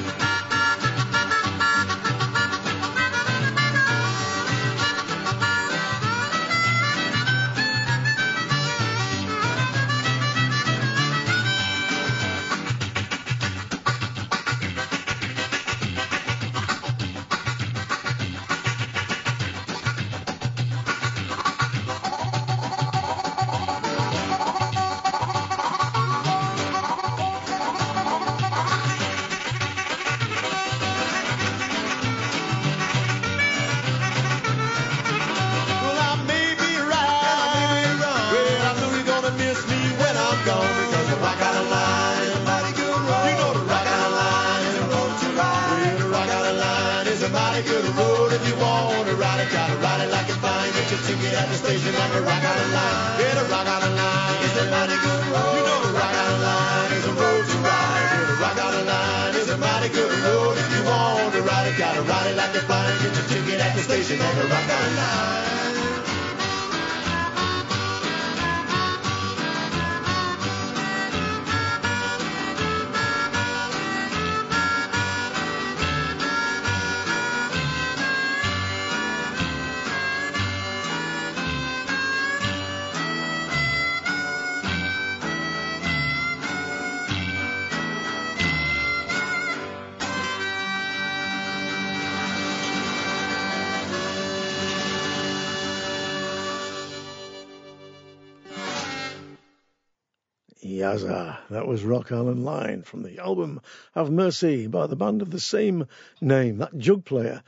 Was 101.75 101.83
Rock 101.83 102.13
Island 102.13 102.45
Line 102.45 102.83
from 102.83 103.03
the 103.03 103.19
album 103.19 103.59
Have 103.95 104.09
Mercy 104.09 104.65
by 104.65 104.87
the 104.87 104.95
band 104.95 105.21
of 105.21 105.29
the 105.29 105.41
same 105.41 105.87
name. 106.21 106.59
That 106.59 106.77
jug 106.77 107.03
player, 107.03 107.43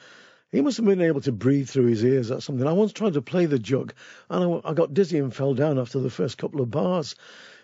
he 0.52 0.60
must 0.60 0.76
have 0.76 0.86
been 0.86 1.00
able 1.00 1.22
to 1.22 1.32
breathe 1.32 1.70
through 1.70 1.86
his 1.86 2.04
ears 2.04 2.30
or 2.30 2.42
something. 2.42 2.68
I 2.68 2.74
once 2.74 2.92
tried 2.92 3.14
to 3.14 3.22
play 3.22 3.46
the 3.46 3.58
jug 3.58 3.94
and 4.30 4.62
I, 4.66 4.72
I 4.72 4.74
got 4.74 4.94
dizzy 4.94 5.18
and 5.18 5.34
fell 5.34 5.54
down 5.54 5.80
after 5.80 6.00
the 6.00 6.10
first 6.10 6.38
couple 6.38 6.60
of 6.60 6.70
bars. 6.70 7.16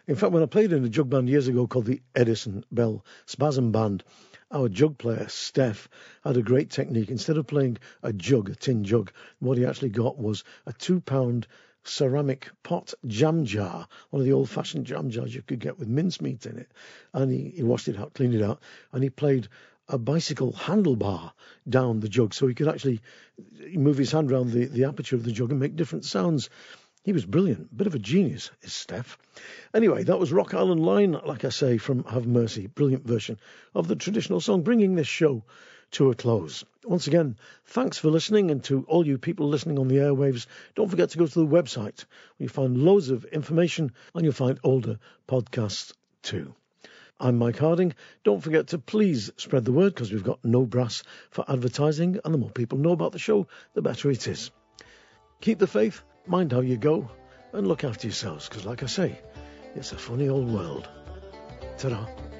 In 0.07 0.15
fact, 0.15 0.31
when 0.31 0.41
I 0.41 0.45
played 0.45 0.71
in 0.71 0.85
a 0.85 0.89
jug 0.89 1.09
band 1.09 1.27
years 1.27 1.49
ago 1.49 1.67
called 1.67 1.87
the 1.87 2.01
Edison 2.15 2.63
Bell 2.71 3.03
Spasm 3.25 3.73
Band, 3.73 4.05
our 4.49 4.69
jug 4.69 4.97
player, 4.97 5.27
Steph, 5.27 5.89
had 6.23 6.37
a 6.37 6.41
great 6.41 6.69
technique. 6.69 7.09
Instead 7.09 7.35
of 7.35 7.45
playing 7.45 7.77
a 8.03 8.13
jug, 8.13 8.49
a 8.49 8.55
tin 8.55 8.85
jug, 8.85 9.11
what 9.39 9.57
he 9.57 9.65
actually 9.65 9.89
got 9.89 10.17
was 10.17 10.45
a 10.65 10.71
two 10.71 11.01
pound 11.01 11.45
ceramic 11.83 12.49
pot 12.63 12.93
jam 13.05 13.45
jar, 13.45 13.87
one 14.09 14.21
of 14.21 14.25
the 14.25 14.33
old 14.33 14.49
fashioned 14.49 14.85
jam 14.85 15.09
jars 15.09 15.33
you 15.33 15.41
could 15.41 15.59
get 15.59 15.77
with 15.77 15.87
mincemeat 15.87 16.45
in 16.45 16.57
it. 16.57 16.71
And 17.13 17.31
he, 17.31 17.49
he 17.55 17.63
washed 17.63 17.87
it 17.87 17.99
out, 17.99 18.13
cleaned 18.13 18.35
it 18.35 18.41
out, 18.41 18.61
and 18.91 19.03
he 19.03 19.09
played 19.09 19.47
a 19.89 19.97
bicycle 19.97 20.53
handlebar 20.53 21.33
down 21.67 21.99
the 21.99 22.09
jug 22.09 22.33
so 22.33 22.47
he 22.47 22.55
could 22.55 22.69
actually 22.69 23.01
move 23.73 23.97
his 23.97 24.11
hand 24.11 24.31
around 24.31 24.51
the, 24.51 24.65
the 24.65 24.85
aperture 24.85 25.15
of 25.15 25.23
the 25.23 25.31
jug 25.31 25.51
and 25.51 25.59
make 25.59 25.75
different 25.75 26.05
sounds. 26.05 26.49
He 27.03 27.11
was 27.11 27.25
brilliant, 27.25 27.75
bit 27.75 27.87
of 27.87 27.95
a 27.95 27.99
genius, 27.99 28.49
is 28.61 28.71
Steph. 28.71 29.17
Anyway, 29.73 30.03
that 30.03 30.19
was 30.19 30.31
Rock 30.31 30.53
Island 30.53 30.85
Line, 30.85 31.11
like 31.11 31.43
I 31.43 31.49
say, 31.49 31.77
from 31.77 32.05
Have 32.05 32.25
Mercy, 32.25 32.67
brilliant 32.67 33.05
version 33.05 33.37
of 33.75 33.89
the 33.89 33.97
traditional 33.97 34.39
song, 34.39 34.61
bringing 34.61 34.95
this 34.95 35.07
show 35.07 35.43
to 35.93 36.11
a 36.11 36.15
close. 36.15 36.65
Once 36.83 37.07
again, 37.07 37.37
thanks 37.65 37.97
for 37.97 38.09
listening, 38.09 38.51
and 38.51 38.63
to 38.65 38.85
all 38.87 39.07
you 39.07 39.17
people 39.17 39.47
listening 39.47 39.79
on 39.79 39.87
the 39.87 39.97
airwaves, 39.97 40.47
don't 40.75 40.89
forget 40.89 41.09
to 41.11 41.17
go 41.17 41.25
to 41.25 41.39
the 41.39 41.47
website 41.47 42.05
where 42.37 42.45
you 42.45 42.49
find 42.49 42.77
loads 42.77 43.09
of 43.09 43.25
information 43.25 43.91
and 44.13 44.23
you'll 44.23 44.33
find 44.33 44.59
older 44.63 44.99
podcasts 45.27 45.93
too. 46.21 46.53
I'm 47.19 47.37
Mike 47.37 47.59
Harding. 47.59 47.93
Don't 48.23 48.43
forget 48.43 48.67
to 48.67 48.79
please 48.79 49.31
spread 49.37 49.65
the 49.65 49.71
word 49.71 49.93
because 49.93 50.11
we've 50.11 50.23
got 50.23 50.43
no 50.43 50.65
brass 50.65 51.03
for 51.29 51.45
advertising, 51.47 52.19
and 52.25 52.33
the 52.33 52.39
more 52.39 52.49
people 52.49 52.79
know 52.79 52.91
about 52.91 53.11
the 53.11 53.19
show, 53.19 53.47
the 53.73 53.81
better 53.81 54.09
it 54.11 54.27
is. 54.27 54.51
Keep 55.41 55.59
the 55.59 55.67
faith, 55.67 56.03
mind 56.25 56.51
how 56.51 56.61
you 56.61 56.77
go, 56.77 57.09
and 57.53 57.67
look 57.67 57.83
after 57.83 58.07
yourselves 58.07 58.49
because, 58.49 58.65
like 58.65 58.83
I 58.83 58.87
say, 58.87 59.19
it's 59.75 59.91
a 59.91 59.97
funny 59.97 60.27
old 60.27 60.49
world. 60.51 60.89
Ta-da. 61.77 62.32